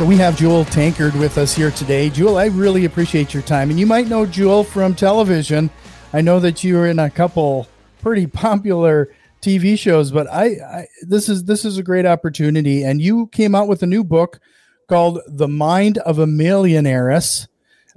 So 0.00 0.06
we 0.06 0.16
have 0.16 0.34
Jewel 0.38 0.64
Tankard 0.64 1.14
with 1.14 1.36
us 1.36 1.54
here 1.54 1.70
today. 1.70 2.08
Jewel, 2.08 2.38
I 2.38 2.46
really 2.46 2.86
appreciate 2.86 3.34
your 3.34 3.42
time. 3.42 3.68
And 3.68 3.78
you 3.78 3.84
might 3.84 4.08
know 4.08 4.24
Jewel 4.24 4.64
from 4.64 4.94
television. 4.94 5.68
I 6.14 6.22
know 6.22 6.40
that 6.40 6.64
you 6.64 6.76
were 6.76 6.86
in 6.86 6.98
a 6.98 7.10
couple 7.10 7.68
pretty 8.00 8.26
popular 8.26 9.14
TV 9.42 9.78
shows, 9.78 10.10
but 10.10 10.26
I, 10.32 10.44
I 10.46 10.86
this 11.02 11.28
is 11.28 11.44
this 11.44 11.66
is 11.66 11.76
a 11.76 11.82
great 11.82 12.06
opportunity. 12.06 12.82
And 12.82 13.02
you 13.02 13.26
came 13.26 13.54
out 13.54 13.68
with 13.68 13.82
a 13.82 13.86
new 13.86 14.02
book 14.02 14.40
called 14.88 15.20
The 15.26 15.48
Mind 15.48 15.98
of 15.98 16.18
a 16.18 16.24
Millionairess. 16.24 17.46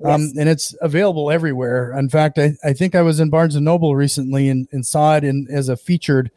Um, 0.03 0.09
yes. 0.09 0.31
Um, 0.31 0.33
and 0.37 0.49
it's 0.49 0.75
available 0.81 1.31
everywhere. 1.31 1.97
In 1.97 2.09
fact, 2.09 2.37
I, 2.37 2.57
I 2.65 2.73
think 2.73 2.95
I 2.95 3.01
was 3.01 3.21
in 3.21 3.29
Barnes 3.29 3.55
and 3.55 3.63
Noble 3.63 3.95
recently 3.95 4.49
and, 4.49 4.67
and 4.73 4.85
saw 4.85 5.15
it 5.15 5.23
in 5.23 5.47
as 5.49 5.69
a 5.69 5.77
featured 5.77 6.31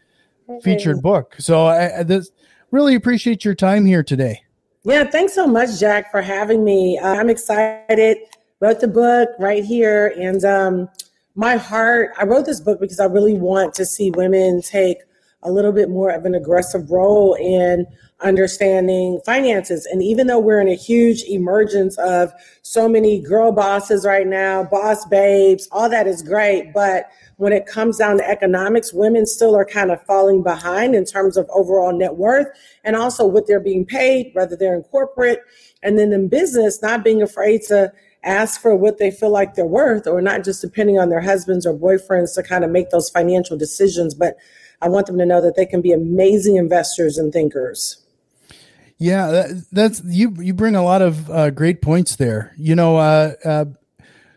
okay. 0.48 0.60
featured 0.60 1.02
book. 1.02 1.34
So 1.40 1.66
I, 1.66 1.98
I 1.98 2.02
this, 2.04 2.30
really 2.70 2.94
appreciate 2.94 3.44
your 3.44 3.56
time 3.56 3.84
here 3.84 4.04
today. 4.04 4.42
Yeah, 4.86 5.02
thanks 5.02 5.34
so 5.34 5.48
much, 5.48 5.80
Jack, 5.80 6.12
for 6.12 6.22
having 6.22 6.62
me. 6.62 6.96
Uh, 6.96 7.14
I'm 7.14 7.28
excited. 7.28 8.18
Wrote 8.60 8.78
the 8.78 8.86
book 8.86 9.30
right 9.40 9.64
here, 9.64 10.14
and 10.16 10.44
um, 10.44 10.88
my 11.34 11.56
heart. 11.56 12.12
I 12.16 12.24
wrote 12.24 12.46
this 12.46 12.60
book 12.60 12.78
because 12.78 13.00
I 13.00 13.06
really 13.06 13.34
want 13.34 13.74
to 13.74 13.84
see 13.84 14.12
women 14.12 14.62
take 14.62 14.98
a 15.42 15.50
little 15.50 15.72
bit 15.72 15.90
more 15.90 16.10
of 16.10 16.24
an 16.24 16.36
aggressive 16.36 16.88
role 16.88 17.34
in 17.34 17.84
understanding 18.20 19.20
finances. 19.26 19.86
And 19.86 20.02
even 20.02 20.26
though 20.26 20.38
we're 20.38 20.60
in 20.60 20.68
a 20.68 20.74
huge 20.74 21.22
emergence 21.24 21.98
of 21.98 22.32
so 22.62 22.88
many 22.88 23.20
girl 23.20 23.52
bosses 23.52 24.06
right 24.06 24.26
now, 24.26 24.64
boss 24.64 25.04
babes, 25.06 25.68
all 25.70 25.88
that 25.90 26.06
is 26.06 26.22
great, 26.22 26.72
but 26.72 27.10
when 27.36 27.52
it 27.52 27.66
comes 27.66 27.98
down 27.98 28.16
to 28.16 28.28
economics, 28.28 28.94
women 28.94 29.26
still 29.26 29.54
are 29.54 29.66
kind 29.66 29.90
of 29.90 30.02
falling 30.06 30.42
behind 30.42 30.94
in 30.94 31.04
terms 31.04 31.36
of 31.36 31.46
overall 31.52 31.92
net 31.92 32.16
worth 32.16 32.46
and 32.84 32.96
also 32.96 33.26
what 33.26 33.46
they're 33.46 33.60
being 33.60 33.84
paid, 33.84 34.30
whether 34.32 34.56
they're 34.56 34.74
in 34.74 34.82
corporate 34.84 35.40
and 35.82 35.98
then 35.98 36.12
in 36.12 36.28
business, 36.28 36.80
not 36.80 37.04
being 37.04 37.20
afraid 37.20 37.60
to 37.62 37.92
ask 38.24 38.60
for 38.60 38.74
what 38.74 38.98
they 38.98 39.10
feel 39.10 39.30
like 39.30 39.54
they're 39.54 39.66
worth 39.66 40.06
or 40.06 40.22
not 40.22 40.42
just 40.42 40.62
depending 40.62 40.98
on 40.98 41.10
their 41.10 41.20
husbands 41.20 41.66
or 41.66 41.74
boyfriends 41.74 42.34
to 42.34 42.42
kind 42.42 42.64
of 42.64 42.70
make 42.70 42.88
those 42.88 43.10
financial 43.10 43.58
decisions. 43.58 44.14
But 44.14 44.36
I 44.80 44.88
want 44.88 45.06
them 45.06 45.18
to 45.18 45.26
know 45.26 45.42
that 45.42 45.54
they 45.54 45.66
can 45.66 45.82
be 45.82 45.92
amazing 45.92 46.56
investors 46.56 47.18
and 47.18 47.32
thinkers. 47.32 48.05
Yeah, 48.98 49.30
that, 49.30 49.64
that's 49.72 50.02
you. 50.04 50.34
You 50.38 50.54
bring 50.54 50.74
a 50.74 50.82
lot 50.82 51.02
of 51.02 51.30
uh, 51.30 51.50
great 51.50 51.82
points 51.82 52.16
there. 52.16 52.54
You 52.56 52.74
know, 52.74 52.96
uh, 52.96 53.34
uh, 53.44 53.64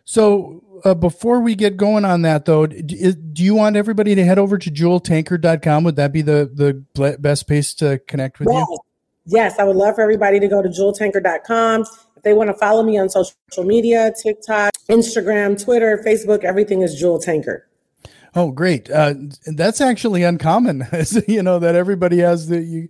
so 0.03 0.63
uh, 0.83 0.93
before 0.93 1.39
we 1.39 1.55
get 1.55 1.77
going 1.77 2.05
on 2.05 2.23
that 2.23 2.45
though, 2.45 2.65
do, 2.65 3.13
do 3.13 3.43
you 3.43 3.55
want 3.55 3.75
everybody 3.75 4.15
to 4.15 4.25
head 4.25 4.39
over 4.39 4.57
to 4.57 4.69
jeweltankard.com? 4.69 5.83
Would 5.83 5.95
that 5.95 6.11
be 6.11 6.21
the, 6.21 6.49
the 6.93 7.17
best 7.19 7.47
place 7.47 7.73
to 7.75 7.99
connect 8.07 8.39
with 8.39 8.49
yes. 8.51 8.65
you? 8.69 8.77
Yes, 9.25 9.59
I 9.59 9.63
would 9.63 9.75
love 9.75 9.95
for 9.95 10.01
everybody 10.01 10.39
to 10.39 10.47
go 10.47 10.61
to 10.61 10.69
jeweltankard.com. 10.69 11.85
If 12.17 12.23
they 12.23 12.33
want 12.33 12.49
to 12.49 12.55
follow 12.55 12.83
me 12.83 12.97
on 12.97 13.09
social 13.09 13.35
media, 13.59 14.11
TikTok, 14.21 14.73
Instagram, 14.89 15.61
Twitter, 15.63 16.01
Facebook, 16.05 16.43
everything 16.43 16.81
is 16.81 16.99
Jewel 16.99 17.19
Tankard. 17.19 17.61
Oh, 18.35 18.51
great. 18.51 18.89
Uh, 18.89 19.15
that's 19.45 19.81
actually 19.81 20.23
uncommon, 20.23 20.85
you 21.27 21.41
know, 21.41 21.59
that 21.59 21.75
everybody 21.75 22.19
has 22.19 22.47
the, 22.47 22.61
you, 22.61 22.89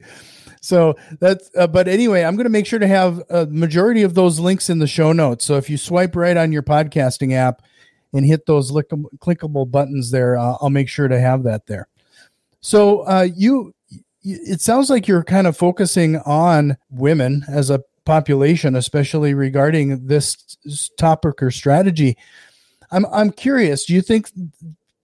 so 0.62 0.96
that's 1.20 1.50
uh, 1.58 1.68
but 1.68 1.88
anyway 1.88 2.24
i'm 2.24 2.36
going 2.36 2.46
to 2.46 2.50
make 2.50 2.66
sure 2.66 2.80
to 2.80 2.88
have 2.88 3.22
a 3.30 3.46
majority 3.48 4.04
of 4.04 4.14
those 4.14 4.40
links 4.40 4.70
in 4.70 4.80
the 4.80 4.88
show 4.88 5.14
notes 5.14 5.46
so 5.46 5.56
if 5.56 5.70
you 5.70 5.78
swipe 5.78 6.16
right 6.16 6.38
on 6.38 6.52
your 6.52 6.64
podcasting 6.64 7.34
app 7.34 7.62
and 8.14 8.26
hit 8.26 8.46
those 8.46 8.72
clickable 8.72 9.70
buttons 9.70 10.12
there, 10.12 10.38
uh, 10.38 10.58
I'll 10.62 10.70
make 10.70 10.90
sure 10.90 11.08
to 11.08 11.20
have 11.20 11.44
that 11.44 11.68
there. 11.68 11.88
So 12.62 13.02
uh, 13.02 13.28
you, 13.34 13.74
it 14.24 14.62
sounds 14.62 14.90
like 14.90 15.08
you're 15.08 15.24
kind 15.24 15.48
of 15.48 15.56
focusing 15.56 16.18
on 16.18 16.78
women 16.90 17.44
as 17.48 17.70
a 17.70 17.84
population, 18.06 18.76
especially 18.76 19.34
regarding 19.34 20.08
this 20.08 20.58
topic 20.98 21.42
or 21.42 21.52
strategy. 21.52 22.18
I'm 22.92 23.06
I'm 23.12 23.32
curious. 23.32 23.86
Do 23.86 23.94
you 23.94 24.02
think 24.02 24.30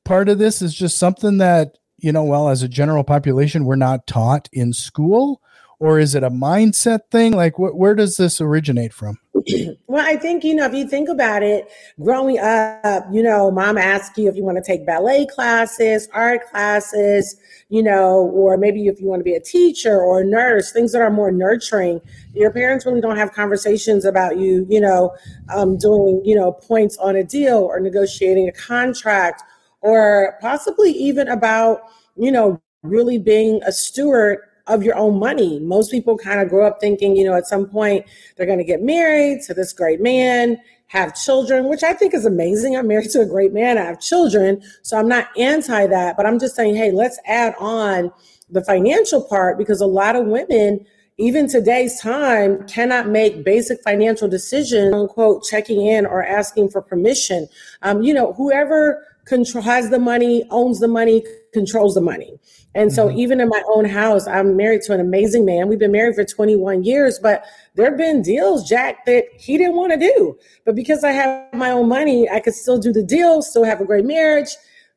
part 0.04 0.28
of 0.28 0.40
this 0.40 0.62
is 0.62 0.74
just 0.74 0.98
something 0.98 1.38
that 1.38 1.78
you 2.06 2.12
know, 2.12 2.24
well, 2.24 2.50
as 2.50 2.62
a 2.62 2.68
general 2.68 3.04
population, 3.04 3.66
we're 3.66 3.76
not 3.76 4.06
taught 4.06 4.48
in 4.54 4.74
school, 4.74 5.42
or 5.80 6.00
is 6.00 6.14
it 6.14 6.22
a 6.22 6.30
mindset 6.30 7.00
thing? 7.10 7.34
Like, 7.34 7.56
wh- 7.56 7.76
where 7.76 7.96
does 7.96 8.18
this 8.18 8.40
originate 8.40 8.94
from? 8.94 9.18
well, 9.88 10.06
I 10.06 10.16
think, 10.16 10.44
you 10.44 10.54
know, 10.54 10.66
if 10.68 10.76
you 10.76 10.88
think 10.88 11.10
about 11.10 11.42
it, 11.42 11.68
growing 12.00 12.38
up, 12.38 13.06
you 13.12 13.24
know, 13.24 13.50
mom 13.50 13.80
asks 13.80 14.20
you 14.20 14.30
if 14.30 14.36
you 14.36 14.44
want 14.44 14.58
to 14.58 14.64
take 14.64 14.86
ballet 14.86 15.26
classes, 15.26 16.08
art 16.14 16.48
classes, 16.52 17.38
you 17.70 17.82
know, 17.82 18.30
or 18.36 18.56
maybe 18.56 18.86
if 18.86 19.02
you 19.02 19.08
want 19.08 19.22
to 19.22 19.24
be 19.24 19.34
a 19.34 19.42
teacher 19.42 20.00
or 20.00 20.22
a 20.22 20.24
nurse, 20.24 20.72
things 20.72 20.92
that 20.92 21.02
are 21.02 21.10
more 21.10 21.32
nurturing. 21.32 22.00
Your 22.36 22.52
parents 22.52 22.86
really 22.86 23.02
don't 23.02 23.18
have 23.18 23.34
conversations 23.34 24.06
about 24.06 24.38
you, 24.38 24.68
you 24.70 24.80
know, 24.80 25.12
um, 25.52 25.76
doing, 25.76 26.22
you 26.24 26.36
know, 26.36 26.52
points 26.52 26.98
on 26.98 27.16
a 27.16 27.24
deal 27.24 27.58
or 27.58 27.80
negotiating 27.80 28.48
a 28.48 28.52
contract 28.52 29.42
or 29.86 30.36
possibly 30.42 30.92
even 30.92 31.28
about, 31.28 31.84
you 32.18 32.32
know, 32.32 32.60
really 32.82 33.20
being 33.20 33.62
a 33.68 33.72
steward 33.72 34.40
of 34.66 34.82
your 34.82 34.98
own 34.98 35.20
money. 35.20 35.60
Most 35.60 35.92
people 35.92 36.18
kind 36.18 36.42
of 36.42 36.50
grow 36.50 36.66
up 36.66 36.80
thinking, 36.82 37.16
you 37.16 37.24
know, 37.24 37.36
at 37.36 37.46
some 37.46 37.68
point 37.68 38.04
they're 38.36 38.48
going 38.48 38.58
to 38.58 38.66
get 38.66 38.82
married 38.82 39.44
to 39.44 39.54
this 39.54 39.74
great 39.74 40.02
man, 40.02 40.60
have 40.88 41.16
children, 41.16 41.70
which 41.70 41.84
I 41.84 41.94
think 41.94 42.16
is 42.16 42.26
amazing. 42.26 42.76
I'm 42.76 42.88
married 42.88 43.12
to 43.12 43.22
a 43.22 43.28
great 43.28 43.54
man, 43.54 43.78
I 43.78 43.84
have 43.84 44.02
children. 44.02 44.64
So 44.82 44.98
I'm 44.98 45.08
not 45.08 45.28
anti 45.38 45.86
that, 45.86 46.18
but 46.18 46.26
I'm 46.26 46.40
just 46.40 46.56
saying, 46.56 46.76
hey, 46.76 46.92
let's 46.92 47.20
add 47.28 47.54
on 47.60 48.12
the 48.50 48.64
financial 48.64 49.22
part 49.22 49.60
because 49.60 49.82
a 49.82 49.88
lot 49.88 50.16
of 50.16 50.26
women 50.26 50.84
even 51.18 51.48
today's 51.48 52.00
time 52.02 52.68
cannot 52.68 53.08
make 53.08 53.46
basic 53.46 53.82
financial 53.84 54.28
decisions, 54.28 54.94
unquote, 54.94 55.46
checking 55.46 55.86
in 55.86 56.06
or 56.06 56.26
asking 56.26 56.70
for 56.70 56.82
permission. 56.82 57.48
Um, 57.84 58.02
you 58.02 58.14
know, 58.14 58.34
whoever 58.34 59.02
control 59.26 59.64
has 59.64 59.90
the 59.90 60.00
money, 60.00 60.44
owns 60.52 60.80
the 60.80 60.88
money, 60.88 61.24
controls 61.54 61.96
the 61.96 62.02
money. 62.02 62.40
And 62.76 62.92
so 62.92 63.08
mm-hmm. 63.08 63.18
even 63.18 63.40
in 63.40 63.50
my 63.50 63.64
own 63.70 63.86
house, 63.86 64.28
I'm 64.28 64.56
married 64.56 64.82
to 64.84 64.94
an 64.94 65.00
amazing 65.00 65.46
man. 65.46 65.68
We've 65.68 65.80
been 65.80 65.92
married 65.92 66.16
for 66.16 66.26
21 66.26 66.84
years, 66.84 67.20
but 67.20 67.46
there 67.76 67.86
have 67.86 67.98
been 67.98 68.22
deals, 68.22 68.68
Jack, 68.68 69.06
that 69.06 69.26
he 69.38 69.58
didn't 69.58 69.76
want 69.76 69.94
to 69.94 69.98
do. 69.98 70.38
But 70.66 70.76
because 70.76 71.04
I 71.04 71.12
have 71.12 71.54
my 71.54 71.72
own 71.72 71.88
money, 71.88 72.30
I 72.30 72.40
could 72.40 72.54
still 72.54 72.78
do 72.78 72.92
the 72.92 73.04
deal, 73.04 73.42
still 73.42 73.64
have 73.64 73.82
a 73.82 73.86
great 73.86 74.06
marriage 74.06 74.50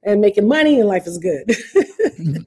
and 0.03 0.21
making 0.21 0.49
money 0.49 0.81
and 0.81 0.88
life 0.88 1.06
is 1.06 1.19
good. 1.19 1.50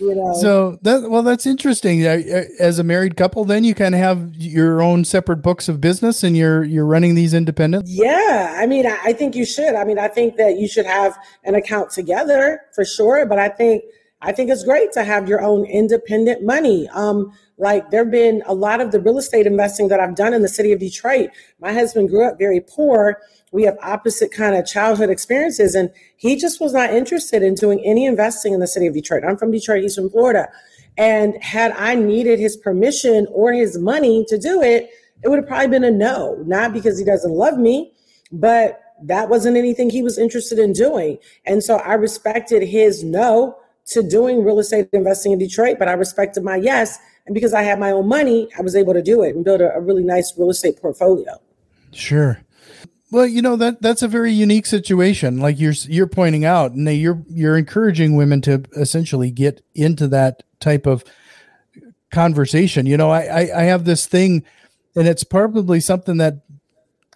you 0.00 0.14
know. 0.14 0.34
So 0.40 0.78
that 0.82 1.10
well 1.10 1.22
that's 1.22 1.46
interesting. 1.46 2.04
As 2.04 2.78
a 2.78 2.84
married 2.84 3.16
couple 3.16 3.44
then 3.44 3.64
you 3.64 3.74
kind 3.74 3.94
of 3.94 4.00
have 4.00 4.34
your 4.36 4.82
own 4.82 5.04
separate 5.04 5.38
books 5.38 5.68
of 5.68 5.80
business 5.80 6.22
and 6.22 6.36
you're 6.36 6.64
you're 6.64 6.86
running 6.86 7.14
these 7.14 7.34
independent? 7.34 7.86
Yeah. 7.86 8.56
I 8.58 8.66
mean, 8.66 8.86
I 8.86 9.12
think 9.12 9.34
you 9.34 9.44
should. 9.44 9.74
I 9.74 9.84
mean, 9.84 9.98
I 9.98 10.08
think 10.08 10.36
that 10.36 10.58
you 10.58 10.68
should 10.68 10.86
have 10.86 11.18
an 11.44 11.54
account 11.54 11.90
together 11.90 12.62
for 12.74 12.84
sure, 12.84 13.26
but 13.26 13.38
I 13.38 13.48
think 13.48 13.84
I 14.22 14.32
think 14.32 14.50
it's 14.50 14.64
great 14.64 14.92
to 14.92 15.04
have 15.04 15.28
your 15.28 15.40
own 15.42 15.64
independent 15.64 16.44
money. 16.44 16.88
Um, 16.88 17.32
like 17.56 17.90
there 17.90 18.04
have 18.04 18.10
been 18.10 18.42
a 18.46 18.54
lot 18.54 18.80
of 18.80 18.90
the 18.90 19.00
real 19.00 19.18
estate 19.18 19.46
investing 19.46 19.88
that 19.88 20.00
I've 20.00 20.14
done 20.14 20.34
in 20.34 20.42
the 20.42 20.48
city 20.48 20.72
of 20.72 20.78
Detroit. 20.78 21.30
My 21.60 21.72
husband 21.72 22.08
grew 22.08 22.26
up 22.26 22.38
very 22.38 22.60
poor. 22.60 23.18
We 23.52 23.64
have 23.64 23.76
opposite 23.82 24.32
kind 24.32 24.54
of 24.54 24.66
childhood 24.66 25.10
experiences, 25.10 25.74
and 25.74 25.90
he 26.16 26.36
just 26.36 26.60
was 26.60 26.72
not 26.72 26.90
interested 26.90 27.42
in 27.42 27.54
doing 27.54 27.80
any 27.84 28.06
investing 28.06 28.52
in 28.52 28.60
the 28.60 28.66
city 28.66 28.86
of 28.86 28.94
Detroit. 28.94 29.24
I'm 29.24 29.36
from 29.36 29.50
Detroit, 29.50 29.82
he's 29.82 29.96
from 29.96 30.10
Florida. 30.10 30.48
And 30.96 31.42
had 31.42 31.72
I 31.72 31.94
needed 31.94 32.38
his 32.38 32.56
permission 32.56 33.26
or 33.30 33.52
his 33.52 33.78
money 33.78 34.24
to 34.28 34.38
do 34.38 34.62
it, 34.62 34.90
it 35.22 35.28
would 35.28 35.38
have 35.38 35.48
probably 35.48 35.68
been 35.68 35.84
a 35.84 35.90
no, 35.90 36.42
not 36.46 36.72
because 36.72 36.98
he 36.98 37.04
doesn't 37.04 37.32
love 37.32 37.58
me, 37.58 37.92
but 38.32 38.80
that 39.02 39.28
wasn't 39.28 39.56
anything 39.56 39.90
he 39.90 40.02
was 40.02 40.18
interested 40.18 40.58
in 40.58 40.72
doing. 40.72 41.18
And 41.46 41.62
so 41.62 41.76
I 41.76 41.94
respected 41.94 42.62
his 42.62 43.02
no 43.02 43.56
to 43.86 44.02
doing 44.02 44.44
real 44.44 44.58
estate 44.58 44.88
investing 44.92 45.32
in 45.32 45.38
Detroit, 45.38 45.78
but 45.78 45.88
I 45.88 45.92
respected 45.92 46.44
my 46.44 46.56
yes. 46.56 46.98
And 47.26 47.34
because 47.34 47.54
I 47.54 47.62
had 47.62 47.78
my 47.78 47.90
own 47.90 48.08
money, 48.08 48.48
I 48.58 48.62
was 48.62 48.76
able 48.76 48.94
to 48.94 49.02
do 49.02 49.22
it 49.22 49.34
and 49.34 49.44
build 49.44 49.60
a, 49.60 49.74
a 49.74 49.80
really 49.80 50.04
nice 50.04 50.32
real 50.36 50.50
estate 50.50 50.80
portfolio. 50.80 51.40
Sure. 51.92 52.40
Well, 53.12 53.26
you 53.26 53.42
know 53.42 53.56
that 53.56 53.82
that's 53.82 54.02
a 54.02 54.08
very 54.08 54.32
unique 54.32 54.66
situation, 54.66 55.40
like 55.40 55.58
you're 55.58 55.72
you're 55.88 56.06
pointing 56.06 56.44
out, 56.44 56.72
and 56.72 56.88
you're 56.88 57.22
you're 57.28 57.58
encouraging 57.58 58.14
women 58.14 58.40
to 58.42 58.62
essentially 58.76 59.32
get 59.32 59.64
into 59.74 60.06
that 60.08 60.44
type 60.60 60.86
of 60.86 61.02
conversation. 62.12 62.86
You 62.86 62.96
know, 62.96 63.10
I 63.10 63.22
I, 63.22 63.60
I 63.60 63.62
have 63.64 63.84
this 63.84 64.06
thing, 64.06 64.44
and 64.94 65.08
it's 65.08 65.24
probably 65.24 65.80
something 65.80 66.18
that 66.18 66.42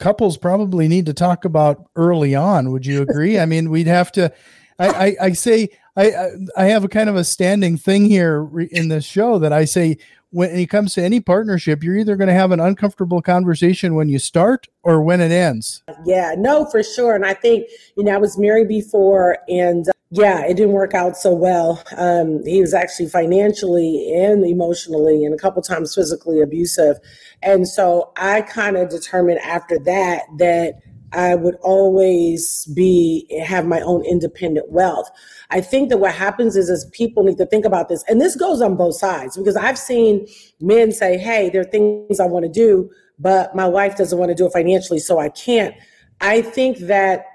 couples 0.01 0.37
probably 0.37 0.89
need 0.89 1.07
to 1.07 1.15
talk 1.15 1.45
about 1.45 1.89
early 1.95 2.35
on. 2.35 2.73
Would 2.73 2.87
you 2.87 3.03
agree? 3.03 3.39
I 3.39 3.47
mean, 3.47 3.71
we'd 3.71 3.87
have 3.87 4.11
to. 4.13 4.33
I, 4.81 4.89
I, 4.89 5.17
I 5.21 5.33
say 5.33 5.69
I 5.97 6.31
I 6.57 6.65
have 6.65 6.83
a 6.83 6.89
kind 6.89 7.09
of 7.09 7.15
a 7.15 7.23
standing 7.23 7.77
thing 7.77 8.07
here 8.07 8.49
in 8.73 8.89
this 8.89 9.05
show 9.05 9.39
that 9.39 9.53
I 9.53 9.65
say 9.65 9.99
when 10.35 10.51
it 10.51 10.67
comes 10.67 10.95
to 10.95 11.03
any 11.03 11.21
partnership, 11.21 11.85
you're 11.85 11.97
either 11.97 12.17
going 12.17 12.27
to 12.27 12.35
have 12.35 12.51
an 12.51 12.59
uncomfortable 12.59 13.23
conversation 13.23 13.95
when 13.95 14.09
you 14.09 14.19
start 14.19 14.67
or 14.83 15.01
when 15.01 15.21
it 15.21 15.31
ends. 15.31 15.85
Yeah, 16.05 16.35
no, 16.37 16.67
for 16.67 16.83
sure. 16.83 17.15
And 17.15 17.25
I 17.25 17.35
think 17.35 17.69
you 17.97 18.03
know 18.03 18.13
I 18.13 18.17
was 18.17 18.37
married 18.37 18.67
before, 18.67 19.39
and 19.49 19.89
uh, 19.89 19.93
yeah, 20.11 20.45
it 20.45 20.55
didn't 20.57 20.73
work 20.73 20.93
out 20.93 21.17
so 21.17 21.33
well. 21.33 21.81
Um, 21.97 22.45
he 22.45 22.61
was 22.61 22.75
actually 22.75 23.09
financially 23.11 24.13
and 24.13 24.45
emotionally, 24.45 25.25
and 25.25 25.33
a 25.33 25.39
couple 25.39 25.63
times 25.63 25.95
physically 25.95 26.41
abusive. 26.41 26.97
And 27.41 27.69
so 27.69 28.11
I 28.17 28.41
kind 28.41 28.77
of 28.77 28.89
determined 28.89 29.39
after 29.39 29.79
that 29.79 30.23
that 30.39 30.81
I 31.15 31.35
would 31.35 31.57
always 31.63 32.67
be 32.67 33.27
have 33.47 33.67
my 33.67 33.81
own 33.81 34.05
independent 34.05 34.71
wealth. 34.71 35.11
I 35.51 35.61
think 35.61 35.89
that 35.91 35.99
what 35.99 36.15
happens 36.15 36.57
is 36.57 36.69
is 36.69 36.85
people 36.93 37.25
need 37.25 37.39
to 37.39 37.47
think 37.47 37.65
about 37.65 37.89
this. 37.89 38.05
And 38.09 38.21
this 38.21 38.37
goes 38.37 38.61
on 38.61 38.77
both 38.77 38.97
sides 38.97 39.37
because 39.37 39.57
I've 39.57 39.79
seen 39.79 40.27
men 40.61 40.93
say, 40.93 41.17
"Hey, 41.17 41.51
there 41.51 41.63
are 41.63 41.65
things 41.65 42.21
I 42.21 42.27
want 42.27 42.45
to 42.45 42.51
do, 42.51 42.91
but 43.19 43.55
my 43.55 43.69
wife 43.69 43.97
doesn't 43.97 44.19
want 44.19 44.31
to 44.31 44.35
do 44.35 44.47
it 44.47 44.53
financially, 44.53 44.99
so 44.99 45.19
I 45.19 45.29
can't." 45.29 45.75
I 46.21 46.43
think 46.43 46.79
that 46.79 47.27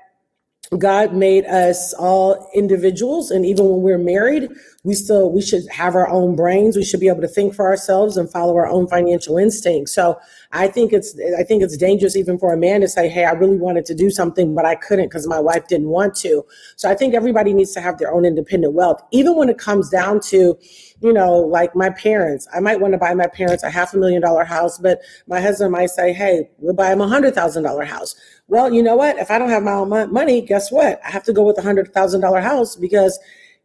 God 0.77 1.15
made 1.15 1.45
us 1.45 1.93
all 1.93 2.47
individuals, 2.53 3.31
and 3.31 3.45
even 3.45 3.67
when 3.69 3.81
we're 3.81 3.97
married, 3.97 4.49
we 4.83 4.93
still 4.93 5.31
we 5.31 5.41
should 5.41 5.67
have 5.69 5.95
our 5.95 6.07
own 6.07 6.35
brains. 6.35 6.77
We 6.77 6.85
should 6.85 7.01
be 7.01 7.09
able 7.09 7.21
to 7.21 7.27
think 7.27 7.53
for 7.53 7.67
ourselves 7.67 8.15
and 8.15 8.31
follow 8.31 8.55
our 8.55 8.67
own 8.67 8.87
financial 8.87 9.37
instincts. 9.37 9.93
So 9.93 10.17
I 10.51 10.67
think 10.67 10.93
it's 10.93 11.17
I 11.37 11.43
think 11.43 11.63
it's 11.63 11.75
dangerous 11.75 12.15
even 12.15 12.39
for 12.39 12.53
a 12.53 12.57
man 12.57 12.81
to 12.81 12.87
say, 12.87 13.09
"Hey, 13.09 13.25
I 13.25 13.31
really 13.31 13.57
wanted 13.57 13.85
to 13.85 13.95
do 13.95 14.09
something, 14.09 14.55
but 14.55 14.65
I 14.65 14.75
couldn't 14.75 15.09
because 15.09 15.27
my 15.27 15.39
wife 15.39 15.67
didn't 15.67 15.89
want 15.89 16.15
to." 16.17 16.45
So 16.77 16.89
I 16.89 16.95
think 16.95 17.13
everybody 17.13 17.53
needs 17.53 17.73
to 17.73 17.81
have 17.81 17.97
their 17.97 18.13
own 18.13 18.23
independent 18.23 18.73
wealth, 18.73 19.01
even 19.11 19.35
when 19.35 19.49
it 19.49 19.57
comes 19.57 19.89
down 19.89 20.21
to 20.21 20.57
you 21.01 21.13
know, 21.13 21.37
like 21.37 21.75
my 21.75 21.89
parents, 21.89 22.47
I 22.53 22.59
might 22.59 22.81
want 22.81 22.93
to 22.93 22.97
buy 22.97 23.13
my 23.13 23.27
parents 23.27 23.63
a 23.63 23.69
half 23.69 23.93
a 23.93 23.97
million 23.97 24.21
dollar 24.21 24.43
house, 24.43 24.77
but 24.77 24.99
my 25.27 25.39
husband 25.39 25.71
might 25.71 25.89
say, 25.91 26.11
Hey, 26.13 26.49
we'll 26.57 26.73
buy 26.73 26.91
him 26.91 27.01
a 27.01 27.07
hundred 27.07 27.33
thousand 27.35 27.63
dollar 27.63 27.85
house. 27.85 28.15
Well, 28.47 28.73
you 28.73 28.83
know 28.83 28.95
what? 28.95 29.17
If 29.17 29.31
I 29.31 29.39
don't 29.39 29.49
have 29.49 29.63
my 29.63 29.73
own 29.73 29.89
money, 30.11 30.41
guess 30.41 30.71
what? 30.71 30.99
I 31.05 31.11
have 31.11 31.23
to 31.23 31.33
go 31.33 31.43
with 31.43 31.57
a 31.57 31.61
hundred 31.61 31.93
thousand 31.93 32.21
dollar 32.21 32.41
house 32.41 32.75
because 32.75 33.17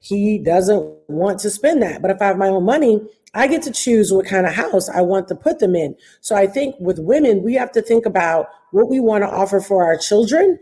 he 0.05 0.39
doesn't 0.39 0.85
want 1.09 1.41
to 1.41 1.51
spend 1.51 1.83
that. 1.83 2.03
But 2.03 2.11
if 2.11 2.21
I 2.21 2.27
have 2.27 2.37
my 2.37 2.49
own 2.49 2.65
money, 2.65 3.01
I 3.33 3.47
get 3.47 3.63
to 3.63 3.73
choose 3.73 4.13
what 4.13 4.27
kind 4.27 4.47
of 4.47 4.53
house 4.53 4.89
I 4.89 5.01
want 5.01 5.29
to 5.29 5.35
put 5.35 5.59
them 5.59 5.75
in. 5.75 5.97
So 6.21 6.37
I 6.37 6.47
think 6.47 6.77
with 6.79 6.99
women, 6.99 7.43
we 7.43 7.55
have 7.55 7.73
to 7.73 7.83
think 7.83 8.05
about 8.07 8.47
what 8.71 8.89
we 8.89 9.01
want 9.01 9.25
to 9.25 9.29
offer 9.29 9.61
for 9.61 9.85
our 9.85 9.97
children 9.97 10.59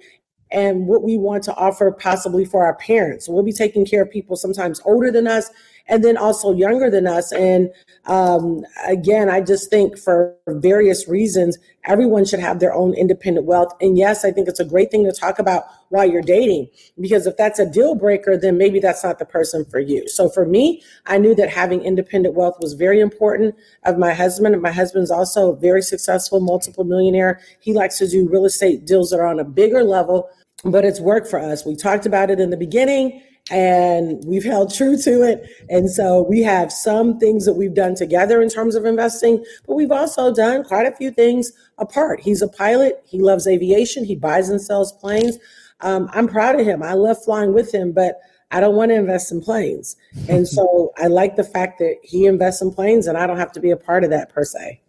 and 0.52 0.86
what 0.86 1.02
we 1.02 1.18
want 1.18 1.42
to 1.44 1.54
offer 1.56 1.90
possibly 1.90 2.44
for 2.44 2.64
our 2.64 2.76
parents. 2.76 3.28
We'll 3.28 3.42
be 3.42 3.52
taking 3.52 3.84
care 3.84 4.02
of 4.02 4.10
people 4.10 4.36
sometimes 4.36 4.80
older 4.84 5.10
than 5.10 5.26
us 5.26 5.50
and 5.88 6.05
then 6.05 6.17
also 6.17 6.52
younger 6.52 6.90
than 6.90 7.06
us. 7.06 7.32
And 7.32 7.70
um, 8.06 8.64
again, 8.87 9.29
I 9.29 9.40
just 9.40 9.70
think 9.70 9.99
for 9.99 10.37
various 10.49 11.08
reasons, 11.08 11.58
everyone 11.84 12.25
should 12.25 12.40
have 12.40 12.61
their 12.61 12.73
own 12.73 12.94
independent 12.94 13.46
wealth. 13.46 13.73
And 13.81 13.99
yes, 13.99 14.25
I 14.25 14.31
think 14.31 14.49
it's 14.49 14.61
a 14.61 14.64
great 14.64 14.90
thing 14.90 15.05
to 15.05 15.12
talk 15.12 15.38
about 15.38 15.64
while 15.88 16.08
you're 16.08 16.23
dating, 16.23 16.69
because 17.00 17.26
if 17.26 17.37
that's 17.37 17.58
a 17.58 17.70
deal 17.70 17.94
breaker, 17.94 18.37
then 18.37 18.56
maybe 18.56 18.81
that's 18.81 19.05
not 19.05 19.19
the 19.19 19.25
person 19.25 19.64
for 19.64 19.79
you. 19.79 20.08
So 20.08 20.29
for 20.29 20.46
me, 20.46 20.82
I 21.06 21.19
knew 21.19 21.34
that 21.34 21.50
having 21.50 21.82
independent 21.82 22.35
wealth 22.35 22.56
was 22.61 22.73
very 22.75 23.00
important 23.00 23.55
of 23.85 23.99
my 23.99 24.14
husband. 24.14 24.61
My 24.62 24.73
husband's 24.73 25.11
also 25.11 25.52
a 25.52 25.56
very 25.56 25.82
successful 25.82 26.40
multiple 26.40 26.85
millionaire. 26.85 27.40
He 27.61 27.73
likes 27.73 27.99
to 27.99 28.08
do 28.08 28.28
real 28.28 28.46
estate 28.46 28.87
deals 28.87 29.11
that 29.11 29.20
are 29.20 29.26
on 29.26 29.40
a 29.40 29.44
bigger 29.44 29.85
level 29.85 30.28
but 30.64 30.85
it's 30.85 31.00
worked 31.00 31.26
for 31.26 31.40
us. 31.40 31.67
We 31.67 31.75
talked 31.75 32.06
about 32.06 32.31
it 32.31 32.38
in 32.38 32.50
the 32.50 32.56
beginning 32.56 33.20
and 33.50 34.22
we've 34.24 34.44
held 34.44 34.72
true 34.72 34.96
to 34.96 35.22
it. 35.22 35.48
And 35.68 35.90
so 35.90 36.22
we 36.22 36.42
have 36.42 36.70
some 36.72 37.18
things 37.18 37.44
that 37.44 37.54
we've 37.54 37.74
done 37.74 37.94
together 37.94 38.40
in 38.40 38.48
terms 38.48 38.74
of 38.74 38.84
investing, 38.84 39.44
but 39.66 39.74
we've 39.74 39.90
also 39.90 40.32
done 40.32 40.64
quite 40.64 40.86
a 40.86 40.94
few 40.94 41.10
things 41.10 41.52
apart. 41.78 42.20
He's 42.20 42.42
a 42.42 42.48
pilot, 42.48 43.02
he 43.04 43.20
loves 43.20 43.46
aviation, 43.46 44.04
he 44.04 44.14
buys 44.14 44.48
and 44.48 44.60
sells 44.60 44.92
planes. 44.92 45.38
Um, 45.80 46.08
I'm 46.12 46.28
proud 46.28 46.60
of 46.60 46.66
him. 46.66 46.82
I 46.82 46.92
love 46.92 47.22
flying 47.24 47.52
with 47.52 47.74
him, 47.74 47.92
but 47.92 48.20
I 48.52 48.60
don't 48.60 48.76
want 48.76 48.90
to 48.90 48.96
invest 48.96 49.32
in 49.32 49.40
planes. 49.40 49.96
And 50.28 50.46
so 50.46 50.92
I 50.98 51.08
like 51.08 51.36
the 51.36 51.44
fact 51.44 51.78
that 51.78 51.96
he 52.02 52.26
invests 52.26 52.62
in 52.62 52.70
planes 52.70 53.06
and 53.06 53.18
I 53.18 53.26
don't 53.26 53.38
have 53.38 53.52
to 53.52 53.60
be 53.60 53.70
a 53.70 53.76
part 53.76 54.04
of 54.04 54.10
that 54.10 54.32
per 54.32 54.44
se. 54.44 54.81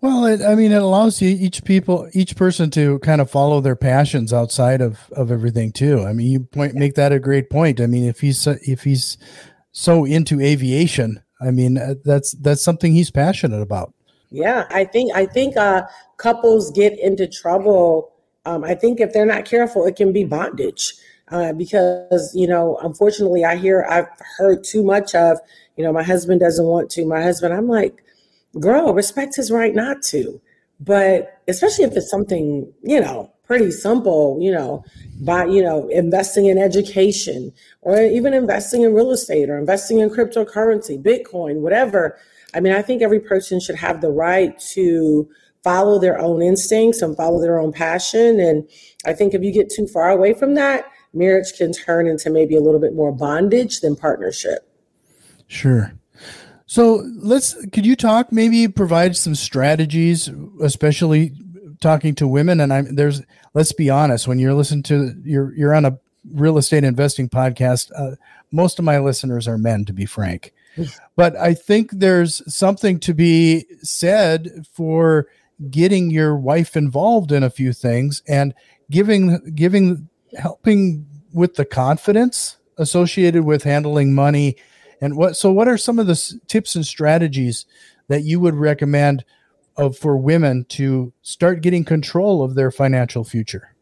Well, 0.00 0.26
it, 0.26 0.42
I 0.42 0.54
mean, 0.54 0.72
it 0.72 0.82
allows 0.82 1.22
you 1.22 1.28
each 1.28 1.64
people, 1.64 2.08
each 2.12 2.36
person 2.36 2.70
to 2.70 2.98
kind 3.00 3.20
of 3.20 3.30
follow 3.30 3.60
their 3.60 3.76
passions 3.76 4.32
outside 4.32 4.80
of 4.80 5.10
of 5.12 5.30
everything 5.30 5.72
too. 5.72 6.02
I 6.02 6.12
mean, 6.12 6.30
you 6.30 6.40
point 6.40 6.74
make 6.74 6.94
that 6.94 7.12
a 7.12 7.18
great 7.18 7.50
point. 7.50 7.80
I 7.80 7.86
mean, 7.86 8.04
if 8.04 8.20
he's 8.20 8.46
if 8.46 8.84
he's 8.84 9.16
so 9.72 10.04
into 10.04 10.40
aviation, 10.40 11.22
I 11.40 11.50
mean, 11.50 11.78
uh, 11.78 11.94
that's 12.04 12.32
that's 12.32 12.62
something 12.62 12.92
he's 12.92 13.10
passionate 13.10 13.60
about. 13.60 13.94
Yeah, 14.30 14.66
I 14.70 14.84
think 14.84 15.14
I 15.14 15.26
think 15.26 15.56
uh, 15.56 15.82
couples 16.18 16.70
get 16.72 16.98
into 16.98 17.26
trouble. 17.26 18.12
Um, 18.44 18.64
I 18.64 18.74
think 18.74 19.00
if 19.00 19.12
they're 19.12 19.26
not 19.26 19.44
careful, 19.44 19.86
it 19.86 19.96
can 19.96 20.12
be 20.12 20.24
bondage. 20.24 20.94
Uh, 21.28 21.52
because 21.52 22.32
you 22.34 22.46
know, 22.46 22.78
unfortunately, 22.82 23.44
I 23.44 23.56
hear 23.56 23.86
I've 23.88 24.08
heard 24.36 24.62
too 24.62 24.82
much 24.82 25.14
of. 25.14 25.38
You 25.76 25.84
know, 25.84 25.92
my 25.92 26.02
husband 26.02 26.40
doesn't 26.40 26.64
want 26.64 26.90
to. 26.92 27.04
My 27.04 27.22
husband, 27.22 27.52
I'm 27.52 27.68
like, 27.68 28.02
girl, 28.60 28.92
respect 28.92 29.36
his 29.36 29.50
right 29.50 29.74
not 29.74 30.02
to. 30.02 30.40
But 30.80 31.40
especially 31.48 31.84
if 31.84 31.96
it's 31.96 32.10
something, 32.10 32.72
you 32.82 33.00
know, 33.00 33.32
pretty 33.44 33.70
simple, 33.70 34.38
you 34.40 34.50
know, 34.50 34.84
by, 35.20 35.46
you 35.46 35.62
know, 35.62 35.88
investing 35.88 36.46
in 36.46 36.58
education 36.58 37.52
or 37.80 38.00
even 38.00 38.34
investing 38.34 38.82
in 38.82 38.92
real 38.92 39.12
estate 39.12 39.48
or 39.48 39.58
investing 39.58 40.00
in 40.00 40.10
cryptocurrency, 40.10 41.00
Bitcoin, 41.02 41.60
whatever. 41.60 42.18
I 42.54 42.60
mean, 42.60 42.72
I 42.72 42.82
think 42.82 43.02
every 43.02 43.20
person 43.20 43.60
should 43.60 43.76
have 43.76 44.00
the 44.00 44.10
right 44.10 44.58
to 44.74 45.28
follow 45.62 45.98
their 45.98 46.18
own 46.18 46.42
instincts 46.42 47.02
and 47.02 47.16
follow 47.16 47.40
their 47.40 47.58
own 47.58 47.72
passion. 47.72 48.38
And 48.40 48.68
I 49.04 49.12
think 49.12 49.32
if 49.32 49.42
you 49.42 49.52
get 49.52 49.70
too 49.70 49.86
far 49.86 50.10
away 50.10 50.34
from 50.34 50.54
that, 50.54 50.84
marriage 51.14 51.54
can 51.56 51.72
turn 51.72 52.06
into 52.06 52.30
maybe 52.30 52.56
a 52.56 52.60
little 52.60 52.80
bit 52.80 52.94
more 52.94 53.12
bondage 53.12 53.80
than 53.80 53.96
partnership. 53.96 54.68
Sure. 55.48 55.92
So 56.66 57.08
let's 57.16 57.54
could 57.72 57.86
you 57.86 57.96
talk 57.96 58.32
maybe 58.32 58.66
provide 58.68 59.16
some 59.16 59.34
strategies, 59.34 60.28
especially 60.60 61.32
talking 61.80 62.14
to 62.16 62.26
women? 62.26 62.60
And 62.60 62.72
I'm 62.72 62.94
there's 62.96 63.22
let's 63.54 63.72
be 63.72 63.88
honest, 63.88 64.26
when 64.26 64.38
you're 64.38 64.54
listening 64.54 64.82
to 64.84 65.14
you're 65.24 65.54
you're 65.54 65.74
on 65.74 65.84
a 65.84 65.98
real 66.32 66.58
estate 66.58 66.84
investing 66.84 67.28
podcast, 67.28 67.92
uh, 67.96 68.16
most 68.50 68.78
of 68.78 68.84
my 68.84 68.98
listeners 68.98 69.46
are 69.46 69.58
men, 69.58 69.84
to 69.84 69.92
be 69.92 70.06
frank. 70.06 70.52
But 71.16 71.34
I 71.36 71.54
think 71.54 71.90
there's 71.92 72.42
something 72.54 73.00
to 73.00 73.14
be 73.14 73.64
said 73.80 74.66
for 74.70 75.26
getting 75.70 76.10
your 76.10 76.36
wife 76.36 76.76
involved 76.76 77.32
in 77.32 77.42
a 77.42 77.48
few 77.48 77.72
things 77.72 78.22
and 78.28 78.52
giving 78.90 79.54
giving 79.54 80.08
helping 80.38 81.06
with 81.32 81.54
the 81.54 81.64
confidence 81.64 82.58
associated 82.76 83.44
with 83.44 83.62
handling 83.62 84.14
money 84.14 84.56
and 85.00 85.16
what 85.16 85.36
so 85.36 85.50
what 85.50 85.68
are 85.68 85.78
some 85.78 85.98
of 85.98 86.06
the 86.06 86.40
tips 86.46 86.74
and 86.74 86.86
strategies 86.86 87.66
that 88.08 88.22
you 88.22 88.40
would 88.40 88.54
recommend 88.54 89.24
of 89.76 89.96
for 89.96 90.16
women 90.16 90.64
to 90.64 91.12
start 91.22 91.60
getting 91.60 91.84
control 91.84 92.42
of 92.42 92.54
their 92.54 92.70
financial 92.70 93.24
future? 93.24 93.74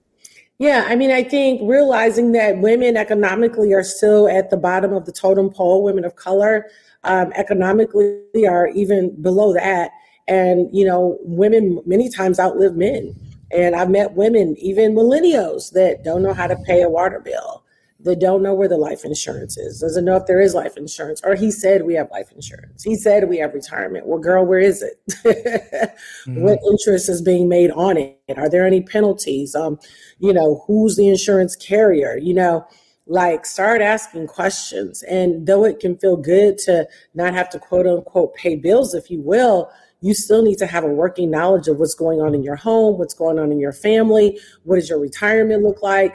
Yeah, 0.59 0.87
I 0.88 0.94
mean, 0.94 1.11
I 1.11 1.25
think 1.25 1.61
realizing 1.64 2.33
that 2.33 2.59
women 2.59 2.97
economically 2.97 3.73
are 3.73 3.83
still 3.83 4.28
at 4.28 4.50
the 4.50 4.56
bottom 4.56 4.92
of 4.92 5.04
the 5.04 5.12
totem 5.12 5.50
pole, 5.50 5.83
women 5.83 6.04
of 6.04 6.14
color 6.14 6.66
um, 7.02 7.33
economically 7.35 8.47
are 8.49 8.68
even 8.68 9.21
below 9.21 9.52
that. 9.54 9.90
And, 10.28 10.68
you 10.73 10.87
know, 10.87 11.18
women 11.23 11.83
many 11.85 12.09
times 12.09 12.38
outlive 12.38 12.76
men. 12.76 13.14
And 13.50 13.75
I've 13.75 13.90
met 13.90 14.14
women, 14.14 14.56
even 14.59 14.94
millennials, 14.94 15.73
that 15.73 16.02
don't 16.02 16.23
know 16.23 16.33
how 16.33 16.47
to 16.47 16.56
pay 16.56 16.83
a 16.83 16.88
water 16.88 17.21
bill 17.21 17.63
they 18.00 18.14
don't 18.14 18.42
know 18.42 18.54
where 18.54 18.68
the 18.68 18.76
life 18.76 19.04
insurance 19.04 19.56
is, 19.56 19.80
doesn't 19.80 20.04
know 20.04 20.16
if 20.16 20.26
there 20.26 20.40
is 20.40 20.54
life 20.54 20.76
insurance, 20.76 21.20
or 21.24 21.34
he 21.34 21.50
said 21.50 21.84
we 21.84 21.94
have 21.94 22.10
life 22.10 22.30
insurance. 22.32 22.82
He 22.82 22.96
said 22.96 23.28
we 23.28 23.38
have 23.38 23.54
retirement. 23.54 24.06
Well, 24.06 24.18
girl, 24.18 24.44
where 24.44 24.58
is 24.58 24.82
it? 24.82 25.00
mm-hmm. 25.08 26.42
What 26.42 26.58
interest 26.70 27.08
is 27.08 27.22
being 27.22 27.48
made 27.48 27.70
on 27.70 27.96
it? 27.96 28.18
Are 28.36 28.50
there 28.50 28.66
any 28.66 28.82
penalties? 28.82 29.54
Um, 29.54 29.78
you 30.18 30.32
know, 30.32 30.64
who's 30.66 30.96
the 30.96 31.08
insurance 31.08 31.56
carrier? 31.56 32.18
You 32.18 32.34
know, 32.34 32.66
like 33.06 33.46
start 33.46 33.80
asking 33.80 34.26
questions. 34.26 35.02
And 35.04 35.46
though 35.46 35.64
it 35.64 35.80
can 35.80 35.96
feel 35.96 36.16
good 36.16 36.58
to 36.58 36.88
not 37.14 37.34
have 37.34 37.48
to 37.50 37.58
quote 37.58 37.86
unquote 37.86 38.34
pay 38.34 38.56
bills, 38.56 38.94
if 38.94 39.10
you 39.10 39.20
will, 39.20 39.70
you 40.00 40.14
still 40.14 40.42
need 40.42 40.58
to 40.58 40.66
have 40.66 40.84
a 40.84 40.88
working 40.88 41.30
knowledge 41.30 41.68
of 41.68 41.78
what's 41.78 41.94
going 41.94 42.20
on 42.20 42.34
in 42.34 42.42
your 42.42 42.56
home, 42.56 42.98
what's 42.98 43.14
going 43.14 43.38
on 43.38 43.50
in 43.50 43.58
your 43.58 43.72
family, 43.72 44.38
what 44.64 44.76
does 44.76 44.88
your 44.88 44.98
retirement 44.98 45.62
look 45.62 45.82
like 45.82 46.14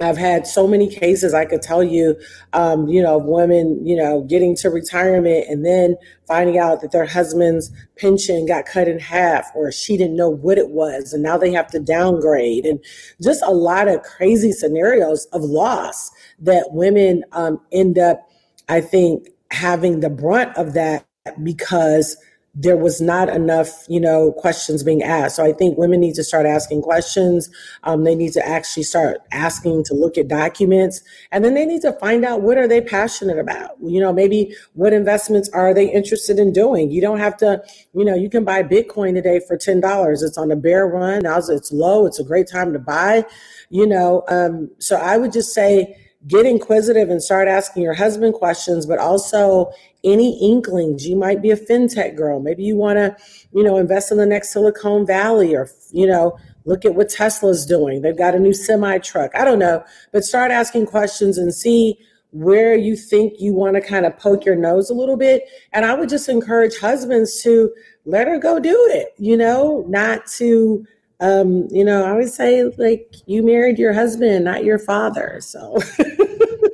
I've 0.00 0.16
had 0.16 0.46
so 0.46 0.66
many 0.66 0.88
cases 0.88 1.34
I 1.34 1.44
could 1.44 1.60
tell 1.60 1.84
you, 1.84 2.18
um, 2.52 2.88
you 2.88 3.02
know, 3.02 3.18
women, 3.18 3.86
you 3.86 3.96
know, 3.96 4.22
getting 4.22 4.56
to 4.56 4.70
retirement 4.70 5.46
and 5.48 5.64
then 5.64 5.96
finding 6.26 6.58
out 6.58 6.80
that 6.80 6.92
their 6.92 7.04
husband's 7.04 7.70
pension 7.98 8.46
got 8.46 8.66
cut 8.66 8.88
in 8.88 8.98
half 8.98 9.50
or 9.54 9.70
she 9.70 9.96
didn't 9.96 10.16
know 10.16 10.30
what 10.30 10.58
it 10.58 10.70
was 10.70 11.12
and 11.12 11.22
now 11.22 11.36
they 11.36 11.52
have 11.52 11.66
to 11.68 11.78
downgrade 11.78 12.64
and 12.64 12.82
just 13.20 13.42
a 13.42 13.50
lot 13.52 13.88
of 13.88 14.02
crazy 14.02 14.52
scenarios 14.52 15.26
of 15.32 15.42
loss 15.42 16.10
that 16.38 16.68
women 16.70 17.22
um, 17.32 17.60
end 17.72 17.98
up, 17.98 18.30
I 18.68 18.80
think, 18.80 19.28
having 19.50 20.00
the 20.00 20.10
brunt 20.10 20.56
of 20.56 20.72
that 20.74 21.04
because 21.42 22.16
there 22.54 22.76
was 22.76 23.00
not 23.00 23.28
enough, 23.28 23.84
you 23.88 24.00
know, 24.00 24.32
questions 24.32 24.82
being 24.82 25.02
asked. 25.02 25.36
So 25.36 25.44
I 25.44 25.52
think 25.52 25.78
women 25.78 26.00
need 26.00 26.16
to 26.16 26.24
start 26.24 26.46
asking 26.46 26.82
questions. 26.82 27.48
Um, 27.84 28.02
they 28.02 28.14
need 28.16 28.32
to 28.32 28.46
actually 28.46 28.82
start 28.82 29.18
asking 29.30 29.84
to 29.84 29.94
look 29.94 30.18
at 30.18 30.28
documents, 30.28 31.00
and 31.30 31.44
then 31.44 31.54
they 31.54 31.64
need 31.64 31.82
to 31.82 31.92
find 31.94 32.24
out 32.24 32.42
what 32.42 32.58
are 32.58 32.66
they 32.66 32.80
passionate 32.80 33.38
about. 33.38 33.76
You 33.82 34.00
know, 34.00 34.12
maybe 34.12 34.54
what 34.74 34.92
investments 34.92 35.48
are 35.50 35.72
they 35.72 35.90
interested 35.90 36.38
in 36.38 36.52
doing. 36.52 36.90
You 36.90 37.00
don't 37.00 37.18
have 37.18 37.36
to, 37.38 37.62
you 37.94 38.04
know, 38.04 38.14
you 38.14 38.28
can 38.28 38.44
buy 38.44 38.62
Bitcoin 38.62 39.14
today 39.14 39.40
for 39.46 39.56
ten 39.56 39.80
dollars. 39.80 40.22
It's 40.22 40.38
on 40.38 40.50
a 40.50 40.56
bear 40.56 40.86
run. 40.86 41.22
Now 41.22 41.38
it's 41.38 41.72
low. 41.72 42.06
It's 42.06 42.18
a 42.18 42.24
great 42.24 42.48
time 42.48 42.72
to 42.72 42.78
buy. 42.78 43.24
You 43.68 43.86
know, 43.86 44.24
um, 44.28 44.70
so 44.78 44.96
I 44.96 45.16
would 45.16 45.32
just 45.32 45.54
say 45.54 45.96
get 46.26 46.46
inquisitive 46.46 47.08
and 47.08 47.22
start 47.22 47.48
asking 47.48 47.82
your 47.82 47.94
husband 47.94 48.34
questions, 48.34 48.86
but 48.86 48.98
also 48.98 49.72
any 50.04 50.38
inklings. 50.40 51.06
You 51.06 51.16
might 51.16 51.40
be 51.40 51.50
a 51.50 51.56
fintech 51.56 52.16
girl. 52.16 52.40
Maybe 52.40 52.62
you 52.62 52.76
want 52.76 52.98
to, 52.98 53.16
you 53.52 53.62
know, 53.62 53.76
invest 53.76 54.12
in 54.12 54.18
the 54.18 54.26
next 54.26 54.52
Silicon 54.52 55.06
Valley 55.06 55.54
or, 55.54 55.68
you 55.92 56.06
know, 56.06 56.38
look 56.64 56.84
at 56.84 56.94
what 56.94 57.08
Tesla's 57.08 57.64
doing. 57.64 58.02
They've 58.02 58.16
got 58.16 58.34
a 58.34 58.38
new 58.38 58.52
semi 58.52 58.98
truck. 58.98 59.30
I 59.34 59.44
don't 59.44 59.58
know, 59.58 59.82
but 60.12 60.24
start 60.24 60.50
asking 60.50 60.86
questions 60.86 61.38
and 61.38 61.54
see 61.54 61.98
where 62.32 62.76
you 62.76 62.96
think 62.96 63.40
you 63.40 63.52
want 63.52 63.74
to 63.74 63.80
kind 63.80 64.06
of 64.06 64.16
poke 64.18 64.44
your 64.44 64.56
nose 64.56 64.88
a 64.90 64.94
little 64.94 65.16
bit. 65.16 65.44
And 65.72 65.84
I 65.84 65.94
would 65.94 66.08
just 66.08 66.28
encourage 66.28 66.78
husbands 66.78 67.42
to 67.42 67.72
let 68.04 68.28
her 68.28 68.38
go 68.38 68.60
do 68.60 68.88
it, 68.92 69.14
you 69.18 69.36
know, 69.36 69.84
not 69.88 70.26
to, 70.38 70.86
um, 71.20 71.68
you 71.70 71.84
know, 71.84 72.04
I 72.04 72.14
would 72.14 72.30
say 72.30 72.64
like 72.78 73.14
you 73.26 73.42
married 73.42 73.78
your 73.78 73.92
husband, 73.92 74.44
not 74.44 74.64
your 74.64 74.78
father. 74.78 75.38
So, 75.40 75.76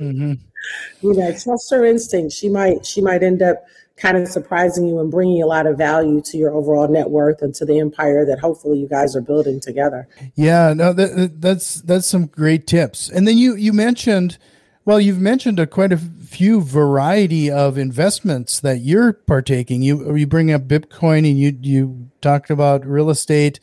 mm-hmm. 0.01 0.35
you 1.03 1.15
know, 1.15 1.37
trust 1.37 1.71
her 1.71 1.85
instinct. 1.85 2.33
She 2.33 2.49
might, 2.49 2.87
she 2.87 3.01
might 3.01 3.23
end 3.23 3.43
up 3.43 3.65
kind 3.97 4.17
of 4.17 4.29
surprising 4.29 4.87
you 4.87 5.01
and 5.01 5.11
bringing 5.11 5.43
a 5.43 5.47
lot 5.47 5.67
of 5.67 5.79
value 5.79 6.21
to 6.21 6.37
your 6.37 6.53
overall 6.53 6.87
net 6.87 7.11
worth 7.11 7.43
and 7.43 7.55
to 7.55 7.65
the 7.65 7.79
empire 7.79 8.25
that 8.27 8.39
hopefully 8.39 8.79
you 8.79 8.87
guys 8.87 9.17
are 9.17 9.21
building 9.21 9.59
together. 9.59 10.07
Yeah, 10.35 10.75
no, 10.75 10.93
that, 10.93 11.41
that's 11.41 11.81
that's 11.83 12.07
some 12.07 12.27
great 12.27 12.67
tips. 12.67 13.09
And 13.09 13.27
then 13.27 13.39
you 13.39 13.57
you 13.57 13.73
mentioned, 13.73 14.39
well, 14.85 15.01
you've 15.01 15.21
mentioned 15.21 15.59
a 15.59 15.67
quite 15.67 15.93
a 15.93 15.97
few 15.97 16.61
variety 16.61 17.51
of 17.51 17.79
investments 17.79 18.61
that 18.61 18.81
you're 18.81 19.15
partaking. 19.15 19.83
You 19.83 20.15
you 20.15 20.27
bring 20.27 20.53
up 20.53 20.69
Bitcoin 20.69 21.29
and 21.29 21.39
you 21.39 21.59
you 21.63 22.11
talked 22.21 22.51
about 22.51 22.87
real 22.87 23.09
estate 23.09 23.61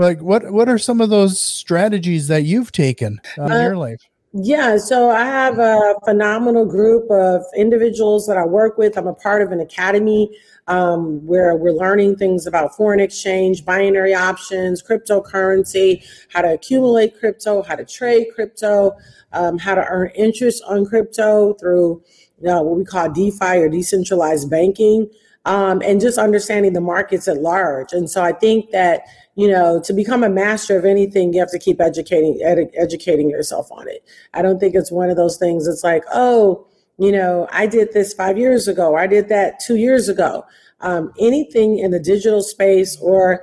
like 0.00 0.20
what 0.20 0.50
what 0.50 0.68
are 0.68 0.78
some 0.78 1.00
of 1.00 1.10
those 1.10 1.40
strategies 1.40 2.28
that 2.28 2.44
you've 2.44 2.72
taken 2.72 3.20
in 3.36 3.52
uh, 3.52 3.62
your 3.62 3.76
life 3.76 4.00
yeah, 4.32 4.76
so 4.76 5.10
I 5.10 5.24
have 5.24 5.58
a 5.58 5.96
phenomenal 6.04 6.64
group 6.64 7.10
of 7.10 7.42
individuals 7.56 8.28
that 8.28 8.36
I 8.36 8.44
work 8.44 8.78
with. 8.78 8.96
I'm 8.96 9.08
a 9.08 9.14
part 9.14 9.42
of 9.42 9.50
an 9.50 9.58
academy 9.58 10.30
um, 10.68 11.26
where 11.26 11.56
we're 11.56 11.72
learning 11.72 12.14
things 12.14 12.46
about 12.46 12.76
foreign 12.76 13.00
exchange, 13.00 13.64
binary 13.64 14.14
options, 14.14 14.84
cryptocurrency, 14.84 16.04
how 16.28 16.42
to 16.42 16.52
accumulate 16.52 17.18
crypto, 17.18 17.62
how 17.62 17.74
to 17.74 17.84
trade 17.84 18.28
crypto, 18.32 18.96
um, 19.32 19.58
how 19.58 19.74
to 19.74 19.84
earn 19.84 20.10
interest 20.14 20.62
on 20.68 20.86
crypto 20.86 21.54
through 21.54 22.00
you 22.40 22.46
know, 22.46 22.62
what 22.62 22.78
we 22.78 22.84
call 22.84 23.10
DeFi 23.10 23.58
or 23.58 23.68
decentralized 23.68 24.48
banking, 24.48 25.10
um, 25.44 25.82
and 25.82 26.00
just 26.00 26.18
understanding 26.18 26.72
the 26.72 26.80
markets 26.80 27.28
at 27.28 27.38
large. 27.38 27.92
And 27.92 28.10
so 28.10 28.22
I 28.22 28.32
think 28.32 28.70
that 28.70 29.02
you 29.40 29.48
know, 29.48 29.80
to 29.80 29.94
become 29.94 30.22
a 30.22 30.28
master 30.28 30.78
of 30.78 30.84
anything, 30.84 31.32
you 31.32 31.40
have 31.40 31.50
to 31.50 31.58
keep 31.58 31.80
educating 31.80 32.38
ed- 32.44 32.70
educating 32.76 33.30
yourself 33.30 33.72
on 33.72 33.88
it. 33.88 34.04
I 34.34 34.42
don't 34.42 34.58
think 34.58 34.74
it's 34.74 34.92
one 34.92 35.08
of 35.08 35.16
those 35.16 35.38
things. 35.38 35.66
It's 35.66 35.82
like, 35.82 36.04
oh, 36.12 36.66
you 36.98 37.10
know, 37.10 37.48
I 37.50 37.66
did 37.66 37.94
this 37.94 38.12
five 38.12 38.36
years 38.36 38.68
ago. 38.68 38.96
I 38.96 39.06
did 39.06 39.30
that 39.30 39.58
two 39.58 39.76
years 39.76 40.10
ago. 40.10 40.44
Um, 40.82 41.12
anything 41.18 41.78
in 41.78 41.90
the 41.90 41.98
digital 41.98 42.42
space 42.42 42.98
or 43.00 43.42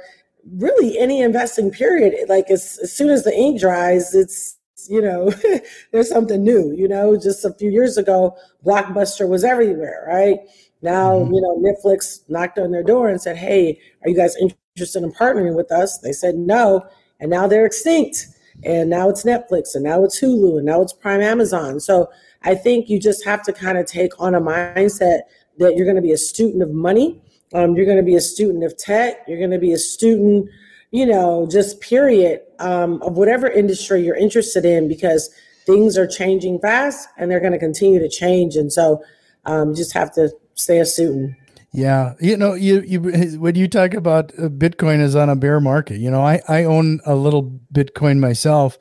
really 0.58 1.00
any 1.00 1.22
investing 1.22 1.72
period, 1.72 2.14
like 2.30 2.52
as, 2.52 2.80
as 2.84 2.94
soon 2.94 3.10
as 3.10 3.24
the 3.24 3.34
ink 3.34 3.60
dries, 3.60 4.14
it's 4.14 4.56
you 4.90 5.02
know, 5.02 5.32
there's 5.92 6.10
something 6.10 6.44
new. 6.44 6.76
You 6.78 6.88
know, 6.88 7.18
just 7.18 7.44
a 7.44 7.54
few 7.54 7.72
years 7.72 7.98
ago, 7.98 8.38
Blockbuster 8.64 9.28
was 9.28 9.44
everywhere, 9.44 10.06
right? 10.08 10.40
Now, 10.82 11.14
mm-hmm. 11.14 11.34
you 11.34 11.42
know, 11.42 11.58
Netflix 11.58 12.22
knocked 12.30 12.60
on 12.60 12.72
their 12.72 12.84
door 12.84 13.10
and 13.10 13.22
said, 13.22 13.38
"Hey, 13.38 13.80
are 14.04 14.10
you 14.10 14.16
guys 14.16 14.36
interested?" 14.36 14.58
in 15.04 15.12
partnering 15.12 15.56
with 15.56 15.72
us. 15.72 15.98
They 16.00 16.12
said 16.12 16.36
no, 16.36 16.86
and 17.20 17.32
now 17.32 17.48
they're 17.48 17.66
extinct. 17.66 18.28
And 18.64 18.90
now 18.90 19.10
it's 19.10 19.24
Netflix, 19.24 19.76
and 19.76 19.84
now 19.84 20.04
it's 20.04 20.20
Hulu, 20.20 20.58
and 20.58 20.66
now 20.66 20.82
it's 20.82 20.94
Prime 20.94 21.22
Amazon. 21.22 21.80
So 21.80 22.10
I 22.44 22.56
think 22.56 22.90
you 22.90 23.00
just 23.00 23.24
have 23.26 23.44
to 23.44 23.54
kind 23.54 23.78
of 23.78 23.86
take 23.86 24.20
on 24.20 24.34
a 24.34 24.42
mindset 24.42 25.22
that 25.60 25.76
you're 25.76 25.86
going 25.86 25.96
to 25.96 26.02
be 26.02 26.12
a 26.12 26.18
student 26.18 26.64
of 26.64 26.72
money. 26.72 27.22
Um, 27.54 27.76
you're 27.76 27.86
going 27.86 27.98
to 27.98 28.04
be 28.04 28.16
a 28.16 28.22
student 28.22 28.64
of 28.64 28.78
tech. 28.78 29.18
You're 29.28 29.38
going 29.38 29.52
to 29.52 29.60
be 29.60 29.74
a 29.74 29.78
student, 29.78 30.50
you 30.92 31.06
know, 31.06 31.48
just 31.50 31.82
period 31.82 32.42
um, 32.60 33.02
of 33.04 33.18
whatever 33.18 33.48
industry 33.48 34.04
you're 34.04 34.16
interested 34.16 34.66
in 34.66 34.88
because 34.88 35.30
things 35.66 35.98
are 35.98 36.08
changing 36.08 36.60
fast 36.60 37.08
and 37.18 37.30
they're 37.30 37.40
going 37.40 37.54
to 37.54 37.60
continue 37.60 38.00
to 38.00 38.10
change. 38.10 38.56
And 38.56 38.72
so 38.72 39.04
um, 39.46 39.70
you 39.70 39.76
just 39.76 39.94
have 39.94 40.14
to 40.16 40.32
stay 40.58 40.80
a 40.80 40.86
student. 40.86 41.36
Yeah, 41.72 42.14
you 42.20 42.38
know, 42.38 42.54
you 42.54 42.82
you 42.82 43.02
when 43.40 43.56
you 43.56 43.68
talk 43.68 43.94
about 43.94 44.32
uh, 44.40 44.50
Bitcoin 44.50 45.00
is 45.00 45.16
on 45.16 45.30
a 45.30 45.36
bear 45.36 45.60
market, 45.60 46.00
you 46.00 46.10
know, 46.10 46.22
I 46.22 46.42
I 46.48 46.64
own 46.64 47.00
a 47.06 47.16
little 47.16 47.60
Bitcoin 47.74 48.20
myself, 48.20 48.78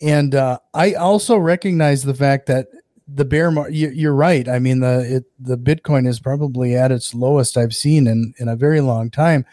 and 0.00 0.34
uh, 0.34 0.58
I 0.74 0.94
also 0.94 1.36
recognize 1.36 2.02
the 2.02 2.14
fact 2.14 2.46
that 2.46 2.68
the 3.06 3.24
bear 3.24 3.50
market. 3.50 3.74
You, 3.74 4.10
are 4.10 4.14
right. 4.14 4.48
I 4.48 4.58
mean, 4.58 4.80
the 4.80 5.16
it, 5.16 5.24
the 5.38 5.58
Bitcoin 5.58 6.06
is 6.06 6.20
probably 6.20 6.74
at 6.74 6.90
its 6.90 7.14
lowest 7.14 7.56
I've 7.56 7.74
seen 7.74 8.06
in 8.06 8.34
in 8.38 8.48
a 8.48 8.56
very 8.56 8.80
long 8.80 9.10
time, 9.10 9.44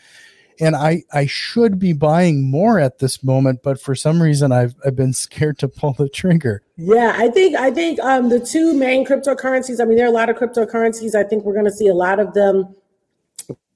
and 0.59 0.75
I 0.75 1.03
I 1.13 1.25
should 1.25 1.79
be 1.79 1.93
buying 1.93 2.49
more 2.49 2.79
at 2.79 2.99
this 2.99 3.23
moment, 3.23 3.61
but 3.63 3.79
for 3.79 3.95
some 3.95 4.21
reason 4.21 4.51
I've 4.51 4.75
I've 4.85 4.95
been 4.95 5.13
scared 5.13 5.57
to 5.59 5.67
pull 5.67 5.93
the 5.93 6.09
trigger. 6.09 6.61
Yeah, 6.77 7.13
I 7.17 7.29
think 7.29 7.55
I 7.55 7.71
think 7.71 7.99
um, 7.99 8.29
the 8.29 8.39
two 8.39 8.73
main 8.73 9.05
cryptocurrencies. 9.05 9.79
I 9.81 9.85
mean, 9.85 9.97
there 9.97 10.05
are 10.05 10.09
a 10.09 10.13
lot 10.13 10.29
of 10.29 10.37
cryptocurrencies. 10.37 11.15
I 11.15 11.23
think 11.23 11.43
we're 11.43 11.53
going 11.53 11.65
to 11.65 11.71
see 11.71 11.87
a 11.87 11.93
lot 11.93 12.19
of 12.19 12.33
them 12.33 12.75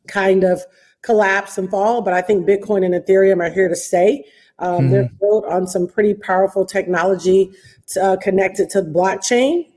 kind 0.07 0.43
of 0.43 0.61
collapse 1.01 1.57
and 1.57 1.69
fall, 1.69 2.01
but 2.01 2.13
I 2.13 2.21
think 2.21 2.47
Bitcoin 2.47 2.85
and 2.85 2.93
Ethereum 2.93 3.41
are 3.41 3.51
here 3.51 3.69
to 3.69 3.75
stay. 3.75 4.25
Um, 4.59 4.83
mm-hmm. 4.83 4.91
They're 4.91 5.09
built 5.19 5.45
on 5.45 5.67
some 5.67 5.87
pretty 5.87 6.13
powerful 6.13 6.65
technology 6.65 7.51
to, 7.87 8.03
uh, 8.03 8.17
connected 8.17 8.69
to 8.71 8.81
blockchain, 8.81 9.67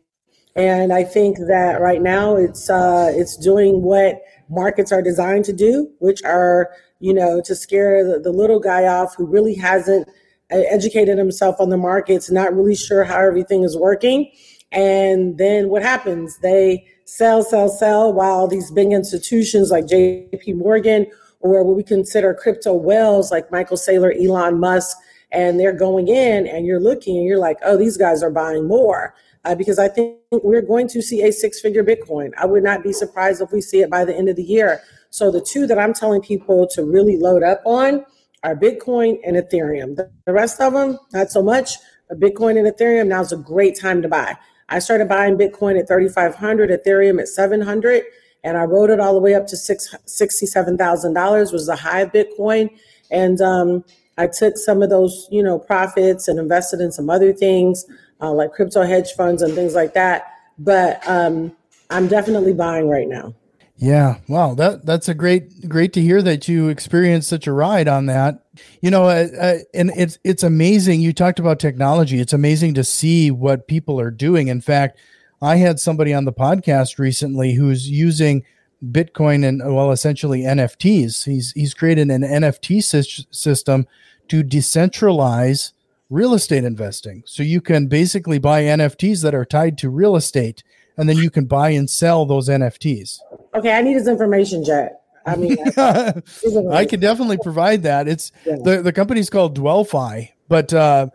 and 0.54 0.92
I 0.92 1.04
think 1.04 1.38
that 1.48 1.80
right 1.80 2.02
now 2.02 2.36
it's 2.36 2.68
uh, 2.68 3.12
it's 3.14 3.36
doing 3.36 3.82
what 3.82 4.22
markets 4.48 4.92
are 4.92 5.02
designed 5.02 5.44
to 5.46 5.52
do, 5.52 5.90
which 5.98 6.22
are 6.24 6.70
you 7.00 7.12
know 7.12 7.40
to 7.44 7.54
scare 7.54 8.04
the, 8.04 8.18
the 8.18 8.32
little 8.32 8.60
guy 8.60 8.86
off 8.86 9.14
who 9.16 9.26
really 9.26 9.54
hasn't 9.54 10.08
uh, 10.52 10.62
educated 10.70 11.18
himself 11.18 11.56
on 11.60 11.70
the 11.70 11.76
markets, 11.76 12.30
not 12.30 12.54
really 12.54 12.76
sure 12.76 13.04
how 13.04 13.18
everything 13.18 13.62
is 13.62 13.76
working, 13.76 14.30
and 14.72 15.38
then 15.38 15.68
what 15.68 15.82
happens? 15.82 16.38
They 16.38 16.86
sell, 17.04 17.42
sell, 17.42 17.68
sell, 17.68 18.12
while 18.12 18.46
these 18.48 18.70
big 18.70 18.92
institutions 18.92 19.70
like 19.70 19.86
JP 19.86 20.56
Morgan 20.56 21.06
or 21.40 21.62
what 21.64 21.76
we 21.76 21.82
consider 21.82 22.34
crypto 22.34 22.74
whales 22.74 23.30
like 23.30 23.50
Michael 23.50 23.76
Saylor, 23.76 24.12
Elon 24.20 24.58
Musk, 24.58 24.96
and 25.30 25.58
they're 25.58 25.72
going 25.72 26.08
in 26.08 26.46
and 26.46 26.66
you're 26.66 26.80
looking 26.80 27.16
and 27.16 27.26
you're 27.26 27.38
like, 27.38 27.58
oh, 27.64 27.76
these 27.76 27.96
guys 27.96 28.22
are 28.22 28.30
buying 28.30 28.66
more. 28.66 29.14
Uh, 29.44 29.54
because 29.54 29.78
I 29.78 29.86
think 29.86 30.18
we're 30.32 30.62
going 30.62 30.88
to 30.88 31.00
see 31.00 31.22
a 31.22 31.32
six 31.32 31.60
figure 31.60 31.84
Bitcoin. 31.84 32.32
I 32.36 32.46
would 32.46 32.64
not 32.64 32.82
be 32.82 32.92
surprised 32.92 33.40
if 33.40 33.52
we 33.52 33.60
see 33.60 33.80
it 33.80 33.88
by 33.88 34.04
the 34.04 34.16
end 34.16 34.28
of 34.28 34.34
the 34.34 34.42
year. 34.42 34.80
So 35.16 35.30
the 35.30 35.40
two 35.40 35.66
that 35.68 35.78
I'm 35.78 35.94
telling 35.94 36.20
people 36.20 36.66
to 36.72 36.84
really 36.84 37.16
load 37.16 37.42
up 37.42 37.62
on 37.64 38.04
are 38.44 38.54
Bitcoin 38.54 39.16
and 39.24 39.34
Ethereum. 39.34 39.96
The, 39.96 40.10
rest 40.30 40.60
of 40.60 40.74
them, 40.74 40.98
not 41.14 41.30
so 41.30 41.42
much. 41.42 41.70
But 42.10 42.20
Bitcoin 42.20 42.58
and 42.58 42.70
Ethereum, 42.70 43.06
now 43.06 43.22
is 43.22 43.32
a 43.32 43.38
great 43.38 43.80
time 43.80 44.02
to 44.02 44.08
buy. 44.08 44.36
I 44.68 44.78
started 44.78 45.08
buying 45.08 45.38
Bitcoin 45.38 45.80
at 45.80 45.88
3,500, 45.88 46.68
Ethereum 46.68 47.18
at 47.18 47.28
700, 47.28 48.02
and 48.44 48.58
I 48.58 48.64
rode 48.64 48.90
it 48.90 49.00
all 49.00 49.14
the 49.14 49.20
way 49.20 49.34
up 49.34 49.46
to 49.46 49.56
six, 49.56 49.94
$67,000 50.06 51.50
was 51.50 51.66
the 51.66 51.76
high 51.76 52.00
of 52.00 52.12
Bitcoin. 52.12 52.68
And 53.10 53.40
um, 53.40 53.84
I 54.18 54.26
took 54.26 54.58
some 54.58 54.82
of 54.82 54.90
those, 54.90 55.28
you 55.30 55.42
know, 55.42 55.58
profits 55.58 56.28
and 56.28 56.38
invested 56.38 56.82
in 56.82 56.92
some 56.92 57.08
other 57.08 57.32
things 57.32 57.86
uh, 58.20 58.32
like 58.32 58.52
crypto 58.52 58.82
hedge 58.82 59.12
funds 59.12 59.40
and 59.40 59.54
things 59.54 59.74
like 59.74 59.94
that. 59.94 60.26
But 60.58 61.00
um, 61.08 61.56
I'm 61.88 62.06
definitely 62.06 62.52
buying 62.52 62.90
right 62.90 63.08
now. 63.08 63.34
Yeah, 63.78 64.16
wow 64.26 64.54
that 64.54 64.86
that's 64.86 65.08
a 65.08 65.14
great 65.14 65.68
great 65.68 65.92
to 65.94 66.00
hear 66.00 66.22
that 66.22 66.48
you 66.48 66.68
experienced 66.68 67.28
such 67.28 67.46
a 67.46 67.52
ride 67.52 67.88
on 67.88 68.06
that. 68.06 68.42
You 68.80 68.90
know, 68.90 69.04
uh, 69.04 69.26
uh, 69.38 69.58
and 69.74 69.92
it's 69.96 70.18
it's 70.24 70.42
amazing. 70.42 71.02
You 71.02 71.12
talked 71.12 71.38
about 71.38 71.60
technology. 71.60 72.18
It's 72.18 72.32
amazing 72.32 72.72
to 72.74 72.84
see 72.84 73.30
what 73.30 73.68
people 73.68 74.00
are 74.00 74.10
doing. 74.10 74.48
In 74.48 74.62
fact, 74.62 74.98
I 75.42 75.56
had 75.56 75.78
somebody 75.78 76.14
on 76.14 76.24
the 76.24 76.32
podcast 76.32 76.98
recently 76.98 77.54
who's 77.54 77.90
using 77.90 78.44
Bitcoin 78.82 79.46
and 79.46 79.62
well, 79.62 79.90
essentially 79.92 80.40
NFTs. 80.40 81.24
He's 81.24 81.52
he's 81.52 81.74
created 81.74 82.10
an 82.10 82.22
NFT 82.22 82.82
sy- 82.82 83.26
system 83.30 83.86
to 84.28 84.42
decentralize 84.42 85.72
real 86.08 86.34
estate 86.34 86.64
investing. 86.64 87.22
So 87.26 87.42
you 87.42 87.60
can 87.60 87.88
basically 87.88 88.38
buy 88.38 88.62
NFTs 88.62 89.22
that 89.22 89.34
are 89.34 89.44
tied 89.44 89.76
to 89.78 89.90
real 89.90 90.16
estate, 90.16 90.62
and 90.96 91.08
then 91.08 91.18
you 91.18 91.30
can 91.30 91.44
buy 91.44 91.70
and 91.70 91.90
sell 91.90 92.24
those 92.24 92.48
NFTs. 92.48 93.18
Okay, 93.56 93.72
I 93.72 93.82
need 93.82 93.94
his 93.94 94.06
information, 94.06 94.64
Jack. 94.64 94.92
I 95.24 95.36
mean, 95.36 95.56
I 95.76 96.84
can 96.84 97.00
definitely 97.00 97.38
provide 97.42 97.82
that. 97.82 98.06
It's 98.06 98.30
yeah. 98.44 98.56
the 98.62 98.82
the 98.82 98.92
company's 98.92 99.28
called 99.28 99.58
Dwellfi, 99.58 100.30
but 100.48 100.72
uh, 100.72 101.08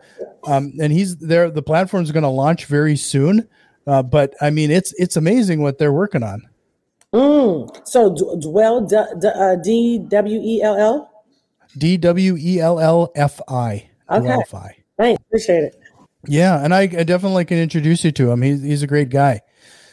um, 0.44 0.74
and 0.80 0.92
he's 0.92 1.16
there. 1.16 1.50
The 1.50 1.62
platform's 1.62 2.10
going 2.12 2.24
to 2.24 2.28
launch 2.28 2.66
very 2.66 2.96
soon. 2.96 3.48
Uh, 3.86 4.02
but 4.02 4.34
I 4.40 4.50
mean, 4.50 4.70
it's 4.70 4.92
it's 4.98 5.16
amazing 5.16 5.62
what 5.62 5.78
they're 5.78 5.92
working 5.92 6.22
on. 6.22 6.48
Mm. 7.14 7.86
So 7.86 8.14
dwell 8.40 8.86
uh, 8.94 9.56
D 9.56 9.98
W 9.98 10.40
E 10.42 10.62
L 10.62 10.76
L 10.76 11.24
D 11.76 11.96
W 11.96 12.36
E 12.38 12.60
L 12.60 12.80
L 12.80 13.12
F 13.14 13.40
I. 13.48 13.88
Okay. 14.10 14.36
Thanks. 14.98 15.22
Appreciate 15.28 15.64
it. 15.64 15.76
Yeah, 16.26 16.62
and 16.62 16.72
I, 16.72 16.82
I, 16.82 17.02
definitely 17.02 17.44
can 17.44 17.58
introduce 17.58 18.04
you 18.04 18.12
to 18.12 18.30
him. 18.30 18.42
He's 18.42 18.62
he's 18.62 18.82
a 18.82 18.86
great 18.86 19.08
guy. 19.08 19.40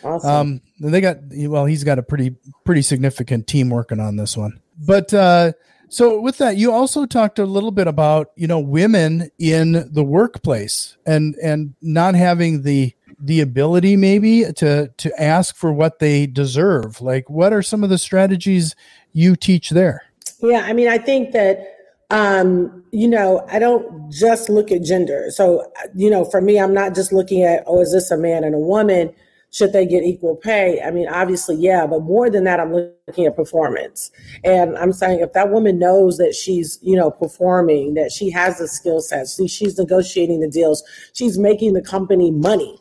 Awesome. 0.03 0.29
Um, 0.29 0.61
they 0.79 1.01
got 1.01 1.17
well, 1.31 1.65
he's 1.65 1.83
got 1.83 1.99
a 1.99 2.03
pretty 2.03 2.35
pretty 2.63 2.81
significant 2.81 3.47
team 3.47 3.69
working 3.69 3.99
on 3.99 4.15
this 4.15 4.37
one. 4.37 4.61
But 4.77 5.13
uh, 5.13 5.53
so 5.89 6.21
with 6.21 6.37
that, 6.37 6.55
you 6.55 6.71
also 6.71 7.05
talked 7.05 7.39
a 7.39 7.45
little 7.45 7.71
bit 7.71 7.87
about 7.87 8.31
you 8.35 8.47
know 8.47 8.59
women 8.59 9.29
in 9.39 9.89
the 9.91 10.03
workplace 10.03 10.97
and 11.05 11.35
and 11.35 11.73
not 11.81 12.15
having 12.15 12.61
the 12.61 12.93
the 13.19 13.41
ability 13.41 13.97
maybe 13.97 14.45
to 14.53 14.89
to 14.97 15.21
ask 15.21 15.55
for 15.55 15.73
what 15.73 15.99
they 15.99 16.25
deserve. 16.25 17.01
Like 17.01 17.29
what 17.29 17.51
are 17.51 17.61
some 17.61 17.83
of 17.83 17.89
the 17.89 17.97
strategies 17.97 18.75
you 19.11 19.35
teach 19.35 19.71
there? 19.71 20.03
Yeah 20.41 20.61
i 20.65 20.71
mean 20.71 20.87
i 20.87 20.97
think 20.97 21.33
that 21.33 21.75
um 22.11 22.83
you 22.91 23.07
know 23.07 23.45
i 23.51 23.59
don't 23.59 24.09
just 24.09 24.49
look 24.49 24.71
at 24.71 24.83
gender. 24.83 25.25
So 25.29 25.69
you 25.95 26.09
know 26.09 26.23
for 26.23 26.39
me 26.39 26.59
i'm 26.59 26.73
not 26.73 26.95
just 26.95 27.11
looking 27.11 27.43
at 27.43 27.63
oh 27.67 27.81
is 27.81 27.91
this 27.91 28.11
a 28.11 28.17
man 28.17 28.43
and 28.43 28.55
a 28.55 28.59
woman 28.59 29.13
should 29.51 29.73
they 29.73 29.85
get 29.85 30.03
equal 30.03 30.35
pay 30.35 30.81
i 30.81 30.91
mean 30.91 31.07
obviously 31.09 31.55
yeah 31.55 31.87
but 31.87 32.01
more 32.01 32.29
than 32.29 32.43
that 32.43 32.59
i'm 32.59 32.73
looking 32.73 33.25
at 33.25 33.35
performance 33.35 34.11
and 34.43 34.77
i'm 34.77 34.93
saying 34.93 35.19
if 35.19 35.33
that 35.33 35.49
woman 35.49 35.79
knows 35.79 36.17
that 36.17 36.33
she's 36.33 36.77
you 36.81 36.95
know 36.95 37.09
performing 37.09 37.93
that 37.93 38.11
she 38.11 38.29
has 38.29 38.57
the 38.59 38.67
skill 38.67 39.01
sets 39.01 39.39
she's 39.51 39.77
negotiating 39.77 40.39
the 40.39 40.49
deals 40.49 40.83
she's 41.13 41.37
making 41.37 41.73
the 41.73 41.81
company 41.81 42.31
money 42.31 42.79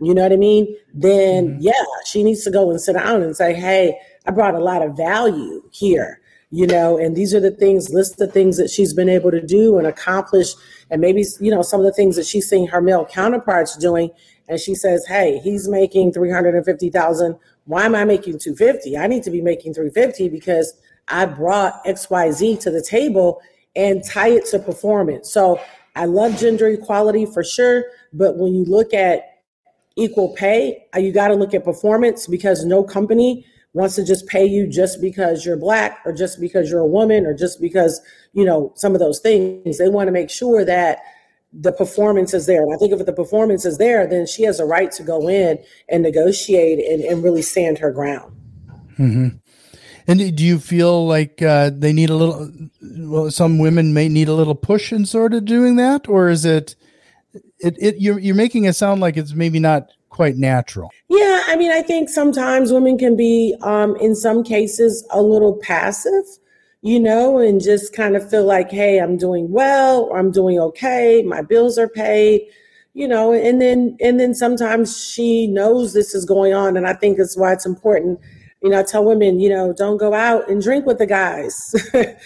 you 0.00 0.14
know 0.14 0.22
what 0.22 0.32
I 0.32 0.36
mean? 0.36 0.74
Then 0.92 1.48
mm-hmm. 1.48 1.60
yeah, 1.60 1.84
she 2.04 2.22
needs 2.22 2.44
to 2.44 2.50
go 2.50 2.70
and 2.70 2.80
sit 2.80 2.94
down 2.94 3.22
and 3.22 3.36
say, 3.36 3.54
hey, 3.54 3.98
I 4.26 4.30
brought 4.30 4.54
a 4.54 4.60
lot 4.60 4.82
of 4.82 4.96
value 4.96 5.62
here, 5.72 6.20
you 6.50 6.66
know, 6.66 6.98
and 6.98 7.16
these 7.16 7.34
are 7.34 7.40
the 7.40 7.50
things, 7.50 7.90
list 7.90 8.18
the 8.18 8.26
things 8.26 8.56
that 8.58 8.70
she's 8.70 8.92
been 8.92 9.08
able 9.08 9.30
to 9.30 9.44
do 9.44 9.78
and 9.78 9.86
accomplish, 9.86 10.52
and 10.90 11.00
maybe 11.00 11.24
you 11.40 11.50
know 11.50 11.62
some 11.62 11.80
of 11.80 11.86
the 11.86 11.92
things 11.92 12.16
that 12.16 12.26
she's 12.26 12.48
seeing 12.48 12.66
her 12.66 12.80
male 12.80 13.06
counterparts 13.06 13.76
doing, 13.76 14.10
and 14.48 14.60
she 14.60 14.74
says, 14.74 15.04
hey, 15.06 15.38
he's 15.38 15.68
making 15.68 16.12
three 16.12 16.30
hundred 16.30 16.54
and 16.54 16.64
fifty 16.64 16.90
thousand. 16.90 17.36
Why 17.64 17.84
am 17.84 17.94
I 17.94 18.04
making 18.04 18.38
two 18.38 18.54
fifty? 18.54 18.96
I 18.96 19.06
need 19.06 19.22
to 19.24 19.30
be 19.30 19.40
making 19.40 19.74
three 19.74 19.90
fifty 19.90 20.28
because 20.28 20.74
I 21.08 21.26
brought 21.26 21.80
X 21.84 22.08
Y 22.10 22.30
Z 22.30 22.56
to 22.58 22.70
the 22.70 22.82
table 22.82 23.40
and 23.74 24.04
tie 24.04 24.30
it 24.30 24.46
to 24.46 24.58
performance. 24.58 25.30
So 25.30 25.60
I 25.94 26.04
love 26.04 26.38
gender 26.38 26.68
equality 26.68 27.26
for 27.26 27.42
sure, 27.42 27.84
but 28.12 28.36
when 28.36 28.54
you 28.54 28.64
look 28.64 28.92
at 28.94 29.22
equal 29.96 30.34
pay, 30.34 30.84
uh, 30.94 30.98
you 30.98 31.12
got 31.12 31.28
to 31.28 31.34
look 31.34 31.54
at 31.54 31.64
performance 31.64 32.26
because 32.26 32.64
no 32.64 32.84
company 32.84 33.46
wants 33.72 33.94
to 33.94 34.04
just 34.04 34.26
pay 34.26 34.44
you 34.44 34.66
just 34.66 35.00
because 35.00 35.44
you're 35.44 35.56
black 35.56 35.98
or 36.04 36.12
just 36.12 36.40
because 36.40 36.70
you're 36.70 36.80
a 36.80 36.86
woman 36.86 37.26
or 37.26 37.34
just 37.34 37.60
because, 37.60 38.00
you 38.32 38.44
know, 38.44 38.72
some 38.74 38.94
of 38.94 39.00
those 39.00 39.20
things. 39.20 39.78
They 39.78 39.88
want 39.88 40.08
to 40.08 40.12
make 40.12 40.30
sure 40.30 40.64
that 40.64 40.98
the 41.58 41.72
performance 41.72 42.34
is 42.34 42.46
there. 42.46 42.62
And 42.62 42.74
I 42.74 42.76
think 42.76 42.92
if 42.92 43.04
the 43.04 43.12
performance 43.12 43.64
is 43.64 43.78
there, 43.78 44.06
then 44.06 44.26
she 44.26 44.42
has 44.42 44.60
a 44.60 44.64
right 44.64 44.90
to 44.92 45.02
go 45.02 45.28
in 45.28 45.58
and 45.88 46.02
negotiate 46.02 46.78
and, 46.78 47.02
and 47.02 47.22
really 47.22 47.42
stand 47.42 47.78
her 47.78 47.90
ground. 47.90 48.34
Mm-hmm. 48.98 49.28
And 50.08 50.36
do 50.36 50.44
you 50.44 50.58
feel 50.58 51.06
like 51.06 51.42
uh, 51.42 51.70
they 51.74 51.92
need 51.92 52.10
a 52.10 52.14
little? 52.14 52.50
Well, 52.80 53.30
some 53.30 53.58
women 53.58 53.92
may 53.92 54.08
need 54.08 54.28
a 54.28 54.34
little 54.34 54.54
push 54.54 54.92
in 54.92 55.04
sort 55.04 55.34
of 55.34 55.44
doing 55.44 55.76
that, 55.76 56.08
or 56.08 56.28
is 56.28 56.44
it 56.44 56.76
it, 57.58 57.76
it 57.80 57.96
you're 57.98 58.18
you're 58.18 58.36
making 58.36 58.66
it 58.66 58.74
sound 58.74 59.00
like 59.00 59.16
it's 59.16 59.34
maybe 59.34 59.58
not 59.58 59.90
quite 60.08 60.36
natural. 60.36 60.90
Yeah, 61.08 61.42
I 61.46 61.56
mean, 61.56 61.72
I 61.72 61.82
think 61.82 62.08
sometimes 62.08 62.72
women 62.72 62.96
can 62.96 63.16
be, 63.16 63.54
um, 63.62 63.96
in 63.96 64.14
some 64.14 64.42
cases, 64.42 65.06
a 65.10 65.20
little 65.20 65.56
passive, 65.56 66.24
you 66.82 67.00
know, 67.00 67.38
and 67.38 67.60
just 67.60 67.94
kind 67.94 68.16
of 68.16 68.28
feel 68.28 68.44
like, 68.44 68.70
hey, 68.70 68.98
I'm 68.98 69.16
doing 69.16 69.50
well, 69.50 70.02
or 70.04 70.18
I'm 70.18 70.30
doing 70.30 70.58
okay, 70.58 71.22
my 71.22 71.42
bills 71.42 71.78
are 71.78 71.88
paid, 71.88 72.42
you 72.94 73.08
know, 73.08 73.32
and 73.32 73.60
then 73.60 73.96
and 74.00 74.20
then 74.20 74.34
sometimes 74.34 75.00
she 75.00 75.46
knows 75.46 75.92
this 75.92 76.14
is 76.14 76.24
going 76.24 76.54
on, 76.54 76.76
and 76.76 76.86
I 76.86 76.94
think 76.94 77.18
that's 77.18 77.36
why 77.36 77.52
it's 77.52 77.66
important. 77.66 78.20
You 78.62 78.70
know, 78.70 78.80
I 78.80 78.82
tell 78.82 79.04
women, 79.04 79.38
you 79.38 79.48
know, 79.48 79.72
don't 79.72 79.98
go 79.98 80.14
out 80.14 80.48
and 80.48 80.62
drink 80.62 80.86
with 80.86 80.98
the 80.98 81.06
guys 81.06 81.74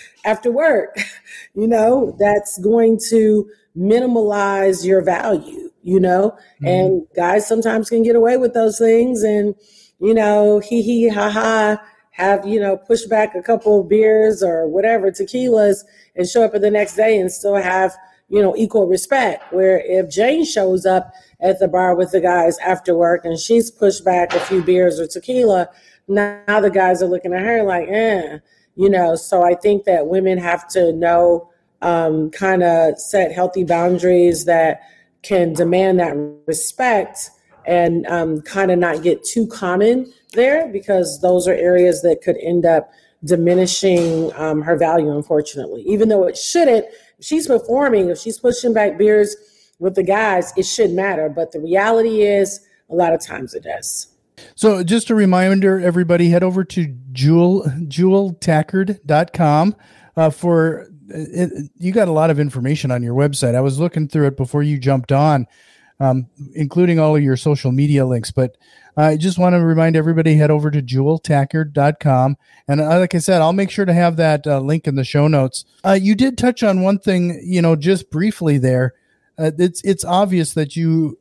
after 0.25 0.51
work. 0.51 0.97
You 1.53 1.67
know, 1.67 2.15
that's 2.17 2.59
going 2.59 3.01
to 3.09 3.51
minimalize 3.77 4.85
your 4.85 5.03
value, 5.03 5.71
you 5.83 6.01
know? 6.01 6.31
Mm-hmm. 6.63 6.67
And 6.67 7.07
guys 7.15 7.47
sometimes 7.47 7.91
can 7.91 8.03
get 8.03 8.17
away 8.17 8.37
with 8.37 8.55
those 8.55 8.79
things 8.79 9.23
and, 9.23 9.55
you 10.01 10.15
know, 10.15 10.61
hee 10.61 10.83
hee 10.83 11.09
ha 11.09 11.31
ha, 11.31 11.83
have, 12.21 12.47
you 12.47 12.61
know, 12.61 12.77
push 12.77 13.05
back 13.05 13.35
a 13.35 13.43
couple 13.43 13.81
of 13.81 13.89
beers 13.89 14.43
or 14.43 14.69
whatever, 14.69 15.11
tequilas, 15.11 15.85
and 16.15 16.29
show 16.29 16.45
up 16.45 16.53
the 16.53 16.71
next 16.71 16.95
day 16.95 17.19
and 17.19 17.33
still 17.33 17.57
have, 17.57 17.97
you 18.29 18.43
know, 18.43 18.55
equal 18.57 18.87
respect. 18.87 19.53
Where 19.53 19.81
if 19.81 20.11
Jane 20.11 20.45
shows 20.45 20.85
up 20.85 21.13
at 21.41 21.59
the 21.59 21.69
bar 21.69 21.95
with 21.95 22.13
the 22.13 22.21
guys 22.21 22.59
after 22.59 22.95
work 22.95 23.25
and 23.25 23.39
she's 23.39 23.71
pushed 23.71 24.05
back 24.05 24.35
a 24.35 24.41
few 24.41 24.63
beers 24.63 25.01
or 25.01 25.07
tequila, 25.07 25.69
now 26.09 26.61
the 26.61 26.71
guys 26.71 27.03
are 27.03 27.09
looking 27.09 27.33
at 27.33 27.43
her 27.43 27.63
like, 27.63 27.89
eh, 27.89 28.39
you 28.77 28.91
know. 28.91 29.17
So 29.17 29.43
I 29.43 29.55
think 29.55 29.85
that 29.85 30.07
women 30.07 30.39
have 30.39 30.69
to 30.69 30.93
know 30.93 31.51
um, 31.83 32.31
kind 32.31 32.63
of 32.63 32.99
set 32.99 33.33
healthy 33.33 33.65
boundaries 33.65 34.45
that 34.45 34.83
can 35.23 35.53
demand 35.55 36.01
that 36.01 36.17
respect 36.47 37.31
and 37.67 38.07
um, 38.07 38.43
kind 38.43 38.71
of 38.71 38.79
not 38.79 39.03
get 39.03 39.25
too 39.25 39.47
common 39.47 40.13
there 40.31 40.69
because 40.69 41.21
those 41.21 41.49
are 41.49 41.55
areas 41.55 42.03
that 42.03 42.23
could 42.23 42.37
end 42.43 42.65
up 42.65 42.91
diminishing 43.25 44.33
um, 44.35 44.63
her 44.63 44.77
value, 44.77 45.15
unfortunately. 45.15 45.83
Even 45.83 46.09
though 46.09 46.27
it 46.27 46.37
shouldn't, 46.37 46.87
if 47.19 47.25
she's 47.25 47.47
performing, 47.47 48.09
if 48.09 48.19
she's 48.19 48.39
pushing 48.39 48.73
back 48.73 48.97
beers 48.97 49.37
with 49.79 49.95
the 49.95 50.03
guys, 50.03 50.53
it 50.57 50.65
should 50.65 50.93
matter. 50.93 51.29
But 51.29 51.53
the 51.53 51.61
reality 51.61 52.23
is, 52.23 52.67
a 52.89 52.95
lot 52.95 53.13
of 53.13 53.21
times 53.21 53.55
it 53.55 53.63
does. 53.63 54.09
So 54.55 54.83
just 54.83 55.11
a 55.11 55.15
reminder, 55.15 55.81
everybody 55.81 56.31
head 56.31 56.43
over 56.43 56.65
to 56.65 56.87
jewel 57.13 57.65
jeweltankard.com 57.65 59.77
uh, 60.17 60.31
for 60.31 60.89
it, 61.09 61.71
you 61.77 61.93
got 61.93 62.09
a 62.09 62.13
lot 62.13 62.31
of 62.31 62.41
information 62.41 62.91
on 62.91 63.03
your 63.03 63.15
website. 63.15 63.55
I 63.55 63.61
was 63.61 63.79
looking 63.79 64.09
through 64.09 64.29
it 64.29 64.37
before 64.37 64.63
you 64.63 64.79
jumped 64.79 65.13
on, 65.13 65.47
um, 66.01 66.27
including 66.55 66.99
all 66.99 67.15
of 67.15 67.23
your 67.23 67.37
social 67.37 67.71
media 67.71 68.07
links. 68.07 68.31
But 68.31 68.57
I 68.97 69.17
just 69.17 69.39
want 69.39 69.55
to 69.55 69.61
remind 69.65 69.97
everybody 69.97 70.35
head 70.35 70.51
over 70.51 70.71
to 70.71 70.83
jeweltankard.com. 70.83 72.37
And 72.67 72.81
uh, 72.81 72.99
like 72.99 73.15
I 73.15 73.19
said, 73.19 73.41
I'll 73.41 73.53
make 73.53 73.71
sure 73.71 73.85
to 73.85 73.93
have 73.93 74.17
that 74.17 74.47
uh, 74.47 74.61
link 74.61 74.87
in 74.87 74.97
the 74.97 75.05
show 75.05 75.29
notes. 75.29 75.65
Uh, 75.85 75.99
you 76.01 76.15
did 76.15 76.37
touch 76.37 76.63
on 76.63 76.83
one 76.83 76.99
thing, 76.99 77.41
you 77.45 77.63
know, 77.63 77.77
just 77.77 78.11
briefly 78.11 78.59
there. 78.59 78.95
Uh, 79.39 79.53
it's 79.59 79.81
it's 79.83 80.05
obvious 80.05 80.55
that 80.55 80.77
you 80.77 81.19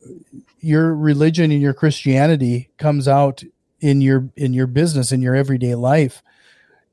your 0.59 0.93
religion 0.93 1.51
and 1.51 1.61
your 1.61 1.73
Christianity 1.73 2.69
comes 2.77 3.07
out 3.07 3.43
in 3.79 4.01
your 4.01 4.29
in 4.35 4.53
your 4.53 4.67
business 4.67 5.11
in 5.11 5.21
your 5.21 5.35
everyday 5.35 5.75
life. 5.75 6.21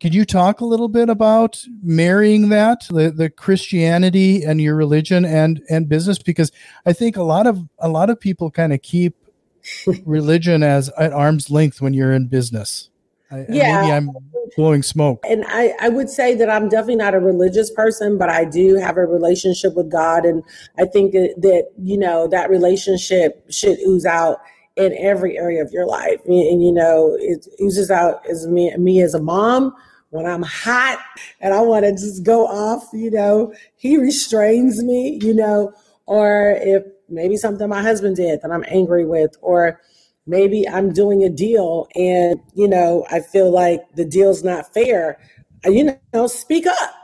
Could 0.00 0.14
you 0.14 0.26
talk 0.26 0.60
a 0.60 0.66
little 0.66 0.88
bit 0.88 1.08
about 1.08 1.64
marrying 1.82 2.50
that, 2.50 2.86
the, 2.90 3.10
the 3.10 3.30
Christianity 3.30 4.42
and 4.42 4.60
your 4.60 4.74
religion 4.74 5.24
and 5.24 5.62
and 5.70 5.88
business? 5.88 6.18
Because 6.18 6.52
I 6.84 6.92
think 6.92 7.16
a 7.16 7.22
lot 7.22 7.46
of 7.46 7.66
a 7.78 7.88
lot 7.88 8.10
of 8.10 8.20
people 8.20 8.50
kind 8.50 8.74
of 8.74 8.82
keep 8.82 9.16
religion 10.04 10.62
as 10.62 10.90
at 10.98 11.12
arm's 11.12 11.50
length 11.50 11.80
when 11.80 11.94
you're 11.94 12.12
in 12.12 12.26
business. 12.26 12.90
I, 13.30 13.46
yeah, 13.48 13.80
maybe 13.80 13.92
I'm 13.92 14.10
blowing 14.54 14.82
smoke. 14.82 15.24
And 15.28 15.44
I, 15.48 15.74
I 15.80 15.88
would 15.88 16.08
say 16.08 16.34
that 16.34 16.48
I'm 16.48 16.68
definitely 16.68 16.96
not 16.96 17.14
a 17.14 17.18
religious 17.18 17.70
person, 17.70 18.18
but 18.18 18.28
I 18.28 18.44
do 18.44 18.76
have 18.76 18.98
a 18.98 19.06
relationship 19.06 19.74
with 19.74 19.90
God, 19.90 20.24
and 20.26 20.44
I 20.78 20.84
think 20.84 21.12
that, 21.12 21.34
that 21.38 21.70
you 21.82 21.96
know 21.96 22.28
that 22.28 22.50
relationship 22.50 23.44
should 23.50 23.78
ooze 23.80 24.04
out 24.04 24.38
in 24.76 24.94
every 24.98 25.38
area 25.38 25.62
of 25.62 25.72
your 25.72 25.86
life. 25.86 26.20
And, 26.26 26.34
and 26.34 26.62
you 26.62 26.70
know, 26.70 27.16
it 27.18 27.46
oozes 27.60 27.90
out 27.90 28.20
as 28.28 28.46
me, 28.46 28.76
me 28.76 29.00
as 29.00 29.14
a 29.14 29.20
mom 29.20 29.74
when 30.10 30.26
I'm 30.26 30.42
hot 30.42 30.98
and 31.40 31.52
I 31.52 31.60
want 31.60 31.84
to 31.84 31.92
just 31.92 32.24
go 32.24 32.46
off, 32.46 32.88
you 32.92 33.10
know, 33.10 33.52
he 33.76 33.96
restrains 33.96 34.82
me, 34.82 35.18
you 35.22 35.34
know, 35.34 35.72
or 36.06 36.56
if 36.60 36.84
maybe 37.08 37.36
something 37.36 37.68
my 37.68 37.82
husband 37.82 38.16
did 38.16 38.40
that 38.42 38.50
I'm 38.50 38.64
angry 38.68 39.04
with, 39.04 39.36
or 39.42 39.80
maybe 40.26 40.68
I'm 40.68 40.92
doing 40.92 41.22
a 41.22 41.28
deal 41.28 41.88
and, 41.94 42.40
you 42.54 42.68
know, 42.68 43.06
I 43.10 43.20
feel 43.20 43.50
like 43.50 43.80
the 43.94 44.04
deal's 44.04 44.42
not 44.42 44.72
fair, 44.72 45.18
you 45.64 45.98
know, 46.12 46.26
speak 46.26 46.66
up. 46.66 46.94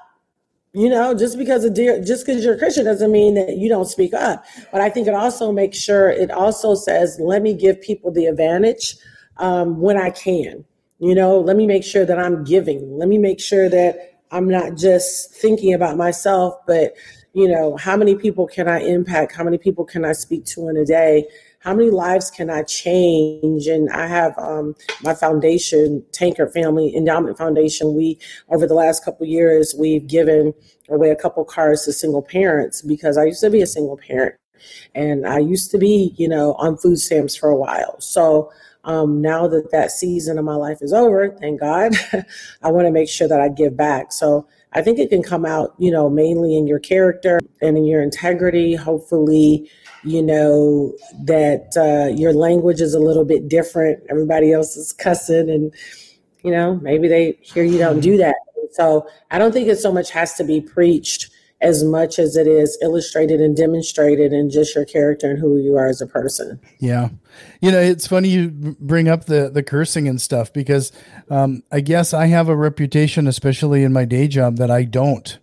You 0.74 0.88
know, 0.88 1.12
just 1.12 1.36
because 1.36 1.64
a 1.64 1.70
deal, 1.70 2.02
just 2.02 2.24
because 2.24 2.42
you're 2.42 2.54
a 2.54 2.58
Christian 2.58 2.86
doesn't 2.86 3.12
mean 3.12 3.34
that 3.34 3.58
you 3.58 3.68
don't 3.68 3.84
speak 3.84 4.14
up. 4.14 4.42
But 4.70 4.80
I 4.80 4.88
think 4.88 5.06
it 5.06 5.12
also 5.14 5.52
makes 5.52 5.76
sure 5.76 6.08
it 6.08 6.30
also 6.30 6.74
says, 6.74 7.18
let 7.20 7.42
me 7.42 7.52
give 7.52 7.82
people 7.82 8.10
the 8.10 8.24
advantage 8.24 8.96
um, 9.36 9.82
when 9.82 9.98
I 9.98 10.08
can. 10.08 10.64
You 11.02 11.16
know, 11.16 11.40
let 11.40 11.56
me 11.56 11.66
make 11.66 11.82
sure 11.82 12.06
that 12.06 12.16
I'm 12.16 12.44
giving. 12.44 12.96
Let 12.96 13.08
me 13.08 13.18
make 13.18 13.40
sure 13.40 13.68
that 13.68 14.20
I'm 14.30 14.48
not 14.48 14.76
just 14.76 15.34
thinking 15.34 15.74
about 15.74 15.96
myself, 15.96 16.54
but 16.64 16.94
you 17.32 17.48
know, 17.48 17.76
how 17.76 17.96
many 17.96 18.14
people 18.14 18.46
can 18.46 18.68
I 18.68 18.78
impact? 18.82 19.34
How 19.34 19.42
many 19.42 19.58
people 19.58 19.84
can 19.84 20.04
I 20.04 20.12
speak 20.12 20.44
to 20.44 20.68
in 20.68 20.76
a 20.76 20.84
day? 20.84 21.26
How 21.58 21.74
many 21.74 21.90
lives 21.90 22.30
can 22.30 22.50
I 22.50 22.62
change? 22.62 23.66
And 23.66 23.90
I 23.90 24.06
have 24.06 24.38
um, 24.38 24.76
my 25.02 25.12
foundation, 25.12 26.04
Tankard 26.12 26.52
Family 26.52 26.94
Endowment 26.94 27.36
Foundation. 27.36 27.96
We, 27.96 28.20
over 28.48 28.64
the 28.64 28.74
last 28.74 29.04
couple 29.04 29.26
years, 29.26 29.74
we've 29.76 30.06
given 30.06 30.54
away 30.88 31.10
a 31.10 31.16
couple 31.16 31.44
cars 31.44 31.82
to 31.86 31.92
single 31.92 32.22
parents 32.22 32.80
because 32.80 33.18
I 33.18 33.24
used 33.24 33.40
to 33.40 33.50
be 33.50 33.60
a 33.60 33.66
single 33.66 33.96
parent 33.96 34.36
and 34.94 35.26
I 35.26 35.40
used 35.40 35.72
to 35.72 35.78
be, 35.78 36.14
you 36.16 36.28
know, 36.28 36.54
on 36.54 36.76
food 36.76 36.98
stamps 36.98 37.34
for 37.34 37.48
a 37.48 37.56
while. 37.56 38.00
So 38.00 38.52
um, 38.84 39.20
now 39.20 39.46
that 39.48 39.70
that 39.70 39.90
season 39.92 40.38
of 40.38 40.44
my 40.44 40.56
life 40.56 40.78
is 40.80 40.92
over, 40.92 41.30
thank 41.30 41.60
God, 41.60 41.94
I 42.62 42.70
want 42.70 42.86
to 42.86 42.90
make 42.90 43.08
sure 43.08 43.28
that 43.28 43.40
I 43.40 43.48
give 43.48 43.76
back. 43.76 44.12
So 44.12 44.46
I 44.72 44.82
think 44.82 44.98
it 44.98 45.10
can 45.10 45.22
come 45.22 45.44
out, 45.44 45.74
you 45.78 45.90
know, 45.90 46.08
mainly 46.08 46.56
in 46.56 46.66
your 46.66 46.78
character 46.78 47.40
and 47.60 47.76
in 47.76 47.84
your 47.84 48.02
integrity. 48.02 48.74
Hopefully, 48.74 49.70
you 50.02 50.22
know, 50.22 50.94
that 51.24 51.72
uh, 51.76 52.14
your 52.14 52.32
language 52.32 52.80
is 52.80 52.94
a 52.94 52.98
little 52.98 53.24
bit 53.24 53.48
different. 53.48 54.02
Everybody 54.08 54.52
else 54.52 54.76
is 54.76 54.92
cussing, 54.92 55.50
and, 55.50 55.72
you 56.42 56.50
know, 56.50 56.76
maybe 56.76 57.06
they 57.06 57.38
hear 57.40 57.64
you 57.64 57.78
don't 57.78 58.00
do 58.00 58.16
that. 58.16 58.34
So 58.72 59.06
I 59.30 59.38
don't 59.38 59.52
think 59.52 59.68
it 59.68 59.78
so 59.78 59.92
much 59.92 60.10
has 60.10 60.34
to 60.34 60.44
be 60.44 60.60
preached 60.60 61.28
as 61.62 61.85
much 61.85 62.18
as 62.18 62.37
it 62.37 62.46
is 62.48 62.77
illustrated 62.83 63.40
and 63.40 63.57
demonstrated 63.57 64.33
in 64.33 64.51
just 64.51 64.75
your 64.75 64.85
character 64.85 65.31
and 65.31 65.38
who 65.38 65.57
you 65.57 65.77
are 65.77 65.87
as 65.87 66.01
a 66.01 66.07
person. 66.07 66.61
Yeah. 66.81 67.11
You 67.61 67.70
know, 67.70 67.81
it's 67.81 68.07
funny 68.07 68.29
you 68.29 68.51
bring 68.51 69.09
up 69.09 69.25
the 69.27 69.48
the 69.48 69.62
cursing 69.62 70.09
and 70.09 70.20
stuff 70.20 70.53
because 70.53 70.92
um, 71.31 71.62
I 71.70 71.81
guess 71.81 72.12
I 72.12 72.27
have 72.27 72.48
a 72.48 72.57
reputation, 72.57 73.27
especially 73.27 73.85
in 73.85 73.92
my 73.92 74.05
day 74.05 74.29
job, 74.29 74.57
that 74.57 74.70
I 74.70 74.83
don't. 74.85 75.38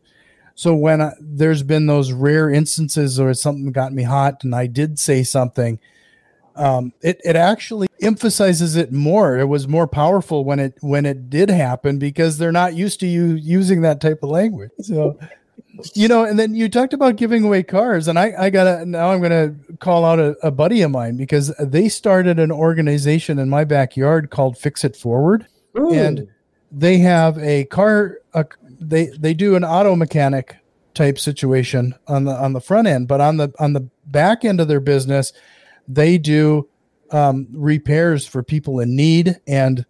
So 0.55 0.75
when 0.75 1.01
I, 1.01 1.13
there's 1.21 1.63
been 1.63 1.85
those 1.85 2.11
rare 2.11 2.49
instances 2.49 3.17
where 3.17 3.33
something 3.33 3.71
got 3.71 3.93
me 3.93 4.03
hot 4.03 4.43
and 4.43 4.53
I 4.53 4.67
did 4.67 4.99
say 4.99 5.23
something, 5.23 5.79
um, 6.55 6.91
it 7.01 7.21
it 7.23 7.37
actually 7.37 7.87
emphasizes 8.01 8.75
it 8.75 8.91
more. 8.91 9.39
It 9.39 9.45
was 9.45 9.69
more 9.69 9.87
powerful 9.87 10.43
when 10.43 10.59
it 10.59 10.77
when 10.81 11.05
it 11.05 11.29
did 11.29 11.49
happen 11.49 11.97
because 11.97 12.37
they're 12.37 12.51
not 12.51 12.75
used 12.75 12.99
to 12.99 13.07
you 13.07 13.35
using 13.35 13.81
that 13.83 14.01
type 14.01 14.21
of 14.21 14.29
language. 14.29 14.71
So 14.81 15.17
you 15.93 16.07
know, 16.07 16.23
and 16.23 16.37
then 16.37 16.55
you 16.55 16.69
talked 16.69 16.93
about 16.93 17.15
giving 17.15 17.43
away 17.43 17.63
cars, 17.63 18.07
and 18.07 18.19
I, 18.19 18.33
I 18.37 18.49
gotta 18.49 18.85
now 18.85 19.11
I'm 19.11 19.21
gonna 19.21 19.55
call 19.79 20.05
out 20.05 20.19
a, 20.19 20.35
a 20.45 20.51
buddy 20.51 20.81
of 20.81 20.91
mine 20.91 21.17
because 21.17 21.53
they 21.59 21.89
started 21.89 22.39
an 22.39 22.51
organization 22.51 23.39
in 23.39 23.49
my 23.49 23.63
backyard 23.63 24.29
called 24.29 24.57
Fix 24.57 24.83
It 24.83 24.95
Forward, 24.95 25.47
Ooh. 25.77 25.93
and 25.93 26.27
they 26.71 26.99
have 26.99 27.37
a 27.37 27.65
car. 27.65 28.19
A, 28.33 28.45
they 28.79 29.07
they 29.07 29.33
do 29.33 29.55
an 29.55 29.63
auto 29.63 29.95
mechanic 29.95 30.57
type 30.93 31.19
situation 31.19 31.95
on 32.07 32.25
the 32.25 32.31
on 32.31 32.53
the 32.53 32.61
front 32.61 32.87
end, 32.87 33.07
but 33.07 33.21
on 33.21 33.37
the 33.37 33.53
on 33.59 33.73
the 33.73 33.89
back 34.05 34.43
end 34.43 34.59
of 34.59 34.67
their 34.67 34.79
business, 34.79 35.33
they 35.87 36.17
do 36.17 36.67
um, 37.11 37.47
repairs 37.51 38.25
for 38.27 38.43
people 38.43 38.79
in 38.79 38.95
need 38.95 39.39
and 39.47 39.85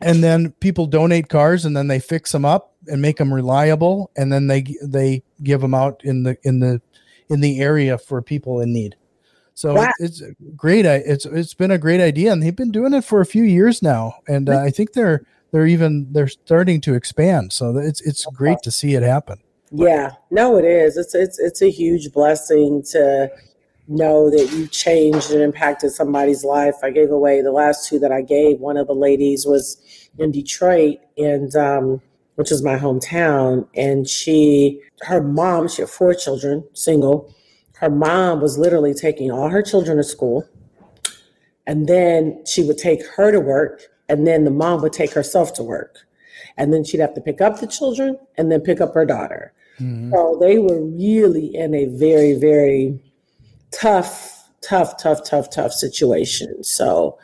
and 0.00 0.22
then 0.22 0.52
people 0.60 0.86
donate 0.86 1.28
cars 1.28 1.64
and 1.64 1.76
then 1.76 1.88
they 1.88 1.98
fix 1.98 2.32
them 2.32 2.44
up 2.44 2.74
and 2.88 3.02
make 3.02 3.16
them 3.16 3.32
reliable, 3.32 4.10
and 4.16 4.32
then 4.32 4.46
they 4.46 4.64
they 4.82 5.22
give 5.42 5.60
them 5.60 5.74
out 5.74 6.00
in 6.04 6.22
the 6.22 6.36
in 6.42 6.60
the 6.60 6.80
in 7.28 7.40
the 7.40 7.60
area 7.60 7.98
for 7.98 8.22
people 8.22 8.60
in 8.60 8.72
need. 8.72 8.96
So 9.54 9.74
wow. 9.74 9.90
it's 9.98 10.22
great. 10.54 10.84
It's 10.86 11.26
it's 11.26 11.54
been 11.54 11.70
a 11.70 11.78
great 11.78 12.00
idea, 12.00 12.32
and 12.32 12.42
they've 12.42 12.54
been 12.54 12.70
doing 12.70 12.94
it 12.94 13.04
for 13.04 13.20
a 13.20 13.26
few 13.26 13.42
years 13.42 13.82
now, 13.82 14.14
and 14.28 14.48
uh, 14.48 14.60
I 14.60 14.70
think 14.70 14.92
they're 14.92 15.26
they're 15.50 15.66
even 15.66 16.12
they're 16.12 16.28
starting 16.28 16.80
to 16.82 16.94
expand. 16.94 17.52
So 17.52 17.76
it's 17.76 18.00
it's 18.02 18.24
great 18.26 18.58
to 18.62 18.70
see 18.70 18.94
it 18.94 19.02
happen. 19.02 19.40
Yeah, 19.70 20.12
no, 20.30 20.56
it 20.58 20.64
is. 20.64 20.96
It's 20.96 21.14
it's 21.14 21.38
it's 21.38 21.60
a 21.60 21.70
huge 21.70 22.12
blessing 22.12 22.82
to 22.92 23.30
know 23.88 24.30
that 24.30 24.52
you 24.52 24.66
changed 24.68 25.30
and 25.30 25.42
impacted 25.42 25.90
somebody's 25.90 26.44
life. 26.44 26.76
I 26.82 26.90
gave 26.90 27.10
away 27.10 27.40
the 27.40 27.52
last 27.52 27.88
two 27.88 27.98
that 27.98 28.12
I 28.12 28.22
gave. 28.22 28.60
One 28.60 28.76
of 28.76 28.86
the 28.86 28.94
ladies 28.94 29.44
was 29.44 29.76
in 30.18 30.30
Detroit, 30.30 30.98
and 31.16 31.54
um, 31.56 32.00
which 32.38 32.52
is 32.52 32.62
my 32.62 32.78
hometown. 32.78 33.66
And 33.74 34.08
she, 34.08 34.80
her 35.00 35.20
mom, 35.20 35.66
she 35.66 35.82
had 35.82 35.90
four 35.90 36.14
children, 36.14 36.62
single. 36.72 37.34
Her 37.78 37.90
mom 37.90 38.40
was 38.40 38.56
literally 38.56 38.94
taking 38.94 39.32
all 39.32 39.48
her 39.48 39.60
children 39.60 39.96
to 39.96 40.04
school. 40.04 40.48
And 41.66 41.88
then 41.88 42.44
she 42.46 42.62
would 42.62 42.78
take 42.78 43.04
her 43.16 43.32
to 43.32 43.40
work. 43.40 43.82
And 44.08 44.24
then 44.24 44.44
the 44.44 44.52
mom 44.52 44.82
would 44.82 44.92
take 44.92 45.12
herself 45.14 45.52
to 45.54 45.64
work. 45.64 46.06
And 46.56 46.72
then 46.72 46.84
she'd 46.84 47.00
have 47.00 47.14
to 47.14 47.20
pick 47.20 47.40
up 47.40 47.58
the 47.58 47.66
children 47.66 48.16
and 48.36 48.52
then 48.52 48.60
pick 48.60 48.80
up 48.80 48.94
her 48.94 49.04
daughter. 49.04 49.52
Mm-hmm. 49.80 50.12
So 50.12 50.38
they 50.40 50.58
were 50.58 50.80
really 50.80 51.56
in 51.56 51.74
a 51.74 51.86
very, 51.86 52.34
very 52.34 53.00
tough, 53.72 54.48
tough, 54.60 54.96
tough, 54.96 55.24
tough, 55.28 55.50
tough 55.50 55.72
situation. 55.72 56.62
So 56.62 57.18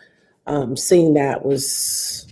um, 0.48 0.76
seeing 0.76 1.14
that 1.14 1.44
was, 1.44 2.26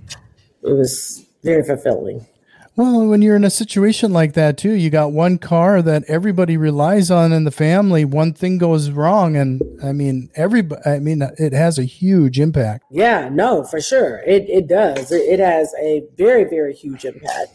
it 0.64 0.72
was 0.72 1.24
very 1.44 1.62
fulfilling. 1.62 2.26
Well, 2.74 3.06
when 3.06 3.20
you're 3.20 3.36
in 3.36 3.44
a 3.44 3.50
situation 3.50 4.14
like 4.14 4.32
that 4.32 4.56
too, 4.56 4.72
you 4.72 4.88
got 4.88 5.12
one 5.12 5.36
car 5.36 5.82
that 5.82 6.04
everybody 6.08 6.56
relies 6.56 7.10
on 7.10 7.30
in 7.30 7.44
the 7.44 7.50
family. 7.50 8.06
One 8.06 8.32
thing 8.32 8.56
goes 8.56 8.90
wrong, 8.90 9.36
and 9.36 9.62
I 9.84 9.92
mean, 9.92 10.30
everybody. 10.34 10.80
I 10.86 10.98
mean, 10.98 11.20
it 11.38 11.52
has 11.52 11.78
a 11.78 11.84
huge 11.84 12.40
impact. 12.40 12.84
Yeah, 12.90 13.28
no, 13.30 13.62
for 13.62 13.78
sure, 13.80 14.22
it 14.26 14.48
it 14.48 14.68
does. 14.68 15.12
It, 15.12 15.20
it 15.20 15.38
has 15.38 15.74
a 15.78 16.02
very 16.16 16.44
very 16.44 16.72
huge 16.72 17.04
impact, 17.04 17.48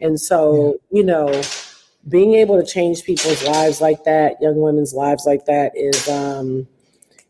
and 0.00 0.18
so 0.18 0.78
yeah. 0.90 0.98
you 0.98 1.04
know, 1.04 1.42
being 2.08 2.32
able 2.34 2.58
to 2.58 2.66
change 2.66 3.04
people's 3.04 3.44
lives 3.44 3.82
like 3.82 4.04
that, 4.04 4.40
young 4.40 4.58
women's 4.58 4.94
lives 4.94 5.24
like 5.26 5.44
that, 5.44 5.72
is 5.76 6.08
um, 6.08 6.66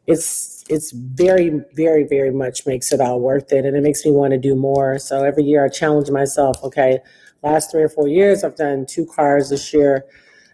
it's 0.07 0.65
it's 0.69 0.93
very 0.93 1.61
very 1.75 2.05
very 2.05 2.31
much 2.31 2.69
makes 2.69 2.93
it 2.93 3.01
all 3.01 3.19
worth 3.19 3.53
it, 3.53 3.65
and 3.65 3.77
it 3.77 3.83
makes 3.83 4.05
me 4.05 4.13
want 4.13 4.31
to 4.31 4.39
do 4.39 4.55
more. 4.55 5.01
So 5.01 5.25
every 5.25 5.43
year 5.43 5.65
I 5.65 5.69
challenge 5.71 6.09
myself. 6.09 6.63
Okay 6.63 7.01
last 7.43 7.71
three 7.71 7.83
or 7.83 7.89
four 7.89 8.09
years. 8.09 8.45
I've 8.45 8.57
done 8.57 8.87
two 8.87 9.07
cars 9.07 9.51
this 9.51 9.73
year. 9.73 10.05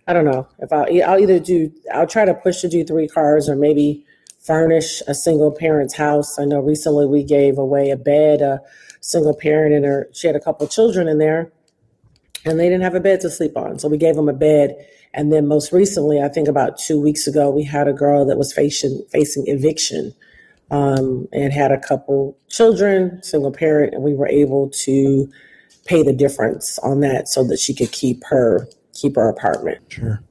I 0.06 0.12
don't 0.12 0.24
know 0.24 0.48
if 0.58 0.72
I'll, 0.72 0.86
I'll 1.04 1.20
either 1.20 1.38
do, 1.38 1.70
I'll 1.92 2.06
try 2.06 2.24
to 2.24 2.34
push 2.34 2.60
to 2.62 2.68
do 2.68 2.84
three 2.84 3.08
cars 3.08 3.48
or 3.48 3.56
maybe 3.56 4.04
furnish 4.40 5.02
a 5.06 5.14
single 5.14 5.52
parent's 5.52 5.94
house. 5.94 6.38
I 6.38 6.44
know 6.44 6.60
recently 6.60 7.06
we 7.06 7.22
gave 7.22 7.58
away 7.58 7.90
a 7.90 7.96
bed, 7.96 8.40
a 8.40 8.60
single 9.00 9.36
parent 9.36 9.74
and 9.74 9.84
her, 9.84 10.08
she 10.12 10.26
had 10.26 10.36
a 10.36 10.40
couple 10.40 10.66
children 10.66 11.08
in 11.08 11.18
there 11.18 11.52
and 12.44 12.58
they 12.58 12.68
didn't 12.68 12.82
have 12.82 12.94
a 12.94 13.00
bed 13.00 13.20
to 13.20 13.30
sleep 13.30 13.56
on. 13.56 13.78
So 13.78 13.88
we 13.88 13.98
gave 13.98 14.14
them 14.14 14.28
a 14.28 14.32
bed. 14.32 14.76
And 15.12 15.32
then 15.32 15.46
most 15.46 15.72
recently, 15.72 16.22
I 16.22 16.28
think 16.28 16.48
about 16.48 16.78
two 16.78 17.00
weeks 17.00 17.26
ago, 17.26 17.50
we 17.50 17.64
had 17.64 17.88
a 17.88 17.92
girl 17.92 18.24
that 18.26 18.38
was 18.38 18.52
facing, 18.52 19.02
facing 19.10 19.44
eviction 19.46 20.14
um, 20.70 21.26
and 21.32 21.52
had 21.52 21.72
a 21.72 21.78
couple 21.78 22.38
children, 22.48 23.22
single 23.22 23.52
parent, 23.52 23.94
and 23.94 24.02
we 24.02 24.14
were 24.14 24.28
able 24.28 24.70
to 24.84 25.30
pay 25.88 26.02
the 26.02 26.12
difference 26.12 26.78
on 26.80 27.00
that 27.00 27.26
so 27.28 27.42
that 27.44 27.58
she 27.58 27.74
could 27.74 27.90
keep 27.90 28.22
her 28.24 28.68
keep 28.92 29.16
her 29.16 29.28
apartment. 29.28 29.78
Sure. 29.88 30.22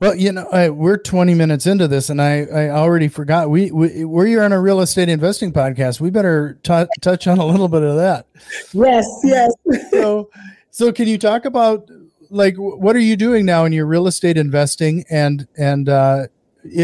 Well, 0.00 0.16
you 0.16 0.32
know, 0.32 0.48
I, 0.50 0.68
we're 0.68 0.96
20 0.96 1.34
minutes 1.34 1.64
into 1.64 1.86
this, 1.86 2.10
and 2.10 2.20
I, 2.20 2.40
I 2.46 2.70
already 2.70 3.06
forgot. 3.06 3.50
We, 3.50 3.70
we 3.70 4.04
we're 4.04 4.42
on 4.42 4.52
a 4.52 4.60
real 4.60 4.80
estate 4.80 5.08
investing 5.08 5.52
podcast. 5.52 6.00
We 6.00 6.10
better 6.10 6.58
t- 6.64 6.86
touch 7.00 7.28
on 7.28 7.38
a 7.38 7.46
little 7.46 7.68
bit 7.68 7.84
of 7.84 7.96
that. 7.96 8.26
Yes, 8.72 9.06
yes. 9.22 9.52
so, 9.90 10.28
so 10.70 10.92
can 10.92 11.06
you 11.06 11.18
talk 11.18 11.44
about 11.44 11.88
like 12.30 12.56
what 12.56 12.96
are 12.96 13.00
you 13.00 13.14
doing 13.14 13.44
now 13.44 13.64
in 13.64 13.72
your 13.72 13.86
real 13.86 14.08
estate 14.08 14.36
investing, 14.36 15.04
and 15.08 15.46
and 15.56 15.88
uh, 15.88 16.26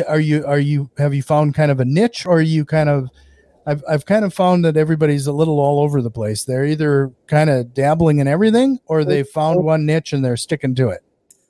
are 0.06 0.20
you 0.20 0.46
are 0.46 0.60
you 0.60 0.88
have 0.98 1.12
you 1.12 1.22
found 1.22 1.54
kind 1.56 1.72
of 1.72 1.80
a 1.80 1.84
niche, 1.84 2.24
or 2.24 2.36
are 2.36 2.40
you 2.40 2.64
kind 2.64 2.88
of 2.88 3.10
I've 3.68 3.84
I've 3.86 4.06
kind 4.06 4.24
of 4.24 4.32
found 4.32 4.64
that 4.64 4.78
everybody's 4.78 5.26
a 5.26 5.32
little 5.32 5.60
all 5.60 5.80
over 5.80 6.00
the 6.00 6.10
place. 6.10 6.44
They're 6.44 6.64
either 6.64 7.12
kind 7.26 7.50
of 7.50 7.74
dabbling 7.74 8.18
in 8.18 8.26
everything, 8.26 8.78
or 8.86 9.04
they 9.04 9.22
found 9.22 9.62
one 9.62 9.84
niche 9.84 10.14
and 10.14 10.24
they're 10.24 10.38
sticking 10.38 10.74
to 10.76 10.88
it. 10.88 11.02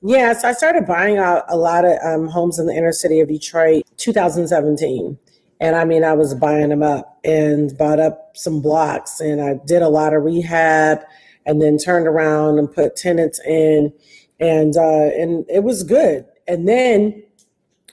Yeah, 0.03 0.33
so 0.33 0.49
I 0.49 0.53
started 0.53 0.85
buying 0.85 1.19
out 1.19 1.45
a 1.49 1.57
lot 1.57 1.85
of 1.85 1.97
um, 2.05 2.27
homes 2.27 2.59
in 2.59 2.67
the 2.67 2.75
inner 2.75 2.93
city 2.93 3.21
of 3.21 3.29
Detroit, 3.29 3.85
2017, 3.97 5.19
And 5.61 5.77
I 5.77 5.85
mean, 5.85 6.05
I 6.05 6.13
was 6.13 6.35
buying 6.35 6.69
them 6.69 6.83
up 6.85 7.19
and 7.25 7.77
bought 7.77 7.99
up 7.99 8.37
some 8.37 8.63
blocks 8.63 9.21
and 9.21 9.41
I 9.41 9.55
did 9.67 9.83
a 9.83 9.89
lot 9.89 10.15
of 10.15 10.23
rehab 10.23 11.01
and 11.47 11.61
then 11.61 11.79
turned 11.79 12.07
around 12.07 12.59
and 12.59 12.73
put 12.73 12.95
tenants 12.95 13.41
in 13.45 13.93
and 14.41 14.77
uh, 14.77 15.11
and 15.17 15.45
it 15.49 15.65
was 15.65 15.83
good. 15.83 16.27
And 16.47 16.69
then, 16.69 17.23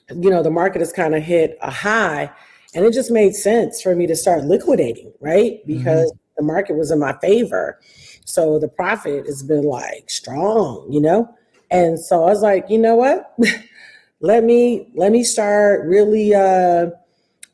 you 0.09 0.29
know, 0.29 0.43
the 0.43 0.51
market 0.51 0.79
has 0.79 0.93
kind 0.93 1.15
of 1.15 1.23
hit 1.23 1.57
a 1.61 1.71
high 1.71 2.31
and 2.75 2.85
it 2.85 2.93
just 2.93 3.09
made 3.09 3.33
sense 3.33 3.81
for 3.81 3.95
me 3.95 4.05
to 4.05 4.15
start 4.15 4.43
liquidating, 4.43 5.13
right? 5.21 5.65
Because 5.65 6.11
mm-hmm. 6.11 6.33
the 6.37 6.43
market 6.43 6.75
was 6.75 6.91
in 6.91 6.99
my 6.99 7.17
favor. 7.19 7.79
So 8.25 8.59
the 8.59 8.67
profit 8.67 9.25
has 9.25 9.41
been 9.41 9.63
like 9.63 10.09
strong, 10.09 10.85
you 10.91 10.99
know? 10.99 11.33
And 11.71 11.97
so 11.97 12.23
I 12.23 12.25
was 12.25 12.41
like, 12.41 12.65
you 12.69 12.77
know 12.77 12.95
what? 12.95 13.33
let 14.19 14.43
me 14.43 14.89
let 14.95 15.11
me 15.11 15.23
start 15.23 15.85
really 15.85 16.33
uh 16.33 16.87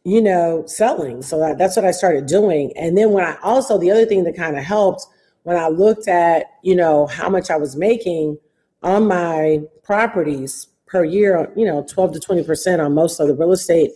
you 0.03 0.21
know 0.21 0.63
selling 0.67 1.21
so 1.21 1.39
that, 1.39 1.57
that's 1.57 1.75
what 1.75 1.85
i 1.85 1.91
started 1.91 2.27
doing 2.27 2.71
and 2.77 2.97
then 2.97 3.11
when 3.11 3.25
i 3.25 3.35
also 3.43 3.77
the 3.77 3.89
other 3.89 4.05
thing 4.05 4.23
that 4.23 4.37
kind 4.37 4.57
of 4.57 4.63
helped 4.63 5.05
when 5.43 5.57
i 5.57 5.67
looked 5.67 6.07
at 6.07 6.45
you 6.63 6.75
know 6.75 7.07
how 7.07 7.29
much 7.29 7.49
i 7.49 7.57
was 7.57 7.75
making 7.75 8.37
on 8.83 9.07
my 9.07 9.59
properties 9.83 10.67
per 10.85 11.03
year 11.03 11.51
you 11.55 11.65
know 11.65 11.83
12 11.89 12.13
to 12.13 12.19
20 12.19 12.43
percent 12.43 12.81
on 12.81 12.93
most 12.93 13.19
of 13.19 13.27
the 13.27 13.35
real 13.35 13.51
estate 13.51 13.91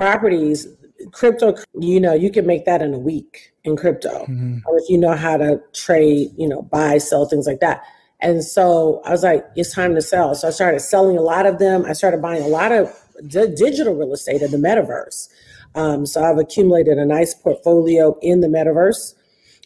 properties 0.00 0.66
crypto 1.12 1.54
you 1.78 2.00
know 2.00 2.12
you 2.12 2.30
can 2.30 2.46
make 2.46 2.64
that 2.64 2.82
in 2.82 2.92
a 2.92 2.98
week 2.98 3.52
in 3.64 3.76
crypto 3.76 4.24
mm-hmm. 4.24 4.58
if 4.80 4.88
you 4.88 4.98
know 4.98 5.14
how 5.14 5.36
to 5.36 5.60
trade 5.72 6.28
you 6.36 6.48
know 6.48 6.62
buy 6.62 6.98
sell 6.98 7.24
things 7.26 7.46
like 7.46 7.60
that 7.60 7.82
and 8.22 8.44
so 8.44 9.00
I 9.04 9.10
was 9.10 9.22
like, 9.22 9.46
it's 9.56 9.74
time 9.74 9.94
to 9.94 10.02
sell. 10.02 10.34
So 10.34 10.48
I 10.48 10.50
started 10.50 10.80
selling 10.80 11.16
a 11.16 11.22
lot 11.22 11.46
of 11.46 11.58
them. 11.58 11.84
I 11.86 11.94
started 11.94 12.20
buying 12.20 12.42
a 12.42 12.48
lot 12.48 12.72
of 12.72 12.94
d- 13.26 13.54
digital 13.54 13.94
real 13.94 14.12
estate 14.12 14.42
in 14.42 14.50
the 14.50 14.58
metaverse. 14.58 15.28
Um, 15.74 16.04
so 16.04 16.22
I've 16.22 16.38
accumulated 16.38 16.98
a 16.98 17.06
nice 17.06 17.34
portfolio 17.34 18.18
in 18.20 18.40
the 18.40 18.48
metaverse, 18.48 19.14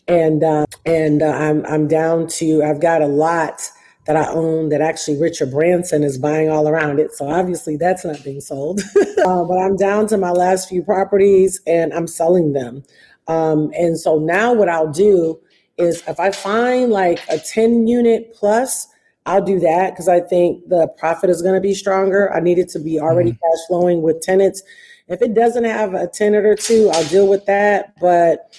and 0.06 0.44
uh, 0.44 0.66
and 0.84 1.22
uh, 1.22 1.30
I'm 1.30 1.64
I'm 1.64 1.88
down 1.88 2.26
to 2.38 2.62
I've 2.62 2.80
got 2.80 3.00
a 3.00 3.06
lot 3.06 3.62
that 4.06 4.16
I 4.16 4.28
own 4.28 4.68
that 4.68 4.80
actually 4.80 5.18
Richard 5.18 5.50
Branson 5.50 6.02
is 6.02 6.18
buying 6.18 6.50
all 6.50 6.68
around 6.68 6.98
it. 7.00 7.12
So 7.14 7.28
obviously 7.28 7.76
that's 7.76 8.04
not 8.04 8.22
being 8.22 8.40
sold, 8.40 8.80
uh, 8.96 9.44
but 9.44 9.58
I'm 9.58 9.76
down 9.76 10.06
to 10.08 10.18
my 10.18 10.30
last 10.30 10.68
few 10.68 10.82
properties 10.82 11.60
and 11.66 11.92
I'm 11.92 12.06
selling 12.06 12.52
them. 12.52 12.82
Um, 13.28 13.72
and 13.76 13.98
so 13.98 14.18
now 14.18 14.52
what 14.52 14.68
I'll 14.68 14.92
do 14.92 15.40
is 15.78 16.02
if 16.06 16.20
I 16.20 16.30
find 16.30 16.90
like 16.90 17.20
a 17.28 17.38
10 17.38 17.86
unit 17.86 18.34
plus, 18.34 18.88
I'll 19.26 19.42
do 19.42 19.58
that 19.60 19.92
because 19.92 20.08
I 20.08 20.20
think 20.20 20.68
the 20.68 20.86
profit 20.98 21.30
is 21.30 21.40
going 21.40 21.54
to 21.54 21.60
be 21.60 21.74
stronger. 21.74 22.32
I 22.32 22.40
need 22.40 22.58
it 22.58 22.68
to 22.70 22.78
be 22.78 23.00
already 23.00 23.30
mm-hmm. 23.30 23.38
cash 23.38 23.66
flowing 23.68 24.02
with 24.02 24.20
tenants. 24.20 24.62
If 25.08 25.22
it 25.22 25.34
doesn't 25.34 25.64
have 25.64 25.94
a 25.94 26.06
tenant 26.06 26.44
or 26.44 26.54
two, 26.54 26.90
I'll 26.92 27.08
deal 27.08 27.28
with 27.28 27.46
that, 27.46 27.94
but 28.00 28.54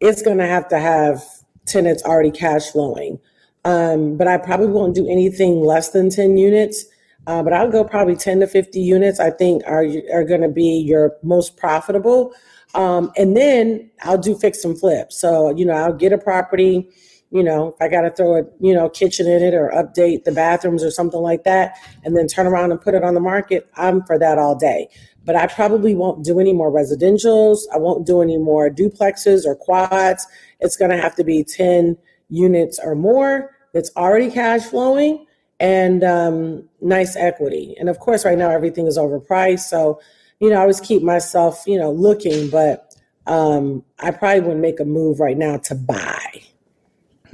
it's 0.00 0.22
going 0.22 0.38
to 0.38 0.46
have 0.46 0.68
to 0.68 0.78
have 0.78 1.22
tenants 1.66 2.02
already 2.02 2.30
cash 2.30 2.70
flowing. 2.70 3.18
Um, 3.64 4.16
but 4.16 4.26
I 4.26 4.38
probably 4.38 4.68
won't 4.68 4.94
do 4.94 5.06
anything 5.08 5.60
less 5.60 5.90
than 5.90 6.10
10 6.10 6.36
units. 6.36 6.84
Uh, 7.26 7.42
but 7.42 7.52
I'll 7.52 7.70
go 7.70 7.84
probably 7.84 8.16
10 8.16 8.40
to 8.40 8.46
50 8.46 8.80
units, 8.80 9.20
I 9.20 9.30
think 9.30 9.62
are, 9.66 9.86
are 10.12 10.24
going 10.24 10.40
to 10.40 10.48
be 10.48 10.82
your 10.84 11.16
most 11.22 11.56
profitable. 11.56 12.32
Um, 12.74 13.12
and 13.16 13.36
then 13.36 13.90
I'll 14.02 14.18
do 14.18 14.36
fix 14.36 14.64
and 14.64 14.78
flip. 14.78 15.12
So, 15.12 15.54
you 15.56 15.64
know, 15.64 15.74
I'll 15.74 15.92
get 15.92 16.12
a 16.12 16.18
property, 16.18 16.88
you 17.30 17.42
know, 17.42 17.68
if 17.68 17.74
I 17.80 17.88
got 17.88 18.02
to 18.02 18.10
throw 18.10 18.38
a, 18.38 18.42
you 18.60 18.74
know, 18.74 18.88
kitchen 18.88 19.26
in 19.26 19.42
it 19.42 19.54
or 19.54 19.70
update 19.70 20.24
the 20.24 20.32
bathrooms 20.32 20.82
or 20.82 20.90
something 20.90 21.20
like 21.20 21.44
that, 21.44 21.76
and 22.04 22.16
then 22.16 22.26
turn 22.26 22.46
around 22.46 22.70
and 22.70 22.80
put 22.80 22.94
it 22.94 23.04
on 23.04 23.14
the 23.14 23.20
market, 23.20 23.68
I'm 23.76 24.02
for 24.04 24.18
that 24.18 24.38
all 24.38 24.56
day. 24.56 24.88
But 25.24 25.36
I 25.36 25.46
probably 25.46 25.94
won't 25.94 26.24
do 26.24 26.40
any 26.40 26.52
more 26.52 26.72
residentials. 26.72 27.58
I 27.74 27.78
won't 27.78 28.06
do 28.06 28.22
any 28.22 28.38
more 28.38 28.70
duplexes 28.70 29.44
or 29.44 29.54
quads. 29.54 30.26
It's 30.60 30.76
going 30.76 30.90
to 30.90 30.96
have 30.96 31.14
to 31.16 31.24
be 31.24 31.44
10 31.44 31.96
units 32.30 32.78
or 32.82 32.94
more 32.94 33.50
that's 33.72 33.90
already 33.96 34.30
cash 34.30 34.62
flowing 34.62 35.26
and 35.58 36.02
um, 36.02 36.68
nice 36.80 37.16
equity. 37.16 37.76
And 37.78 37.88
of 37.88 37.98
course, 37.98 38.24
right 38.24 38.38
now 38.38 38.50
everything 38.50 38.86
is 38.86 38.96
overpriced. 38.96 39.60
So, 39.60 40.00
you 40.40 40.48
know, 40.48 40.56
I 40.56 40.60
always 40.60 40.80
keep 40.80 41.02
myself, 41.02 41.64
you 41.66 41.78
know, 41.78 41.92
looking, 41.92 42.48
but 42.48 42.94
um, 43.26 43.84
I 43.98 44.10
probably 44.10 44.40
wouldn't 44.40 44.60
make 44.60 44.80
a 44.80 44.84
move 44.84 45.20
right 45.20 45.36
now 45.36 45.58
to 45.58 45.74
buy. 45.74 46.42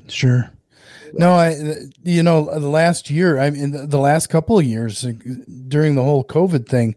Sure. 0.09 0.50
No, 1.12 1.32
I, 1.32 1.56
you 2.02 2.22
know, 2.22 2.59
the 2.59 2.68
last 2.68 3.11
year, 3.11 3.38
I 3.38 3.50
mean, 3.50 3.88
the 3.88 3.98
last 3.98 4.26
couple 4.26 4.59
of 4.59 4.64
years 4.64 5.02
during 5.68 5.94
the 5.94 6.02
whole 6.02 6.24
COVID 6.24 6.68
thing, 6.68 6.96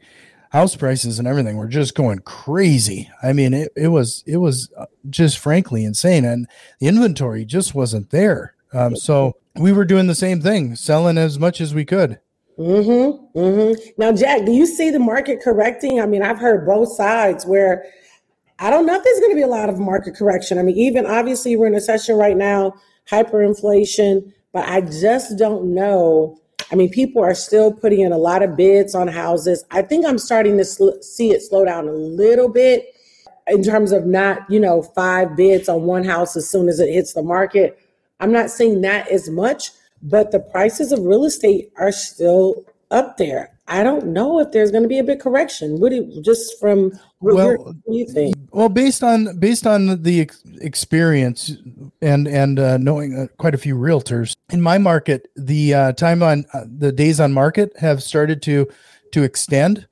house 0.50 0.76
prices 0.76 1.20
and 1.20 1.28
everything 1.28 1.58
were 1.58 1.68
just 1.68 1.96
going 1.96 2.20
crazy. 2.20 3.10
I 3.22 3.34
mean, 3.34 3.54
it, 3.54 3.72
it 3.76 3.90
was, 3.90 4.24
it 4.26 4.38
was 4.38 4.72
uh, 4.78 4.86
just 5.10 5.38
frankly 5.38 5.86
insane. 5.86 6.26
And 6.26 6.48
the 6.80 6.88
inventory 6.88 7.46
just 7.46 7.76
wasn't 7.76 8.10
there. 8.10 8.56
Um, 8.74 8.96
so 8.96 9.38
we 9.56 9.72
were 9.72 9.86
doing 9.86 10.08
the 10.08 10.16
same 10.16 10.42
thing, 10.42 10.76
selling 10.76 11.18
as 11.18 11.40
much 11.40 11.62
as 11.62 11.74
we 11.74 11.86
could. 11.86 12.20
Mm-hmm. 12.58 13.40
Mm-hmm. 13.40 13.90
Now, 13.98 14.12
Jack, 14.12 14.46
do 14.46 14.52
you 14.52 14.66
see 14.66 14.90
the 14.90 15.00
market 15.00 15.42
correcting? 15.42 16.02
I 16.02 16.06
mean, 16.06 16.22
I've 16.22 16.40
heard 16.40 16.66
both 16.66 16.92
sides 16.92 17.46
where 17.46 17.86
I 18.60 18.70
don't 18.70 18.86
know 18.86 18.96
if 18.96 19.04
there's 19.04 19.20
going 19.20 19.32
to 19.32 19.36
be 19.36 19.42
a 19.42 19.48
lot 19.48 19.70
of 19.70 19.80
market 19.80 20.16
correction. 20.16 20.58
I 20.58 20.64
mean, 20.64 20.76
even 20.76 21.06
obviously 21.06 21.56
we're 21.56 21.68
in 21.68 21.76
a 21.76 21.82
session 21.82 22.16
right 22.16 22.36
now, 22.36 22.74
hyperinflation, 23.10 24.34
but 24.52 24.68
I 24.68 24.82
just 24.82 25.38
don't 25.38 25.74
know. 25.74 26.38
I 26.72 26.76
mean, 26.76 26.90
people 26.90 27.24
are 27.24 27.34
still 27.34 27.74
putting 27.74 28.02
in 28.02 28.12
a 28.12 28.18
lot 28.18 28.44
of 28.44 28.56
bids 28.56 28.94
on 28.94 29.08
houses. 29.08 29.64
I 29.72 29.82
think 29.82 30.06
I'm 30.06 30.20
starting 30.20 30.58
to 30.58 30.66
sl- 30.66 31.02
see 31.02 31.32
it 31.32 31.42
slow 31.42 31.66
down 31.66 31.88
a 31.88 31.94
little 31.94 32.50
bit 32.50 32.94
in 33.48 33.64
terms 33.64 33.92
of 33.92 34.06
not, 34.06 34.50
you 34.50 34.60
know, 34.60 34.84
five 34.84 35.36
bids 35.36 35.68
on 35.68 35.84
one 35.84 36.04
house 36.04 36.36
as 36.36 36.48
soon 36.50 36.70
as 36.70 36.80
it 36.80 36.94
hits 36.94 37.14
the 37.14 37.24
market. 37.24 37.80
I'm 38.20 38.32
not 38.32 38.52
seeing 38.52 38.82
that 38.82 39.10
as 39.10 39.30
much, 39.30 39.72
but 40.04 40.32
the 40.32 40.40
prices 40.40 40.92
of 40.92 41.00
real 41.00 41.26
estate 41.26 41.72
are 41.78 41.92
still 41.92 42.64
up 42.92 43.18
there. 43.18 43.52
I 43.70 43.84
don't 43.84 44.08
know 44.08 44.40
if 44.40 44.52
there's 44.52 44.72
going 44.72 44.82
to 44.82 44.90
be 44.90 44.98
a 44.98 45.04
big 45.04 45.20
correction. 45.20 45.80
What 45.80 45.92
do 45.92 45.98
you, 45.98 46.22
just 46.24 46.60
from 46.60 46.92
what, 47.20 47.36
well, 47.36 47.56
what 47.58 47.76
do 47.86 47.98
you 47.98 48.06
think? 48.06 48.36
Well, 48.52 48.68
based 48.68 49.04
on 49.04 49.38
based 49.38 49.68
on 49.68 50.02
the 50.02 50.22
ex- 50.22 50.44
experience 50.60 51.52
and 52.02 52.28
and 52.28 52.60
uh, 52.60 52.78
knowing 52.78 53.16
uh, 53.16 53.28
quite 53.38 53.54
a 53.54 53.60
few 53.60 53.76
realtors 53.76 54.36
in 54.50 54.62
my 54.62 54.80
market, 54.80 55.28
the 55.36 55.74
uh, 55.76 55.92
time 55.94 56.24
on 56.24 56.46
uh, 56.54 56.66
the 56.66 56.92
days 56.92 57.20
on 57.20 57.32
market 57.32 57.72
have 57.78 58.02
started 58.02 58.42
to 58.44 58.68
to 59.12 59.24
extend. 59.24 59.88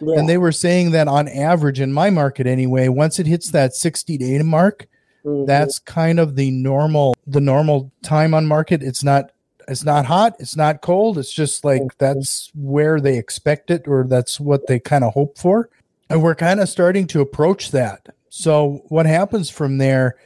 Yeah. 0.00 0.18
And 0.18 0.28
they 0.28 0.38
were 0.38 0.52
saying 0.52 0.92
that 0.92 1.08
on 1.08 1.26
average 1.26 1.80
in 1.80 1.92
my 1.92 2.10
market 2.10 2.46
anyway, 2.46 2.88
once 2.88 3.18
it 3.18 3.26
hits 3.26 3.50
that 3.50 3.74
60 3.74 4.18
day 4.18 4.38
mark, 4.42 4.86
mm-hmm. 5.24 5.46
that's 5.46 5.78
kind 5.80 6.20
of 6.20 6.36
the 6.36 6.52
normal 6.52 7.16
the 7.26 7.40
normal 7.40 7.90
time 8.04 8.34
on 8.34 8.46
market. 8.46 8.84
It's 8.84 9.02
not 9.02 9.32
it's 9.68 9.84
not 9.84 10.06
hot, 10.06 10.36
it's 10.38 10.56
not 10.56 10.80
cold. 10.80 11.18
It's 11.18 11.32
just 11.32 11.64
like 11.64 11.98
that's 11.98 12.50
where 12.54 13.00
they 13.00 13.18
expect 13.18 13.70
it 13.70 13.86
or 13.88 14.04
that's 14.04 14.38
what 14.38 14.66
they 14.66 14.78
kind 14.78 15.04
of 15.04 15.14
hope 15.14 15.38
for. 15.38 15.70
And 16.08 16.22
we're 16.22 16.34
kind 16.34 16.60
of 16.60 16.68
starting 16.68 17.06
to 17.08 17.20
approach 17.20 17.72
that. 17.72 18.14
So 18.28 18.82
what 18.88 19.06
happens 19.06 19.50
from 19.50 19.78
there, 19.78 20.16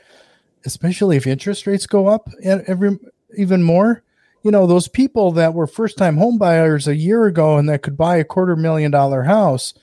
especially 0.64 1.16
if 1.16 1.26
interest 1.26 1.66
rates 1.66 1.86
go 1.86 2.08
up 2.08 2.28
every 2.42 2.98
even 3.36 3.62
more, 3.62 4.02
you 4.42 4.50
know, 4.50 4.66
those 4.66 4.88
people 4.88 5.32
that 5.32 5.54
were 5.54 5.66
first 5.66 5.96
time 5.96 6.16
home 6.16 6.38
buyers 6.38 6.88
a 6.88 6.96
year 6.96 7.26
ago 7.26 7.56
and 7.56 7.68
that 7.68 7.82
could 7.82 7.96
buy 7.96 8.16
a 8.16 8.24
quarter 8.24 8.56
million 8.56 8.90
dollar 8.90 9.22
house, 9.22 9.74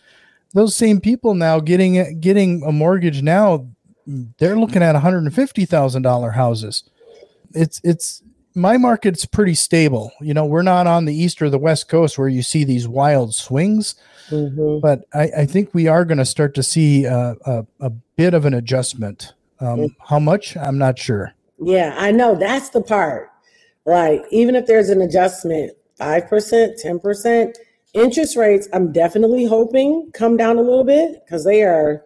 those 0.53 0.75
same 0.75 0.99
people 0.99 1.33
now 1.33 1.59
getting 1.59 2.19
getting 2.19 2.63
a 2.63 2.71
mortgage 2.71 3.21
now, 3.21 3.67
they're 4.05 4.57
looking 4.57 4.83
at 4.83 4.95
$150,000 4.95 6.33
houses. 6.33 6.83
It's 7.53 7.81
it's 7.83 8.21
my 8.57 8.77
market's 8.77 9.25
pretty 9.25 9.53
stable. 9.53 10.11
You 10.19 10.33
know, 10.33 10.45
we're 10.45 10.63
not 10.63 10.87
on 10.87 11.05
the 11.05 11.13
east 11.13 11.41
or 11.41 11.49
the 11.49 11.59
west 11.59 11.87
coast 11.87 12.17
where 12.17 12.27
you 12.27 12.41
see 12.41 12.63
these 12.63 12.87
wild 12.87 13.33
swings, 13.35 13.95
mm-hmm. 14.29 14.79
but 14.79 15.05
I, 15.13 15.41
I, 15.41 15.45
think 15.45 15.73
we 15.73 15.87
are 15.87 16.03
going 16.03 16.17
to 16.17 16.25
start 16.25 16.55
to 16.55 16.63
see 16.63 17.05
a, 17.05 17.35
a, 17.45 17.65
a, 17.79 17.89
bit 17.89 18.33
of 18.33 18.45
an 18.45 18.55
adjustment. 18.55 19.33
Um, 19.59 19.67
mm-hmm. 19.67 19.85
How 20.09 20.19
much? 20.19 20.57
I'm 20.57 20.77
not 20.77 20.97
sure. 20.97 21.33
Yeah, 21.59 21.95
I 21.97 22.11
know 22.11 22.35
that's 22.35 22.69
the 22.69 22.81
part. 22.81 23.29
Like, 23.85 24.23
even 24.31 24.55
if 24.55 24.65
there's 24.65 24.89
an 24.89 25.01
adjustment, 25.01 25.73
5%, 25.99 26.83
10%, 26.83 27.55
interest 27.93 28.35
rates, 28.35 28.67
I'm 28.73 28.91
definitely 28.91 29.45
hoping 29.45 30.09
come 30.13 30.35
down 30.35 30.57
a 30.57 30.61
little 30.61 30.83
bit 30.83 31.23
because 31.23 31.45
they 31.45 31.61
are, 31.61 32.03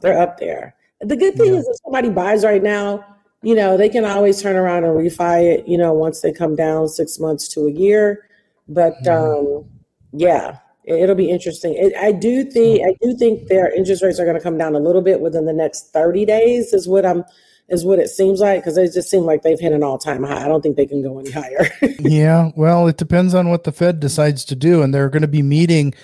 they're 0.00 0.18
up 0.18 0.38
there. 0.38 0.74
The 1.00 1.16
good 1.16 1.36
thing 1.36 1.54
yeah. 1.54 1.60
is 1.60 1.68
if 1.68 1.76
somebody 1.84 2.10
buys 2.10 2.44
right 2.44 2.62
now, 2.62 3.04
you 3.42 3.54
know, 3.54 3.76
they 3.76 3.88
can 3.88 4.04
always 4.04 4.42
turn 4.42 4.56
around 4.56 4.84
and 4.84 4.94
refi 4.94 5.58
it, 5.58 5.68
you 5.68 5.78
know, 5.78 5.92
once 5.92 6.20
they 6.20 6.32
come 6.32 6.56
down 6.56 6.88
six 6.88 7.18
months 7.18 7.48
to 7.48 7.66
a 7.66 7.70
year. 7.70 8.28
But 8.68 8.94
mm-hmm. 9.04 9.58
um, 9.58 9.64
yeah, 10.12 10.58
it, 10.84 11.08
will 11.08 11.14
be 11.14 11.30
interesting. 11.30 11.74
It, 11.74 11.94
I 11.96 12.12
do 12.12 12.44
think 12.44 12.82
I 12.82 12.94
do 13.02 13.16
think 13.16 13.48
their 13.48 13.72
interest 13.72 14.02
rates 14.02 14.18
are 14.18 14.24
going 14.24 14.36
to 14.36 14.42
come 14.42 14.58
down 14.58 14.74
a 14.74 14.80
little 14.80 15.02
bit 15.02 15.20
within 15.20 15.46
the 15.46 15.52
next 15.52 15.92
thirty 15.92 16.24
days. 16.24 16.72
Is 16.72 16.88
what 16.88 17.06
I'm 17.06 17.24
is 17.68 17.84
what 17.84 17.98
it 17.98 18.08
seems 18.08 18.40
like 18.40 18.60
because 18.60 18.74
they 18.74 18.86
just 18.86 19.10
seem 19.10 19.24
like 19.24 19.42
they've 19.42 19.60
hit 19.60 19.72
an 19.72 19.82
all 19.82 19.98
time 19.98 20.24
high. 20.24 20.44
I 20.44 20.48
don't 20.48 20.62
think 20.62 20.76
they 20.76 20.86
can 20.86 21.02
go 21.02 21.18
any 21.18 21.30
higher. 21.30 21.70
yeah, 22.00 22.50
well, 22.56 22.88
it 22.88 22.96
depends 22.96 23.34
on 23.34 23.48
what 23.48 23.64
the 23.64 23.72
Fed 23.72 24.00
decides 24.00 24.44
to 24.46 24.56
do, 24.56 24.82
and 24.82 24.92
they're 24.92 25.10
going 25.10 25.22
to 25.22 25.28
be 25.28 25.42
meeting 25.42 25.94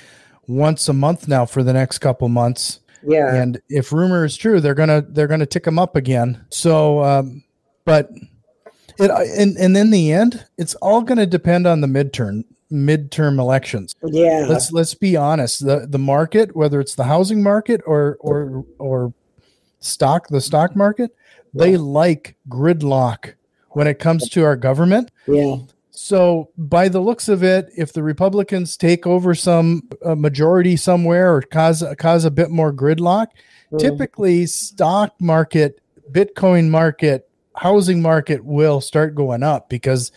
once 0.46 0.88
a 0.88 0.92
month 0.92 1.26
now 1.26 1.46
for 1.46 1.62
the 1.62 1.72
next 1.72 1.98
couple 1.98 2.28
months. 2.28 2.80
Yeah. 3.06 3.34
And 3.34 3.60
if 3.68 3.92
rumor 3.92 4.24
is 4.24 4.36
true, 4.36 4.60
they're 4.60 4.74
gonna 4.74 5.02
they're 5.08 5.26
gonna 5.26 5.46
tick 5.46 5.64
them 5.64 5.78
up 5.78 5.96
again. 5.96 6.44
So, 6.50 7.02
um, 7.02 7.44
but 7.84 8.10
it 8.98 9.10
and 9.10 9.56
and 9.56 9.76
in 9.76 9.90
the 9.90 10.12
end, 10.12 10.46
it's 10.56 10.74
all 10.76 11.02
gonna 11.02 11.26
depend 11.26 11.66
on 11.66 11.80
the 11.80 11.86
midterm 11.86 12.44
midterm 12.72 13.38
elections. 13.38 13.94
Yeah. 14.04 14.46
Let's 14.48 14.72
let's 14.72 14.94
be 14.94 15.16
honest. 15.16 15.64
The 15.64 15.86
the 15.88 15.98
market, 15.98 16.56
whether 16.56 16.80
it's 16.80 16.94
the 16.94 17.04
housing 17.04 17.42
market 17.42 17.80
or 17.86 18.16
or 18.20 18.64
or 18.78 19.14
stock, 19.80 20.28
the 20.28 20.40
stock 20.40 20.74
market, 20.74 21.14
they 21.52 21.76
like 21.76 22.36
gridlock 22.48 23.34
when 23.70 23.86
it 23.86 23.98
comes 23.98 24.28
to 24.30 24.44
our 24.44 24.56
government. 24.56 25.10
Yeah. 25.26 25.56
So, 25.96 26.50
by 26.58 26.88
the 26.88 26.98
looks 27.00 27.28
of 27.28 27.44
it, 27.44 27.70
if 27.76 27.92
the 27.92 28.02
Republicans 28.02 28.76
take 28.76 29.06
over 29.06 29.32
some 29.34 29.88
uh, 30.04 30.16
majority 30.16 30.76
somewhere 30.76 31.32
or 31.34 31.40
cause 31.42 31.84
cause 31.98 32.24
a 32.24 32.30
bit 32.30 32.50
more 32.50 32.72
gridlock, 32.72 33.28
Mm. 33.72 33.78
typically 33.78 34.46
stock 34.46 35.14
market, 35.20 35.80
Bitcoin 36.12 36.68
market, 36.68 37.28
housing 37.56 38.02
market 38.02 38.44
will 38.44 38.80
start 38.80 39.14
going 39.14 39.42
up 39.42 39.68
because 39.68 40.12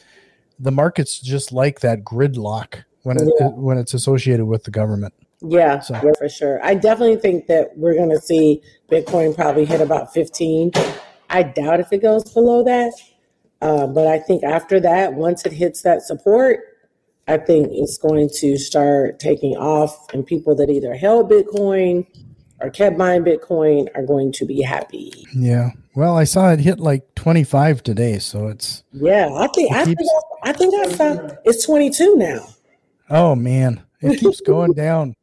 the 0.60 0.72
markets 0.72 1.20
just 1.20 1.52
like 1.54 1.80
that 1.80 2.04
gridlock 2.04 2.84
when 3.04 3.18
it 3.18 3.30
Yeah. 3.40 3.48
when 3.50 3.78
it's 3.78 3.94
associated 3.94 4.46
with 4.46 4.64
the 4.64 4.72
government. 4.72 5.14
Yeah, 5.42 5.80
So- 5.80 5.94
yeah, 6.04 6.12
for 6.18 6.28
sure. 6.28 6.60
I 6.64 6.74
definitely 6.74 7.18
think 7.18 7.46
that 7.48 7.78
we're 7.78 7.94
going 7.94 8.10
to 8.10 8.20
see 8.20 8.62
Bitcoin 8.92 9.36
probably 9.36 9.66
hit 9.66 9.80
about 9.82 10.12
15. 10.14 10.72
I 11.30 11.44
doubt 11.44 11.80
if 11.80 11.94
it 11.94 12.02
goes 12.02 12.24
below 12.34 12.64
that. 12.64 12.94
Uh, 13.62 13.88
but 13.88 14.08
I 14.08 14.20
think 14.20 14.44
after 14.44 14.80
that, 14.82 15.14
once 15.14 15.46
it 15.46 15.52
hits 15.54 15.82
that 15.82 16.02
support, 16.04 16.60
I 17.28 17.38
think 17.38 17.70
it's 17.72 17.98
going 17.98 18.30
to 18.36 18.58
start 18.58 19.20
taking 19.20 19.58
off, 19.58 20.14
and 20.14 20.26
people 20.26 20.56
that 20.56 20.70
either 20.70 20.94
held 20.96 21.30
Bitcoin 21.30 22.06
or 22.62 22.70
kept 22.70 22.98
buying 22.98 23.24
Bitcoin 23.24 23.88
are 23.96 24.06
going 24.06 24.32
to 24.34 24.46
be 24.46 24.62
happy. 24.62 25.12
Yeah. 25.36 25.72
Well, 25.96 26.16
I 26.16 26.24
saw 26.24 26.52
it 26.52 26.60
hit 26.60 26.80
like 26.80 27.14
25 27.16 27.84
today, 27.84 28.20
so 28.20 28.48
it's 28.48 28.84
Yeah, 28.94 29.30
I 29.34 29.48
think 29.48 29.72
I 29.74 29.84
think 29.86 29.98
keeps- 30.00 30.10
I, 30.44 30.50
I 30.50 30.54
think 30.54 30.74
I 30.76 30.92
saw 30.94 31.30
it's 31.44 31.66
22 31.66 32.16
now. 32.16 32.48
oh 33.10 33.36
man, 33.36 33.82
it 34.02 34.20
keeps 34.20 34.40
going 34.42 34.74
down. 34.74 35.16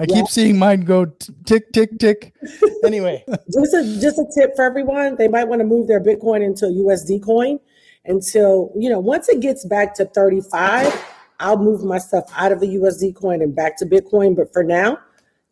I 0.00 0.06
keep 0.06 0.26
seeing 0.28 0.58
mine 0.58 0.80
go 0.80 1.04
t- 1.04 1.32
tick 1.44 1.72
tick 1.72 1.98
tick. 1.98 2.34
Anyway, 2.82 3.22
just 3.28 3.74
a 3.74 3.98
just 4.00 4.18
a 4.18 4.24
tip 4.34 4.56
for 4.56 4.64
everyone 4.64 5.14
they 5.16 5.28
might 5.28 5.44
want 5.44 5.60
to 5.60 5.66
move 5.66 5.86
their 5.86 6.00
bitcoin 6.00 6.42
into 6.42 6.64
a 6.64 6.70
usd 6.70 7.22
coin 7.22 7.60
until 8.06 8.72
you 8.74 8.88
know 8.88 8.98
once 8.98 9.28
it 9.28 9.40
gets 9.40 9.66
back 9.66 9.94
to 9.94 10.06
35 10.06 11.04
i'll 11.40 11.58
move 11.58 11.84
my 11.84 11.98
stuff 11.98 12.24
out 12.36 12.52
of 12.52 12.60
the 12.60 12.66
usd 12.76 13.14
coin 13.14 13.42
and 13.42 13.54
back 13.54 13.76
to 13.76 13.84
bitcoin 13.84 14.34
but 14.34 14.50
for 14.50 14.64
now 14.64 14.98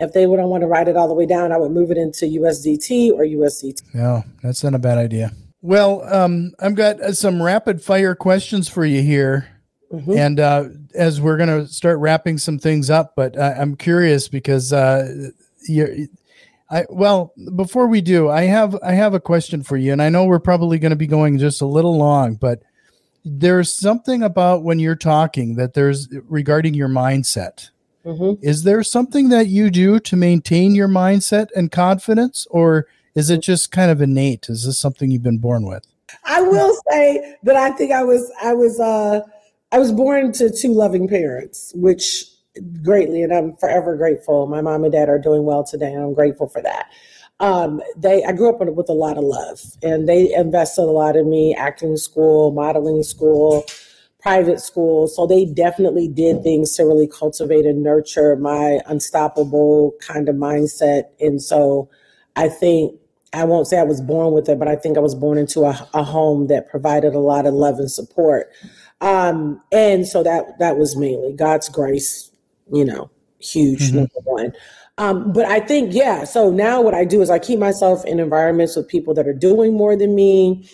if 0.01 0.15
they 0.15 0.27
would 0.27 0.41
not 0.41 0.49
want 0.49 0.63
to 0.63 0.67
write 0.67 0.89
it 0.89 0.97
all 0.97 1.07
the 1.07 1.13
way 1.13 1.27
down 1.27 1.53
i 1.53 1.59
would 1.59 1.71
move 1.71 1.91
it 1.91 1.99
into 1.99 2.25
usdt 2.25 3.13
or 3.13 3.25
usdt 3.25 3.83
no, 3.93 4.25
that's 4.43 4.65
not 4.65 4.75
a 4.75 4.79
bad 4.79 4.97
idea. 4.97 5.33
Well, 5.61 6.03
um, 6.13 6.53
I've 6.61 6.77
got 6.77 7.01
uh, 7.01 7.13
some 7.13 7.43
rapid 7.43 7.83
fire 7.83 8.15
questions 8.15 8.69
for 8.69 8.85
you 8.85 9.03
here. 9.03 9.49
Mhm. 9.92 10.18
And 10.18 10.40
uh, 10.40 10.64
as 10.94 11.20
we're 11.20 11.38
going 11.38 11.48
to 11.48 11.66
start 11.66 11.98
wrapping 11.98 12.38
some 12.38 12.59
things 12.59 12.90
up, 12.90 13.14
but 13.16 13.38
uh, 13.38 13.55
I'm 13.57 13.74
curious 13.74 14.29
because 14.29 14.72
uh, 14.72 15.31
you, 15.66 16.09
I 16.70 16.85
well 16.90 17.33
before 17.57 17.87
we 17.87 18.01
do, 18.03 18.29
I 18.29 18.42
have 18.42 18.77
I 18.83 18.92
have 18.92 19.14
a 19.14 19.20
question 19.20 19.62
for 19.62 19.77
you, 19.79 19.92
and 19.92 20.03
I 20.03 20.11
know 20.11 20.27
we're 20.27 20.40
probably 20.40 20.79
going 20.79 20.90
to 20.90 20.96
be 20.96 21.07
going 21.07 21.38
just 21.38 21.62
a 21.62 21.66
little 21.66 21.96
long, 21.96 22.35
but 22.35 22.62
there's 23.24 23.72
something 23.72 24.22
about 24.22 24.62
when 24.62 24.79
you're 24.79 24.94
talking 24.94 25.57
that 25.57 25.72
there's 25.72 26.09
regarding 26.29 26.74
your 26.74 26.88
mindset. 26.88 27.70
Mhm. 28.05 28.38
Is 28.42 28.64
there 28.64 28.83
something 28.83 29.31
that 29.31 29.48
you 29.48 29.70
do 29.70 29.98
to 30.01 30.16
maintain 30.16 30.74
your 30.74 30.88
mindset 30.88 31.48
and 31.57 31.72
confidence, 31.72 32.46
or 32.51 32.87
is 33.14 33.31
it 33.31 33.40
just 33.40 33.72
kind 33.72 33.90
of 33.90 34.03
innate? 34.03 34.46
Is 34.51 34.66
this 34.66 34.79
something 34.79 35.11
you've 35.11 35.22
been 35.22 35.38
born 35.38 35.66
with? 35.66 35.87
i 36.24 36.40
will 36.40 36.74
say 36.90 37.37
that 37.42 37.55
i 37.55 37.70
think 37.72 37.92
i 37.92 38.03
was 38.03 38.33
i 38.42 38.55
was 38.55 38.81
uh 38.81 39.20
i 39.72 39.78
was 39.78 39.92
born 39.92 40.33
to 40.33 40.50
two 40.50 40.72
loving 40.72 41.09
parents 41.09 41.72
which 41.74 42.24
greatly 42.83 43.22
and 43.22 43.33
i'm 43.33 43.57
forever 43.57 43.96
grateful 43.96 44.46
my 44.46 44.61
mom 44.61 44.85
and 44.85 44.92
dad 44.92 45.09
are 45.09 45.18
doing 45.18 45.44
well 45.44 45.64
today 45.64 45.92
and 45.92 46.02
i'm 46.02 46.14
grateful 46.14 46.48
for 46.48 46.62
that 46.62 46.90
um, 47.40 47.81
they 47.96 48.24
I 48.24 48.33
grew 48.33 48.50
up 48.50 48.61
with, 48.61 48.88
a 48.88 48.92
lot 48.92 49.16
of 49.16 49.24
love, 49.24 49.61
and 49.83 50.09
they 50.09 50.35
invested 50.35 50.83
a 50.83 50.90
lot 50.90 51.14
in 51.14 51.31
me. 51.31 51.54
Acting 51.54 51.96
school, 51.96 52.50
modeling 52.50 53.04
school, 53.04 53.64
private 54.20 54.61
school. 54.61 55.07
So 55.07 55.26
they 55.26 55.44
definitely 55.44 56.09
did 56.09 56.42
things 56.42 56.74
to 56.76 56.85
really 56.85 57.07
cultivate 57.07 57.64
and 57.64 57.83
nurture 57.83 58.35
my 58.37 58.81
unstoppable 58.87 59.94
kind 60.00 60.28
of 60.28 60.35
mindset. 60.35 61.04
And 61.20 61.40
so 61.40 61.88
I 62.35 62.48
think 62.48 62.98
I 63.33 63.44
won't 63.44 63.68
say 63.68 63.78
I 63.78 63.85
was 63.85 64.00
born 64.00 64.33
with 64.33 64.48
it, 64.48 64.59
but 64.59 64.68
I 64.68 64.74
think 64.74 64.96
I 64.96 65.00
was 65.00 65.14
born 65.14 65.38
into 65.38 65.64
a, 65.64 65.88
a 65.94 66.02
home 66.02 66.48
that 66.48 66.68
provided 66.68 67.14
a 67.14 67.20
lot 67.20 67.46
of 67.46 67.54
love 67.54 67.78
and 67.78 67.90
support. 67.90 68.50
Um, 69.01 69.61
and 69.71 70.07
so 70.07 70.23
that 70.23 70.59
that 70.59 70.77
was 70.77 70.97
mainly 70.97 71.33
God's 71.33 71.69
grace, 71.69 72.31
you 72.73 72.85
know, 72.85 73.11
huge 73.39 73.91
Mhm. 73.91 73.95
number 73.95 74.21
one. 74.25 74.53
Um, 74.99 75.33
but 75.33 75.45
I 75.45 75.61
think, 75.61 75.95
yeah, 75.95 76.25
so 76.25 76.51
now 76.51 76.83
what 76.83 76.93
I 76.95 77.05
do 77.05 77.23
is 77.23 77.31
I 77.31 77.39
keep 77.39 77.61
myself 77.61 78.05
in 78.05 78.19
environments 78.19 78.75
with 78.75 78.89
people 78.89 79.15
that 79.15 79.29
are 79.29 79.33
doing 79.33 79.75
more 79.75 79.95
than 79.95 80.17
me, 80.17 80.69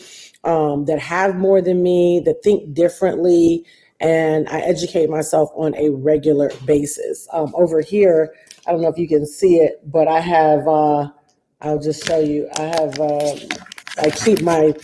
um, 0.45 0.87
that 0.87 0.99
have 0.99 1.37
more 1.37 1.61
than 1.61 1.83
me, 1.83 2.21
that 2.25 2.43
think 2.43 2.73
differently, 2.73 3.65
and 4.01 4.49
I 4.49 4.61
educate 4.61 5.11
myself 5.11 5.51
on 5.55 5.75
a 5.77 5.91
regular 5.91 6.51
basis. 6.65 7.29
Um, 7.35 7.53
over 7.55 7.83
here, 7.83 8.33
I 8.67 8.73
don't 8.73 8.81
know 8.81 8.89
if 8.89 8.97
you 8.97 9.07
can 9.09 9.27
see 9.27 9.57
it, 9.57 9.81
but 9.91 10.09
I 10.09 10.21
have, 10.21 10.67
uh, 10.67 11.11
I'll 11.61 11.79
just 11.79 12.07
show 12.07 12.21
you, 12.21 12.49
I 12.57 12.63
have, 12.63 12.99
uh, 12.99 13.37
I 13.99 14.11
keep 14.11 14.41
my 14.41 14.75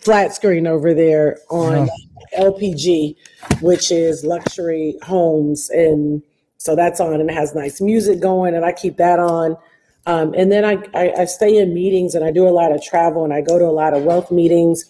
flat 0.00 0.34
screen 0.34 0.66
over 0.66 0.92
there 0.92 1.38
on 1.50 1.88
LPG, 2.38 3.16
which 3.60 3.90
is 3.90 4.24
luxury 4.24 4.96
homes. 5.02 5.70
And 5.70 6.22
so 6.58 6.76
that's 6.76 7.00
on 7.00 7.20
and 7.20 7.30
it 7.30 7.34
has 7.34 7.54
nice 7.54 7.80
music 7.80 8.20
going, 8.20 8.54
and 8.54 8.64
I 8.64 8.72
keep 8.72 8.96
that 8.98 9.18
on. 9.18 9.56
Um, 10.06 10.34
and 10.34 10.50
then 10.50 10.64
I, 10.64 10.82
I, 10.94 11.12
I 11.20 11.24
stay 11.26 11.56
in 11.56 11.74
meetings 11.74 12.14
and 12.14 12.24
I 12.24 12.30
do 12.30 12.48
a 12.48 12.50
lot 12.50 12.72
of 12.72 12.82
travel 12.82 13.22
and 13.22 13.32
I 13.32 13.42
go 13.42 13.58
to 13.58 13.66
a 13.66 13.70
lot 13.70 13.94
of 13.94 14.02
wealth 14.02 14.30
meetings 14.30 14.84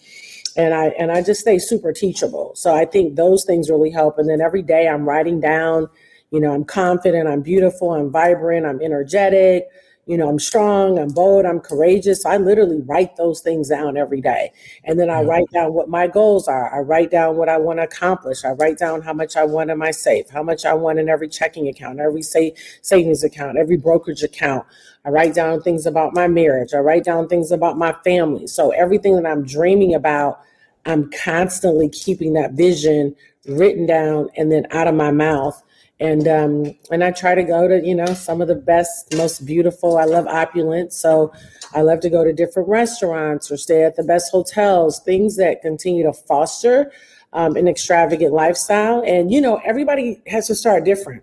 and 0.57 0.73
I 0.73 0.87
and 0.99 1.11
I 1.11 1.23
just 1.23 1.41
stay 1.41 1.59
super 1.59 1.93
teachable. 1.93 2.53
So 2.55 2.75
I 2.75 2.85
think 2.85 3.17
those 3.17 3.45
things 3.45 3.71
really 3.71 3.91
help. 3.91 4.19
And 4.19 4.29
then 4.29 4.41
every 4.41 4.63
day 4.63 4.89
I'm 4.89 5.09
writing 5.09 5.41
down, 5.41 5.89
you 6.31 6.41
know, 6.41 6.53
I'm 6.53 6.65
confident, 6.65 7.29
I'm 7.29 7.43
beautiful, 7.43 7.93
I'm 7.93 8.11
vibrant, 8.11 8.67
I'm 8.67 8.81
energetic, 8.81 9.69
you 10.07 10.17
know, 10.17 10.29
I'm 10.29 10.39
strong, 10.39 10.99
I'm 10.99 11.11
bold, 11.11 11.45
I'm 11.45 11.61
courageous. 11.61 12.27
I 12.27 12.37
literally 12.37 12.81
write 12.81 13.17
those 13.17 13.41
things 13.41 13.69
down 13.69 13.97
every 13.97 14.21
day. 14.21 14.53
And 14.85 14.99
then 14.99 15.09
I 15.09 15.23
write 15.23 15.51
down 15.53 15.73
what 15.73 15.89
my 15.89 16.07
goals 16.07 16.49
are. 16.49 16.75
I 16.75 16.81
write 16.81 17.11
down 17.11 17.37
what 17.37 17.49
I 17.49 17.59
want 17.59 17.79
to 17.79 17.85
accomplish. 17.85 18.45
I 18.45 18.51
write 18.51 18.79
down 18.79 19.03
how 19.03 19.13
much 19.13 19.37
I 19.37 19.45
want 19.45 19.71
in 19.71 19.79
my 19.79 19.91
safe, 19.93 20.29
how 20.31 20.43
much 20.43 20.65
I 20.65 20.75
want 20.75 20.99
in 20.99 21.09
every 21.09 21.29
checking 21.29 21.69
account, 21.69 22.01
every 22.01 22.23
sa- 22.23 22.57
savings 22.83 23.23
account, 23.23 23.59
every 23.59 23.77
brokerage 23.77 24.23
account. 24.23 24.67
I 25.05 25.11
write 25.11 25.35
down 25.35 25.63
things 25.63 25.87
about 25.87 26.15
my 26.15 26.27
marriage. 26.29 26.75
I 26.75 26.79
write 26.79 27.05
down 27.05 27.29
things 27.29 27.53
about 27.53 27.79
my 27.79 27.95
family. 28.05 28.47
So 28.47 28.71
everything 28.71 29.17
that 29.17 29.27
I'm 29.27 29.45
dreaming 29.45 29.95
about, 29.95 30.41
I'm 30.87 31.11
constantly 31.11 31.89
keeping 31.89 32.33
that 32.35 32.53
vision 32.53 33.15
written 33.47 33.87
down 33.87 34.29
and 34.37 34.51
then 34.51 34.67
out 34.71 34.89
of 34.89 34.95
my 34.95 35.11
mouth. 35.11 35.63
And 36.01 36.27
um, 36.27 36.79
and 36.91 37.05
I 37.05 37.11
try 37.11 37.35
to 37.35 37.45
go 37.45 37.69
to 37.69 37.87
you 37.87 37.95
know 37.95 38.15
some 38.15 38.41
of 38.41 38.49
the 38.49 38.55
best, 38.55 39.15
most 39.17 39.45
beautiful. 39.45 39.99
I 39.99 40.05
love 40.05 40.27
opulence, 40.27 40.97
so 40.97 41.33
I 41.75 41.83
love 41.83 42.01
to 42.01 42.11
go 42.11 42.25
to 42.25 42.33
different 42.33 42.69
restaurants 42.69 43.51
or 43.51 43.57
stay 43.57 43.85
at 43.85 43.97
the 43.97 44.03
best 44.03 44.33
hotels. 44.33 45.01
Things 45.01 45.37
that 45.37 45.61
continue 45.63 46.03
to 46.05 46.13
foster 46.13 46.91
um, 47.33 47.55
an 47.57 47.69
extravagant 47.69 48.33
lifestyle. 48.33 49.03
And 49.07 49.31
you 49.31 49.41
know 49.41 49.61
everybody 49.65 50.23
has 50.27 50.47
to 50.49 50.55
start 50.55 50.85
different. 50.85 51.23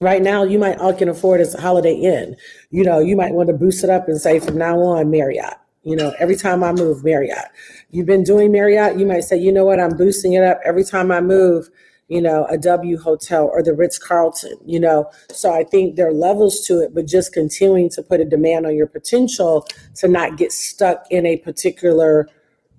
Right 0.00 0.22
now, 0.22 0.44
you 0.44 0.58
might 0.58 0.78
all 0.78 0.92
can 0.92 1.08
afford 1.08 1.40
is 1.40 1.54
a 1.54 1.60
Holiday 1.60 1.94
Inn. 1.94 2.36
You 2.70 2.84
know, 2.84 3.00
you 3.00 3.16
might 3.16 3.32
want 3.32 3.48
to 3.48 3.54
boost 3.54 3.84
it 3.84 3.90
up 3.90 4.08
and 4.08 4.20
say 4.20 4.38
from 4.38 4.58
now 4.58 4.78
on 4.78 5.10
Marriott. 5.10 5.54
You 5.82 5.96
know, 5.96 6.14
every 6.18 6.36
time 6.36 6.64
I 6.64 6.72
move, 6.72 7.04
Marriott. 7.04 7.46
You've 7.90 8.06
been 8.06 8.24
doing 8.24 8.50
Marriott, 8.50 8.98
you 8.98 9.06
might 9.06 9.20
say, 9.20 9.36
you 9.36 9.52
know 9.52 9.64
what, 9.64 9.78
I'm 9.78 9.96
boosting 9.96 10.32
it 10.32 10.42
up 10.42 10.60
every 10.64 10.82
time 10.84 11.10
I 11.10 11.20
move. 11.20 11.70
You 12.14 12.22
know, 12.22 12.46
a 12.48 12.56
W 12.56 12.96
Hotel 12.96 13.44
or 13.44 13.60
the 13.60 13.74
Ritz 13.74 13.98
Carlton. 13.98 14.56
You 14.64 14.78
know, 14.78 15.10
so 15.30 15.52
I 15.52 15.64
think 15.64 15.96
there 15.96 16.06
are 16.06 16.12
levels 16.12 16.64
to 16.66 16.80
it, 16.80 16.94
but 16.94 17.06
just 17.06 17.32
continuing 17.32 17.90
to 17.90 18.02
put 18.02 18.20
a 18.20 18.24
demand 18.24 18.66
on 18.66 18.76
your 18.76 18.86
potential 18.86 19.66
to 19.96 20.06
not 20.06 20.36
get 20.36 20.52
stuck 20.52 21.06
in 21.10 21.26
a 21.26 21.38
particular 21.38 22.28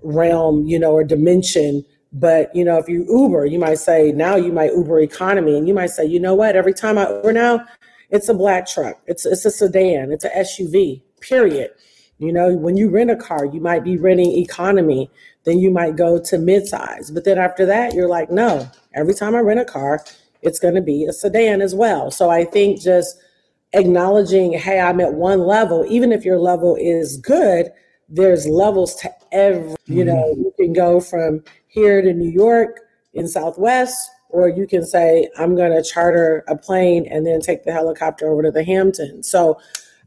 realm, 0.02 0.66
you 0.66 0.80
know, 0.80 0.94
or 0.94 1.04
dimension. 1.04 1.84
But 2.14 2.56
you 2.56 2.64
know, 2.64 2.78
if 2.78 2.88
you 2.88 3.06
Uber, 3.10 3.46
you 3.46 3.60
might 3.60 3.80
say 3.80 4.14
now 4.14 4.38
you 4.38 4.54
might 4.54 4.72
Uber 4.72 5.02
economy, 5.02 5.58
and 5.58 5.68
you 5.68 5.74
might 5.74 5.90
say, 5.90 6.06
you 6.06 6.20
know 6.20 6.34
what? 6.34 6.56
Every 6.56 6.74
time 6.74 6.98
I 6.98 7.10
Uber 7.10 7.34
now, 7.34 7.66
it's 8.10 8.30
a 8.30 8.34
black 8.34 8.68
truck, 8.68 9.02
it's 9.06 9.26
it's 9.26 9.44
a 9.46 9.52
sedan, 9.52 10.14
it's 10.14 10.24
a 10.24 10.30
SUV. 10.30 11.02
Period. 11.20 11.72
You 12.18 12.32
know, 12.32 12.54
when 12.54 12.78
you 12.78 12.90
rent 12.90 13.12
a 13.12 13.16
car, 13.16 13.46
you 13.46 13.60
might 13.60 13.84
be 13.84 13.98
renting 13.98 14.38
economy, 14.38 15.10
then 15.44 15.60
you 15.60 15.70
might 15.70 15.96
go 15.96 16.18
to 16.18 16.38
midsize. 16.38 17.14
But 17.14 17.26
then 17.26 17.38
after 17.38 17.66
that, 17.66 17.94
you're 17.94 18.08
like, 18.08 18.32
no, 18.32 18.70
every 18.94 19.14
time 19.14 19.36
I 19.36 19.40
rent 19.40 19.60
a 19.60 19.66
car, 19.66 20.04
it's 20.42 20.60
going 20.60 20.76
to 20.76 20.82
be 20.82 21.06
a 21.06 21.14
sedan 21.14 21.62
as 21.62 21.76
well. 21.76 22.12
So 22.12 22.30
I 22.30 22.46
think 22.46 22.80
just 22.82 23.18
acknowledging, 23.74 24.54
hey, 24.54 24.80
I'm 24.80 25.02
at 25.02 25.14
one 25.14 25.40
level, 25.40 25.86
even 25.90 26.12
if 26.12 26.24
your 26.24 26.40
level 26.40 26.78
is 26.80 27.18
good, 27.18 27.72
there's 28.08 28.48
levels 28.48 28.96
to 28.96 29.12
every, 29.32 29.76
you 29.86 30.06
know, 30.06 30.14
mm-hmm. 30.16 30.42
you 30.42 30.54
can 30.58 30.74
go 30.74 31.00
from 31.02 31.44
here 31.68 32.02
to 32.02 32.14
New 32.14 32.30
York 32.30 32.80
in 33.14 33.28
Southwest, 33.28 34.10
or 34.30 34.48
you 34.48 34.68
can 34.68 34.86
say, 34.86 35.30
I'm 35.38 35.56
going 35.56 35.72
to 35.72 35.82
charter 35.82 36.44
a 36.48 36.56
plane 36.56 37.08
and 37.10 37.26
then 37.26 37.42
take 37.42 37.64
the 37.64 37.72
helicopter 37.72 38.30
over 38.30 38.44
to 38.44 38.52
the 38.52 38.64
Hamptons. 38.64 39.28
So 39.28 39.60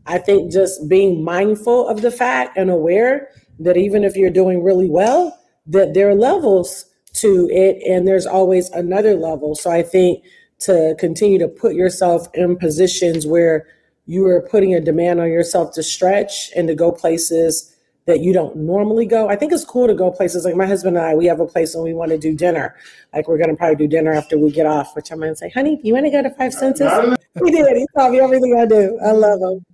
I 0.08 0.18
think 0.18 0.50
just 0.50 0.88
being 0.88 1.22
mindful 1.22 1.86
of 1.86 2.00
the 2.00 2.10
fact 2.10 2.56
and 2.56 2.70
aware 2.70 3.28
that 3.60 3.76
even 3.76 4.04
if 4.04 4.16
you're 4.16 4.30
doing 4.30 4.62
really 4.64 4.88
well, 4.88 5.38
that 5.66 5.92
there 5.94 6.08
are 6.08 6.14
levels 6.14 6.86
to 7.14 7.48
it 7.52 7.82
and 7.86 8.08
there's 8.08 8.26
always 8.26 8.70
another 8.70 9.14
level. 9.14 9.54
So 9.54 9.70
I 9.70 9.82
think 9.82 10.24
to 10.60 10.96
continue 10.98 11.38
to 11.38 11.48
put 11.48 11.74
yourself 11.74 12.26
in 12.34 12.56
positions 12.56 13.26
where 13.26 13.66
you 14.06 14.26
are 14.26 14.40
putting 14.40 14.74
a 14.74 14.80
demand 14.80 15.20
on 15.20 15.28
yourself 15.28 15.74
to 15.74 15.82
stretch 15.82 16.50
and 16.56 16.66
to 16.68 16.74
go 16.74 16.90
places 16.90 17.74
that 18.06 18.20
you 18.20 18.32
don't 18.32 18.56
normally 18.56 19.04
go. 19.04 19.28
I 19.28 19.36
think 19.36 19.52
it's 19.52 19.66
cool 19.66 19.86
to 19.86 19.94
go 19.94 20.10
places 20.10 20.46
like 20.46 20.56
my 20.56 20.64
husband 20.64 20.96
and 20.96 21.04
I, 21.04 21.14
we 21.14 21.26
have 21.26 21.40
a 21.40 21.46
place 21.46 21.74
when 21.74 21.84
we 21.84 21.92
want 21.92 22.10
to 22.10 22.18
do 22.18 22.34
dinner. 22.34 22.74
Like 23.12 23.28
we're 23.28 23.36
going 23.36 23.50
to 23.50 23.56
probably 23.56 23.76
do 23.76 23.86
dinner 23.86 24.14
after 24.14 24.38
we 24.38 24.50
get 24.50 24.64
off, 24.64 24.96
which 24.96 25.12
I'm 25.12 25.18
going 25.18 25.32
to 25.32 25.36
say, 25.36 25.50
honey, 25.50 25.78
you 25.84 25.92
want 25.92 26.06
to 26.06 26.10
go 26.10 26.22
to 26.22 26.30
Five 26.30 26.54
Senses? 26.54 26.90
he 27.44 27.50
did. 27.50 27.76
He 27.76 27.86
taught 27.94 28.12
me 28.12 28.20
everything 28.20 28.58
I 28.58 28.64
do. 28.64 28.98
I 29.04 29.10
love 29.10 29.40
him. 29.42 29.64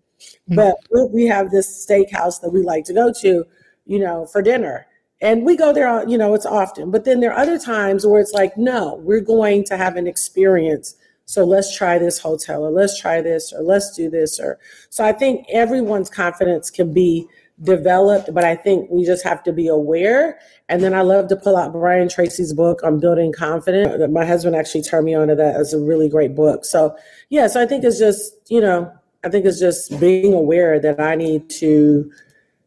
Hmm. 0.48 0.56
But 0.56 0.76
we 1.10 1.26
have 1.26 1.50
this 1.50 1.86
steakhouse 1.86 2.40
that 2.40 2.50
we 2.50 2.62
like 2.62 2.84
to 2.84 2.92
go 2.92 3.12
to, 3.20 3.44
you 3.86 3.98
know, 3.98 4.26
for 4.26 4.42
dinner. 4.42 4.86
And 5.20 5.44
we 5.44 5.56
go 5.56 5.72
there, 5.72 6.06
you 6.08 6.18
know, 6.18 6.34
it's 6.34 6.44
often. 6.44 6.90
But 6.90 7.04
then 7.04 7.20
there 7.20 7.32
are 7.32 7.38
other 7.38 7.58
times 7.58 8.06
where 8.06 8.20
it's 8.20 8.32
like, 8.32 8.56
no, 8.58 8.96
we're 8.96 9.20
going 9.20 9.64
to 9.64 9.76
have 9.76 9.96
an 9.96 10.06
experience. 10.06 10.96
So 11.24 11.44
let's 11.44 11.74
try 11.74 11.98
this 11.98 12.18
hotel 12.18 12.62
or 12.62 12.70
let's 12.70 13.00
try 13.00 13.22
this 13.22 13.52
or 13.52 13.62
let's 13.62 13.96
do 13.96 14.10
this. 14.10 14.38
Or 14.38 14.58
so 14.90 15.04
I 15.04 15.12
think 15.12 15.46
everyone's 15.50 16.10
confidence 16.10 16.70
can 16.70 16.92
be 16.92 17.26
developed, 17.62 18.34
but 18.34 18.44
I 18.44 18.56
think 18.56 18.90
we 18.90 19.06
just 19.06 19.24
have 19.24 19.42
to 19.44 19.52
be 19.52 19.68
aware. 19.68 20.38
And 20.68 20.82
then 20.82 20.92
I 20.92 21.02
love 21.02 21.28
to 21.28 21.36
pull 21.36 21.56
out 21.56 21.72
Brian 21.72 22.08
Tracy's 22.08 22.52
book 22.52 22.82
on 22.82 23.00
building 23.00 23.32
confidence. 23.32 24.02
My 24.10 24.26
husband 24.26 24.56
actually 24.56 24.82
turned 24.82 25.06
me 25.06 25.14
on 25.14 25.28
to 25.28 25.34
that 25.36 25.56
as 25.56 25.72
a 25.72 25.78
really 25.78 26.08
great 26.08 26.34
book. 26.34 26.64
So 26.64 26.96
yeah, 27.30 27.46
so 27.46 27.62
I 27.62 27.66
think 27.66 27.84
it's 27.84 27.98
just, 27.98 28.34
you 28.50 28.60
know, 28.60 28.92
I 29.24 29.30
think 29.30 29.46
it's 29.46 29.58
just 29.58 29.98
being 29.98 30.34
aware 30.34 30.78
that 30.78 31.00
I 31.00 31.14
need 31.14 31.48
to 31.50 32.10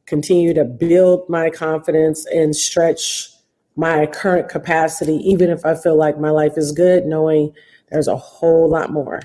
continue 0.07 0.53
to 0.55 0.65
build 0.65 1.29
my 1.29 1.49
confidence 1.49 2.25
and 2.25 2.55
stretch 2.55 3.29
my 3.75 4.07
current 4.07 4.49
capacity, 4.49 5.17
even 5.17 5.49
if 5.49 5.63
I 5.65 5.75
feel 5.75 5.95
like 5.95 6.19
my 6.19 6.31
life 6.31 6.57
is 6.57 6.71
good, 6.71 7.05
knowing 7.05 7.53
there's 7.91 8.07
a 8.07 8.17
whole 8.17 8.67
lot 8.67 8.91
more. 8.91 9.21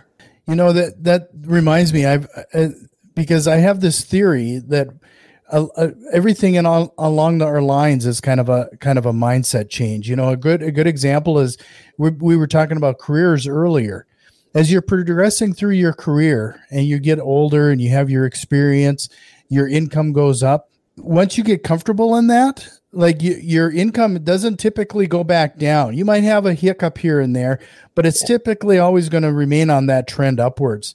You 0.46 0.56
know 0.56 0.72
that 0.72 1.04
that 1.04 1.30
reminds 1.40 1.92
me. 1.92 2.04
I've 2.04 2.28
uh, 2.52 2.68
because 3.14 3.48
I 3.48 3.56
have 3.56 3.80
this 3.80 4.04
theory 4.04 4.58
that 4.66 4.88
uh, 5.50 5.66
uh, 5.76 5.90
everything 6.12 6.56
in 6.56 6.66
all, 6.66 6.92
along 6.98 7.40
our 7.42 7.62
lines 7.62 8.06
is 8.06 8.20
kind 8.20 8.40
of 8.40 8.48
a 8.48 8.68
kind 8.80 8.98
of 8.98 9.06
a 9.06 9.12
mindset 9.12 9.70
change. 9.70 10.08
You 10.08 10.16
know, 10.16 10.30
a 10.30 10.36
good 10.36 10.62
a 10.62 10.72
good 10.72 10.86
example 10.86 11.38
is 11.38 11.56
we, 11.96 12.10
we 12.10 12.36
were 12.36 12.46
talking 12.46 12.76
about 12.76 12.98
careers 12.98 13.46
earlier. 13.46 14.06
As 14.54 14.70
you're 14.70 14.82
progressing 14.82 15.54
through 15.54 15.74
your 15.74 15.92
career 15.92 16.60
and 16.70 16.86
you 16.86 16.98
get 16.98 17.18
older 17.18 17.70
and 17.70 17.80
you 17.80 17.90
have 17.90 18.10
your 18.10 18.26
experience, 18.26 19.08
your 19.48 19.68
income 19.68 20.12
goes 20.12 20.42
up. 20.42 20.70
Once 20.98 21.38
you 21.38 21.44
get 21.44 21.64
comfortable 21.64 22.16
in 22.16 22.26
that, 22.26 22.68
like 22.92 23.22
you, 23.22 23.34
your 23.36 23.70
income 23.70 24.22
doesn't 24.22 24.58
typically 24.58 25.06
go 25.06 25.24
back 25.24 25.56
down. 25.56 25.96
You 25.96 26.04
might 26.04 26.22
have 26.24 26.44
a 26.44 26.52
hiccup 26.52 26.98
here 26.98 27.18
and 27.18 27.34
there, 27.34 27.58
but 27.94 28.04
it's 28.04 28.22
typically 28.22 28.78
always 28.78 29.08
going 29.08 29.22
to 29.22 29.32
remain 29.32 29.70
on 29.70 29.86
that 29.86 30.06
trend 30.06 30.38
upwards. 30.38 30.94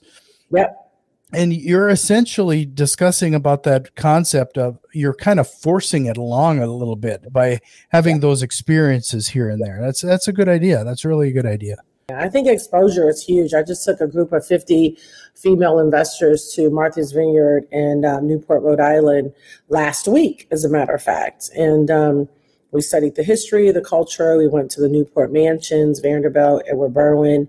Yep 0.50 0.88
and 1.32 1.52
you're 1.52 1.88
essentially 1.88 2.64
discussing 2.64 3.34
about 3.34 3.62
that 3.64 3.94
concept 3.96 4.56
of 4.56 4.78
you're 4.92 5.14
kind 5.14 5.38
of 5.38 5.48
forcing 5.48 6.06
it 6.06 6.16
along 6.16 6.58
a 6.58 6.66
little 6.66 6.96
bit 6.96 7.32
by 7.32 7.60
having 7.90 8.20
those 8.20 8.42
experiences 8.42 9.28
here 9.28 9.50
and 9.50 9.62
there. 9.62 9.78
That's 9.80 10.00
that's 10.00 10.28
a 10.28 10.32
good 10.32 10.48
idea. 10.48 10.84
That's 10.84 11.04
really 11.04 11.28
a 11.28 11.32
good 11.32 11.46
idea. 11.46 11.76
I 12.10 12.30
think 12.30 12.48
exposure 12.48 13.06
is 13.06 13.22
huge. 13.22 13.52
I 13.52 13.62
just 13.62 13.84
took 13.84 14.00
a 14.00 14.06
group 14.06 14.32
of 14.32 14.46
50 14.46 14.96
female 15.34 15.78
investors 15.78 16.50
to 16.54 16.70
Martha's 16.70 17.12
Vineyard 17.12 17.68
in 17.70 18.06
um, 18.06 18.26
Newport, 18.26 18.62
Rhode 18.62 18.80
Island 18.80 19.34
last 19.68 20.08
week, 20.08 20.48
as 20.50 20.64
a 20.64 20.70
matter 20.70 20.94
of 20.94 21.02
fact. 21.02 21.50
And 21.54 21.90
um, 21.90 22.28
we 22.72 22.80
studied 22.80 23.16
the 23.16 23.22
history, 23.22 23.70
the 23.72 23.82
culture. 23.82 24.38
We 24.38 24.48
went 24.48 24.70
to 24.70 24.80
the 24.80 24.88
Newport 24.88 25.30
mansions, 25.30 26.00
Vanderbilt, 26.00 26.62
Edward 26.66 26.94
Berwind, 26.94 27.48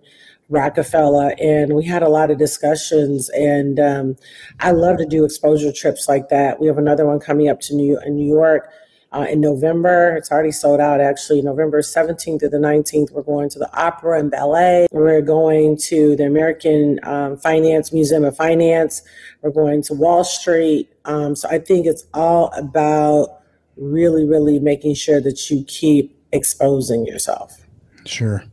Rockefeller, 0.49 1.35
and 1.39 1.73
we 1.73 1.85
had 1.85 2.03
a 2.03 2.09
lot 2.09 2.29
of 2.29 2.37
discussions. 2.37 3.29
And 3.29 3.79
um, 3.79 4.17
I 4.59 4.71
love 4.71 4.97
to 4.97 5.05
do 5.05 5.23
exposure 5.23 5.71
trips 5.71 6.09
like 6.09 6.27
that. 6.29 6.59
We 6.59 6.67
have 6.67 6.77
another 6.77 7.05
one 7.05 7.21
coming 7.21 7.47
up 7.47 7.61
to 7.61 7.75
New 7.75 7.97
in 8.05 8.17
New 8.17 8.27
York 8.27 8.69
uh, 9.11 9.25
in 9.29 9.41
November. 9.41 10.15
It's 10.15 10.31
already 10.31 10.51
sold 10.51 10.79
out. 10.79 11.01
Actually, 11.01 11.41
November 11.41 11.81
seventeenth 11.81 12.41
to 12.41 12.49
the 12.49 12.59
nineteenth. 12.59 13.11
We're 13.11 13.23
going 13.23 13.49
to 13.49 13.59
the 13.59 13.69
Opera 13.75 14.19
and 14.19 14.31
Ballet. 14.31 14.87
We're 14.91 15.21
going 15.21 15.77
to 15.87 16.15
the 16.15 16.25
American 16.25 16.99
um, 17.03 17.37
Finance 17.37 17.91
Museum 17.91 18.23
of 18.23 18.35
Finance. 18.35 19.01
We're 19.41 19.51
going 19.51 19.81
to 19.83 19.93
Wall 19.93 20.23
Street. 20.23 20.89
Um, 21.05 21.35
so 21.35 21.49
I 21.49 21.59
think 21.59 21.85
it's 21.85 22.05
all 22.13 22.51
about 22.55 23.41
really, 23.77 24.25
really 24.25 24.59
making 24.59 24.93
sure 24.93 25.21
that 25.21 25.49
you 25.49 25.63
keep 25.65 26.15
exposing 26.31 27.05
yourself. 27.05 27.65
Sure. 28.05 28.43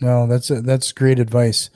No, 0.00 0.26
that's 0.26 0.50
a, 0.50 0.60
that's 0.60 0.90
great 0.92 1.20
advice. 1.20 1.70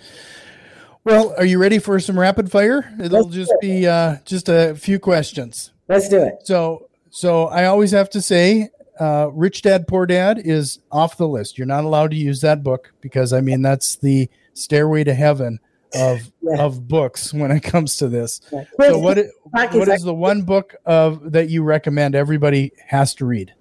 Well, 1.04 1.32
are 1.38 1.44
you 1.44 1.58
ready 1.58 1.78
for 1.78 2.00
some 2.00 2.18
rapid 2.18 2.50
fire? 2.50 2.92
It'll 3.00 3.22
Let's 3.22 3.34
just 3.34 3.54
be 3.60 3.86
uh, 3.86 4.16
just 4.24 4.48
a 4.48 4.74
few 4.74 4.98
questions. 4.98 5.70
Let's 5.88 6.08
do 6.08 6.20
it. 6.20 6.38
So, 6.42 6.85
so 7.16 7.46
I 7.46 7.64
always 7.64 7.92
have 7.92 8.10
to 8.10 8.20
say, 8.20 8.68
uh, 9.00 9.30
Rich 9.32 9.62
Dad 9.62 9.88
Poor 9.88 10.04
Dad 10.04 10.38
is 10.38 10.80
off 10.92 11.16
the 11.16 11.26
list. 11.26 11.56
You're 11.56 11.66
not 11.66 11.84
allowed 11.84 12.10
to 12.10 12.16
use 12.16 12.42
that 12.42 12.62
book 12.62 12.92
because 13.00 13.32
I 13.32 13.40
mean 13.40 13.62
that's 13.62 13.96
the 13.96 14.28
stairway 14.52 15.02
to 15.04 15.14
heaven 15.14 15.58
of 15.94 16.30
yeah. 16.42 16.62
of 16.62 16.86
books 16.86 17.32
when 17.32 17.50
it 17.50 17.62
comes 17.62 17.96
to 17.96 18.08
this. 18.08 18.42
Yeah. 18.52 18.64
So 18.78 18.98
what 18.98 19.18
what 19.50 19.88
is 19.88 20.02
the 20.02 20.12
one 20.12 20.42
book 20.42 20.74
of 20.84 21.32
that 21.32 21.48
you 21.48 21.62
recommend 21.62 22.14
everybody 22.14 22.72
has 22.86 23.14
to 23.14 23.24
read? 23.24 23.54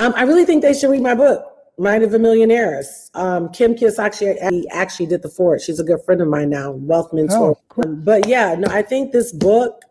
Um, 0.00 0.12
I 0.16 0.22
really 0.22 0.44
think 0.44 0.62
they 0.62 0.74
should 0.74 0.90
read 0.90 1.02
my 1.02 1.14
book. 1.14 1.46
Mind 1.78 2.02
of 2.02 2.12
a 2.12 2.18
Millionairess. 2.18 3.08
Um, 3.14 3.50
Kim 3.52 3.76
Kiyosaki 3.76 4.64
actually 4.72 5.06
did 5.06 5.22
the 5.22 5.28
fort. 5.28 5.60
She's 5.60 5.78
a 5.78 5.84
good 5.84 6.02
friend 6.04 6.20
of 6.20 6.26
mine 6.26 6.50
now, 6.50 6.72
wealth 6.72 7.12
mentor. 7.12 7.50
Oh, 7.50 7.58
cool. 7.68 7.94
But 7.96 8.26
yeah, 8.26 8.56
no, 8.56 8.66
I 8.68 8.82
think 8.82 9.12
this 9.12 9.30
book, 9.30 9.82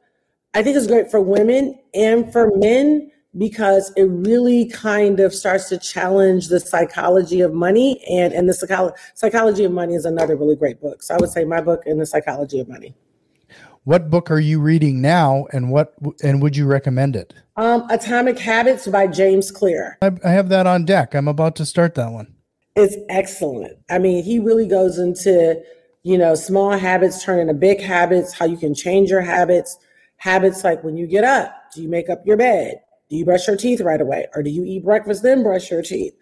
I 0.53 0.63
think 0.63 0.75
it's 0.75 0.87
great 0.87 1.09
for 1.09 1.21
women 1.21 1.79
and 1.93 2.31
for 2.31 2.51
men 2.57 3.09
because 3.37 3.93
it 3.95 4.03
really 4.03 4.67
kind 4.69 5.21
of 5.21 5.33
starts 5.33 5.69
to 5.69 5.77
challenge 5.77 6.49
the 6.49 6.59
psychology 6.59 7.39
of 7.39 7.53
money 7.53 8.03
and 8.09 8.33
and 8.33 8.49
the 8.49 8.53
psycholo- 8.53 8.93
psychology 9.13 9.63
of 9.63 9.71
money 9.71 9.95
is 9.95 10.03
another 10.03 10.35
really 10.35 10.57
great 10.57 10.81
book. 10.81 11.01
So 11.03 11.15
I 11.15 11.17
would 11.17 11.29
say 11.29 11.45
my 11.45 11.61
book 11.61 11.83
and 11.85 12.01
the 12.01 12.05
psychology 12.05 12.59
of 12.59 12.67
money. 12.67 12.93
What 13.85 14.09
book 14.09 14.29
are 14.29 14.39
you 14.39 14.59
reading 14.59 15.01
now, 15.01 15.47
and 15.53 15.71
what 15.71 15.93
and 16.21 16.41
would 16.41 16.55
you 16.55 16.67
recommend 16.67 17.15
it? 17.15 17.33
Um, 17.55 17.89
Atomic 17.89 18.37
Habits 18.37 18.87
by 18.87 19.07
James 19.07 19.49
Clear. 19.49 19.97
I, 20.01 20.11
I 20.23 20.29
have 20.31 20.49
that 20.49 20.67
on 20.67 20.85
deck. 20.85 21.15
I'm 21.15 21.27
about 21.27 21.55
to 21.55 21.65
start 21.65 21.95
that 21.95 22.11
one. 22.11 22.35
It's 22.75 22.95
excellent. 23.09 23.77
I 23.89 23.97
mean, 23.97 24.23
he 24.23 24.37
really 24.37 24.67
goes 24.67 24.99
into 24.99 25.63
you 26.03 26.17
know 26.17 26.35
small 26.35 26.71
habits 26.77 27.23
turn 27.23 27.39
into 27.39 27.53
big 27.53 27.81
habits, 27.81 28.33
how 28.33 28.45
you 28.45 28.57
can 28.57 28.75
change 28.75 29.09
your 29.09 29.21
habits. 29.21 29.77
Habits 30.21 30.63
like 30.63 30.83
when 30.83 30.95
you 30.97 31.07
get 31.07 31.23
up, 31.23 31.51
do 31.73 31.81
you 31.81 31.89
make 31.89 32.07
up 32.07 32.21
your 32.27 32.37
bed? 32.37 32.79
Do 33.09 33.15
you 33.15 33.25
brush 33.25 33.47
your 33.47 33.57
teeth 33.57 33.81
right 33.81 33.99
away, 33.99 34.27
or 34.35 34.43
do 34.43 34.51
you 34.51 34.63
eat 34.63 34.85
breakfast 34.85 35.23
then 35.23 35.41
brush 35.41 35.71
your 35.71 35.81
teeth? 35.81 36.13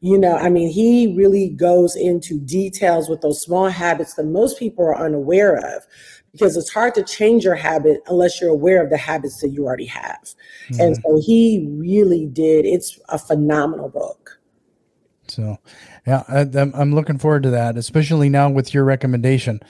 You 0.00 0.16
know, 0.16 0.36
I 0.36 0.48
mean, 0.48 0.70
he 0.70 1.12
really 1.16 1.48
goes 1.48 1.96
into 1.96 2.38
details 2.38 3.08
with 3.08 3.20
those 3.20 3.42
small 3.42 3.68
habits 3.68 4.14
that 4.14 4.26
most 4.26 4.60
people 4.60 4.84
are 4.84 4.96
unaware 4.96 5.56
of 5.56 5.84
because 6.30 6.56
it's 6.56 6.72
hard 6.72 6.94
to 6.94 7.02
change 7.02 7.42
your 7.42 7.56
habit 7.56 8.00
unless 8.06 8.40
you're 8.40 8.50
aware 8.50 8.80
of 8.80 8.90
the 8.90 8.96
habits 8.96 9.40
that 9.40 9.48
you 9.48 9.64
already 9.64 9.86
have. 9.86 10.20
Mm-hmm. 10.68 10.80
And 10.80 10.96
so 10.96 11.20
he 11.20 11.66
really 11.80 12.26
did. 12.26 12.64
It's 12.64 12.96
a 13.08 13.18
phenomenal 13.18 13.88
book. 13.88 14.40
So, 15.26 15.58
yeah, 16.06 16.22
I, 16.28 16.46
I'm 16.74 16.94
looking 16.94 17.18
forward 17.18 17.42
to 17.42 17.50
that, 17.50 17.76
especially 17.76 18.28
now 18.28 18.48
with 18.48 18.72
your 18.72 18.84
recommendation. 18.84 19.60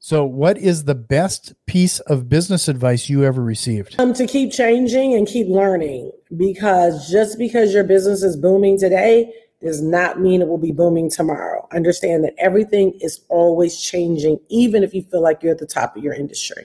So, 0.00 0.24
what 0.24 0.56
is 0.58 0.84
the 0.84 0.94
best 0.94 1.54
piece 1.66 1.98
of 2.00 2.28
business 2.28 2.68
advice 2.68 3.08
you 3.08 3.24
ever 3.24 3.42
received? 3.42 3.96
Um, 3.98 4.14
to 4.14 4.26
keep 4.26 4.52
changing 4.52 5.14
and 5.14 5.26
keep 5.26 5.48
learning 5.48 6.12
because 6.36 7.10
just 7.10 7.36
because 7.36 7.74
your 7.74 7.82
business 7.82 8.22
is 8.22 8.36
booming 8.36 8.78
today 8.78 9.32
does 9.60 9.82
not 9.82 10.20
mean 10.20 10.40
it 10.40 10.46
will 10.46 10.56
be 10.56 10.70
booming 10.70 11.10
tomorrow. 11.10 11.66
Understand 11.72 12.22
that 12.22 12.34
everything 12.38 12.96
is 13.00 13.20
always 13.28 13.80
changing, 13.80 14.38
even 14.48 14.84
if 14.84 14.94
you 14.94 15.02
feel 15.02 15.20
like 15.20 15.42
you're 15.42 15.52
at 15.52 15.58
the 15.58 15.66
top 15.66 15.96
of 15.96 16.04
your 16.04 16.14
industry. 16.14 16.64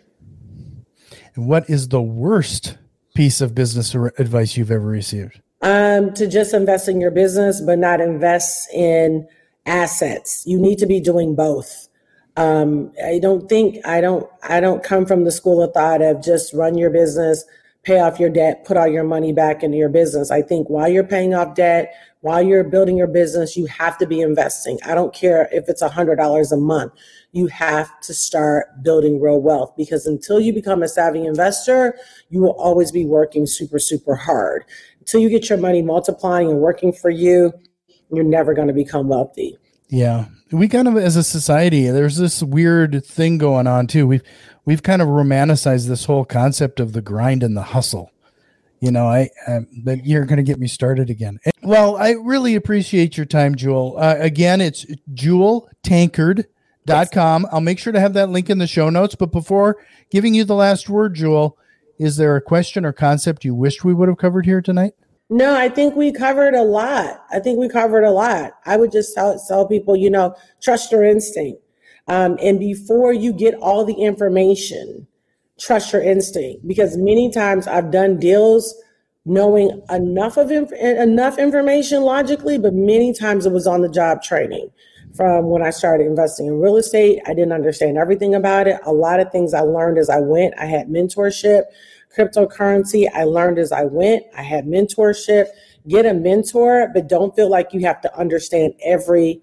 And 1.35 1.47
what 1.47 1.67
is 1.67 1.87
the 1.87 2.01
worst 2.01 2.77
piece 3.15 3.41
of 3.41 3.55
business 3.55 3.95
advice 3.95 4.55
you've 4.57 4.69
ever 4.69 4.85
received? 4.85 5.41
Um, 5.63 6.13
to 6.13 6.27
just 6.27 6.53
invest 6.53 6.87
in 6.87 7.01
your 7.01 7.09
business, 7.09 7.61
but 7.61 7.79
not 7.79 7.99
invest 7.99 8.71
in 8.71 9.27
assets. 9.65 10.43
You 10.45 10.59
need 10.59 10.77
to 10.77 10.85
be 10.85 10.99
doing 10.99 11.35
both. 11.35 11.87
Um, 12.35 12.91
I 13.03 13.19
don't 13.19 13.47
think 13.47 13.85
I 13.85 14.01
don't 14.01 14.27
I 14.41 14.59
don't 14.59 14.83
come 14.83 15.05
from 15.05 15.23
the 15.23 15.31
school 15.31 15.61
of 15.61 15.73
thought 15.73 16.01
of 16.01 16.23
just 16.23 16.53
run 16.53 16.77
your 16.77 16.89
business, 16.89 17.45
pay 17.83 17.99
off 17.99 18.19
your 18.19 18.29
debt, 18.29 18.65
put 18.65 18.77
all 18.77 18.87
your 18.87 19.03
money 19.03 19.33
back 19.33 19.61
into 19.61 19.77
your 19.77 19.89
business. 19.89 20.31
I 20.31 20.41
think 20.41 20.69
while 20.69 20.87
you're 20.87 21.03
paying 21.03 21.35
off 21.35 21.53
debt, 21.53 21.93
while 22.21 22.41
you're 22.41 22.63
building 22.63 22.97
your 22.97 23.07
business, 23.07 23.57
you 23.57 23.65
have 23.65 23.97
to 23.97 24.07
be 24.07 24.21
investing. 24.21 24.79
I 24.85 24.95
don't 24.95 25.13
care 25.13 25.49
if 25.51 25.67
it's 25.67 25.81
a 25.81 25.89
hundred 25.89 26.15
dollars 26.15 26.51
a 26.51 26.57
month. 26.57 26.93
You 27.33 27.47
have 27.47 27.99
to 28.01 28.13
start 28.13 28.81
building 28.81 29.19
real 29.19 29.41
wealth 29.41 29.73
because 29.75 30.05
until 30.07 30.39
you 30.39 30.53
become 30.53 30.81
a 30.81 30.87
savvy 30.87 31.25
investor, 31.25 31.95
you 32.29 32.41
will 32.41 32.53
always 32.53 32.91
be 32.91 33.05
working 33.05 33.45
super, 33.45 33.77
super 33.77 34.15
hard. 34.15 34.63
Until 35.01 35.19
you 35.19 35.29
get 35.29 35.49
your 35.49 35.57
money 35.57 35.81
multiplying 35.81 36.49
and 36.49 36.59
working 36.59 36.93
for 36.93 37.09
you, 37.09 37.51
you're 38.09 38.23
never 38.23 38.53
going 38.53 38.69
to 38.69 38.73
become 38.73 39.09
wealthy. 39.09 39.57
Yeah. 39.89 40.25
We 40.53 40.67
kind 40.67 40.87
of 40.87 40.95
as 40.97 41.15
a 41.15 41.23
society, 41.23 41.87
there's 41.89 42.17
this 42.17 42.43
weird 42.43 43.03
thing 43.03 43.39
going 43.39 43.65
on 43.65 43.87
too. 43.87 44.05
We've 44.05 44.23
we've 44.65 44.83
kind 44.83 45.01
of 45.01 45.07
romanticized 45.07 45.87
this 45.87 46.05
whole 46.05 46.25
concept 46.25 46.79
of 46.79 46.93
the 46.93 47.01
grind 47.01 47.41
and 47.41 47.57
the 47.57 47.63
hustle. 47.63 48.11
You 48.79 48.91
know, 48.91 49.07
I, 49.07 49.29
but 49.81 50.05
you're 50.05 50.25
going 50.25 50.37
to 50.37 50.43
get 50.43 50.59
me 50.59 50.67
started 50.67 51.09
again. 51.09 51.39
Well, 51.61 51.95
I 51.95 52.11
really 52.11 52.53
appreciate 52.53 53.15
your 53.15 53.25
time, 53.25 53.55
Jewel. 53.55 53.95
Uh, 53.97 54.15
again, 54.19 54.59
it's 54.59 54.85
jewel 55.13 55.69
jeweltankard.com. 55.85 57.47
I'll 57.49 57.61
make 57.61 57.79
sure 57.79 57.93
to 57.93 57.99
have 58.01 58.13
that 58.13 58.29
link 58.29 58.49
in 58.49 58.57
the 58.57 58.67
show 58.67 58.89
notes. 58.89 59.15
But 59.15 59.31
before 59.31 59.77
giving 60.11 60.33
you 60.33 60.43
the 60.43 60.55
last 60.55 60.89
word, 60.89 61.15
Jewel, 61.15 61.57
is 61.97 62.17
there 62.17 62.35
a 62.35 62.41
question 62.41 62.85
or 62.85 62.91
concept 62.91 63.45
you 63.45 63.55
wished 63.55 63.85
we 63.85 63.93
would 63.93 64.09
have 64.09 64.17
covered 64.17 64.45
here 64.45 64.61
tonight? 64.61 64.93
No, 65.33 65.55
I 65.55 65.67
think 65.67 65.95
we 65.95 66.11
covered 66.11 66.53
a 66.53 66.61
lot. 66.61 67.25
I 67.31 67.39
think 67.39 67.57
we 67.57 67.67
covered 67.67 68.03
a 68.03 68.11
lot. 68.11 68.51
I 68.67 68.77
would 68.77 68.91
just 68.91 69.15
tell, 69.15 69.43
tell 69.47 69.67
people, 69.67 69.95
you 69.95 70.11
know, 70.11 70.35
trust 70.61 70.91
your 70.91 71.03
instinct. 71.03 71.59
Um, 72.07 72.37
and 72.39 72.59
before 72.59 73.13
you 73.13 73.33
get 73.33 73.55
all 73.55 73.83
the 73.83 73.95
information, 73.95 75.07
trust 75.59 75.91
your 75.91 76.03
instinct. 76.03 76.67
Because 76.67 76.97
many 76.97 77.31
times 77.31 77.67
I've 77.67 77.89
done 77.89 78.19
deals 78.19 78.75
knowing 79.25 79.81
enough 79.89 80.37
of 80.37 80.51
inf- 80.51 80.71
enough 80.73 81.39
information 81.39 82.03
logically, 82.03 82.59
but 82.59 82.75
many 82.75 83.11
times 83.11 83.47
it 83.47 83.53
was 83.53 83.65
on 83.65 83.81
the 83.81 83.89
job 83.89 84.21
training. 84.21 84.69
From 85.15 85.45
when 85.45 85.63
I 85.63 85.71
started 85.71 86.05
investing 86.05 86.45
in 86.45 86.59
real 86.59 86.77
estate, 86.77 87.21
I 87.25 87.33
didn't 87.33 87.53
understand 87.53 87.97
everything 87.97 88.35
about 88.35 88.67
it. 88.67 88.79
A 88.85 88.93
lot 88.93 89.19
of 89.19 89.31
things 89.31 89.55
I 89.55 89.61
learned 89.61 89.97
as 89.97 90.11
I 90.11 90.19
went. 90.19 90.53
I 90.59 90.65
had 90.65 90.89
mentorship 90.89 91.63
cryptocurrency. 92.15 93.07
I 93.13 93.23
learned 93.23 93.59
as 93.59 93.71
I 93.71 93.83
went. 93.85 94.23
I 94.37 94.43
had 94.43 94.65
mentorship. 94.65 95.47
Get 95.87 96.05
a 96.05 96.13
mentor, 96.13 96.89
but 96.93 97.07
don't 97.07 97.35
feel 97.35 97.49
like 97.49 97.73
you 97.73 97.81
have 97.81 97.99
to 98.01 98.17
understand 98.17 98.73
every, 98.85 99.41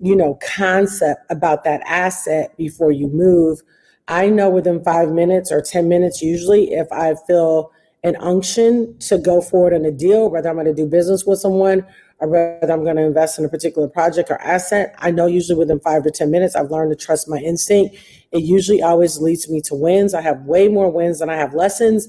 you 0.00 0.16
know, 0.16 0.38
concept 0.56 1.20
about 1.30 1.64
that 1.64 1.82
asset 1.86 2.56
before 2.56 2.92
you 2.92 3.08
move. 3.08 3.60
I 4.08 4.28
know 4.28 4.50
within 4.50 4.82
five 4.82 5.10
minutes 5.10 5.50
or 5.52 5.60
10 5.60 5.88
minutes, 5.88 6.22
usually, 6.22 6.72
if 6.72 6.90
I 6.92 7.14
feel 7.26 7.70
an 8.02 8.16
unction 8.16 8.98
to 8.98 9.18
go 9.18 9.40
forward 9.40 9.72
in 9.72 9.84
a 9.84 9.90
deal, 9.90 10.30
whether 10.30 10.48
I'm 10.48 10.56
going 10.56 10.66
to 10.66 10.74
do 10.74 10.86
business 10.86 11.24
with 11.24 11.38
someone 11.38 11.86
or 12.20 12.28
whether 12.28 12.72
I'm 12.72 12.84
going 12.84 12.96
to 12.96 13.02
invest 13.02 13.38
in 13.38 13.44
a 13.44 13.48
particular 13.48 13.88
project 13.88 14.30
or 14.30 14.40
asset, 14.40 14.94
I 14.98 15.10
know 15.10 15.26
usually 15.26 15.58
within 15.58 15.80
five 15.80 16.04
to 16.04 16.10
10 16.10 16.30
minutes, 16.30 16.54
I've 16.54 16.70
learned 16.70 16.96
to 16.96 17.04
trust 17.04 17.28
my 17.28 17.38
instinct. 17.38 17.96
It 18.32 18.42
usually 18.42 18.82
always 18.82 19.18
leads 19.18 19.48
me 19.48 19.60
to 19.62 19.74
wins. 19.74 20.14
I 20.14 20.20
have 20.20 20.42
way 20.42 20.68
more 20.68 20.90
wins 20.90 21.18
than 21.18 21.30
I 21.30 21.36
have 21.36 21.54
lessons. 21.54 22.08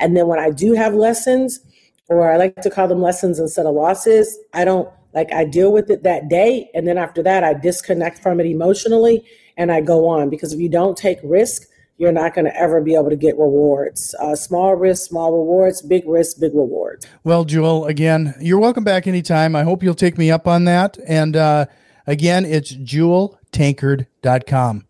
And 0.00 0.16
then 0.16 0.26
when 0.26 0.38
I 0.38 0.50
do 0.50 0.74
have 0.74 0.94
lessons, 0.94 1.60
or 2.08 2.30
I 2.30 2.36
like 2.36 2.56
to 2.56 2.70
call 2.70 2.88
them 2.88 3.00
lessons 3.00 3.38
instead 3.38 3.66
of 3.66 3.74
losses, 3.74 4.38
I 4.52 4.64
don't 4.64 4.88
like 5.14 5.32
I 5.32 5.44
deal 5.44 5.72
with 5.72 5.90
it 5.90 6.02
that 6.02 6.28
day. 6.28 6.70
And 6.74 6.86
then 6.86 6.98
after 6.98 7.22
that, 7.22 7.44
I 7.44 7.54
disconnect 7.54 8.18
from 8.22 8.40
it 8.40 8.46
emotionally 8.46 9.24
and 9.56 9.70
I 9.70 9.80
go 9.80 10.08
on. 10.08 10.30
Because 10.30 10.52
if 10.52 10.60
you 10.60 10.68
don't 10.68 10.96
take 10.96 11.18
risk, 11.22 11.68
you're 11.96 12.12
not 12.12 12.34
going 12.34 12.44
to 12.46 12.56
ever 12.56 12.80
be 12.80 12.94
able 12.94 13.10
to 13.10 13.16
get 13.16 13.36
rewards. 13.36 14.14
Uh, 14.18 14.34
small 14.34 14.74
risk, 14.74 15.08
small 15.08 15.32
rewards, 15.32 15.82
big 15.82 16.04
risk, 16.06 16.40
big 16.40 16.54
rewards. 16.54 17.06
Well, 17.24 17.44
Jewel, 17.44 17.86
again, 17.86 18.34
you're 18.40 18.58
welcome 18.58 18.84
back 18.84 19.06
anytime. 19.06 19.54
I 19.54 19.62
hope 19.62 19.82
you'll 19.82 19.94
take 19.94 20.18
me 20.18 20.30
up 20.30 20.48
on 20.48 20.64
that. 20.64 20.98
And 21.06 21.36
uh, 21.36 21.66
again, 22.06 22.44
it's 22.44 22.72
jeweltankard.com. 22.72 24.86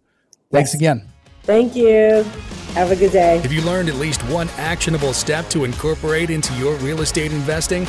Thanks 0.50 0.70
yes. 0.70 0.74
again. 0.74 1.08
Thank 1.42 1.74
you. 1.74 2.24
Have 2.74 2.90
a 2.90 2.96
good 2.96 3.12
day. 3.12 3.38
Have 3.38 3.52
you 3.52 3.62
learned 3.62 3.90
at 3.90 3.96
least 3.96 4.22
one 4.24 4.48
actionable 4.56 5.12
step 5.12 5.48
to 5.50 5.64
incorporate 5.64 6.30
into 6.30 6.54
your 6.54 6.74
real 6.76 7.02
estate 7.02 7.32
investing? 7.32 7.82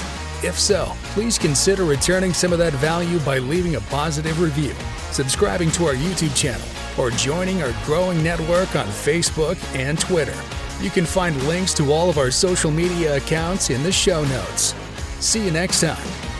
If 0.43 0.59
so, 0.59 0.91
please 1.14 1.38
consider 1.38 1.86
returning 1.86 2.34
some 2.34 2.51
of 2.51 2.59
that 2.59 2.74
value 2.74 3.20
by 3.20 3.38
leaving 3.38 3.76
a 3.76 3.82
positive 3.82 4.41
review, 4.41 4.74
subscribing 5.11 5.72
to 5.72 5.86
our 5.86 5.93
YouTube 5.93 6.36
channel, 6.36 6.68
or 6.98 7.10
joining 7.12 7.62
our 7.62 7.74
growing 7.86 8.24
network 8.24 8.76
on 8.76 8.86
Facebook 8.88 9.58
and 9.76 10.00
Twitter. 10.00 10.36
You 10.82 10.89
can 10.89 11.06
find 11.06 11.41
links 11.48 11.74
to 11.76 11.91
all 11.91 12.10
of 12.10 12.18
our 12.18 12.32
social 12.32 12.72
media 12.72 13.18
accounts 13.18 13.70
in 13.70 13.84
the 13.84 13.91
show 13.91 14.24
notes. 14.26 14.76
See 15.20 15.46
you 15.46 15.52
next 15.52 15.82
time. 15.82 16.33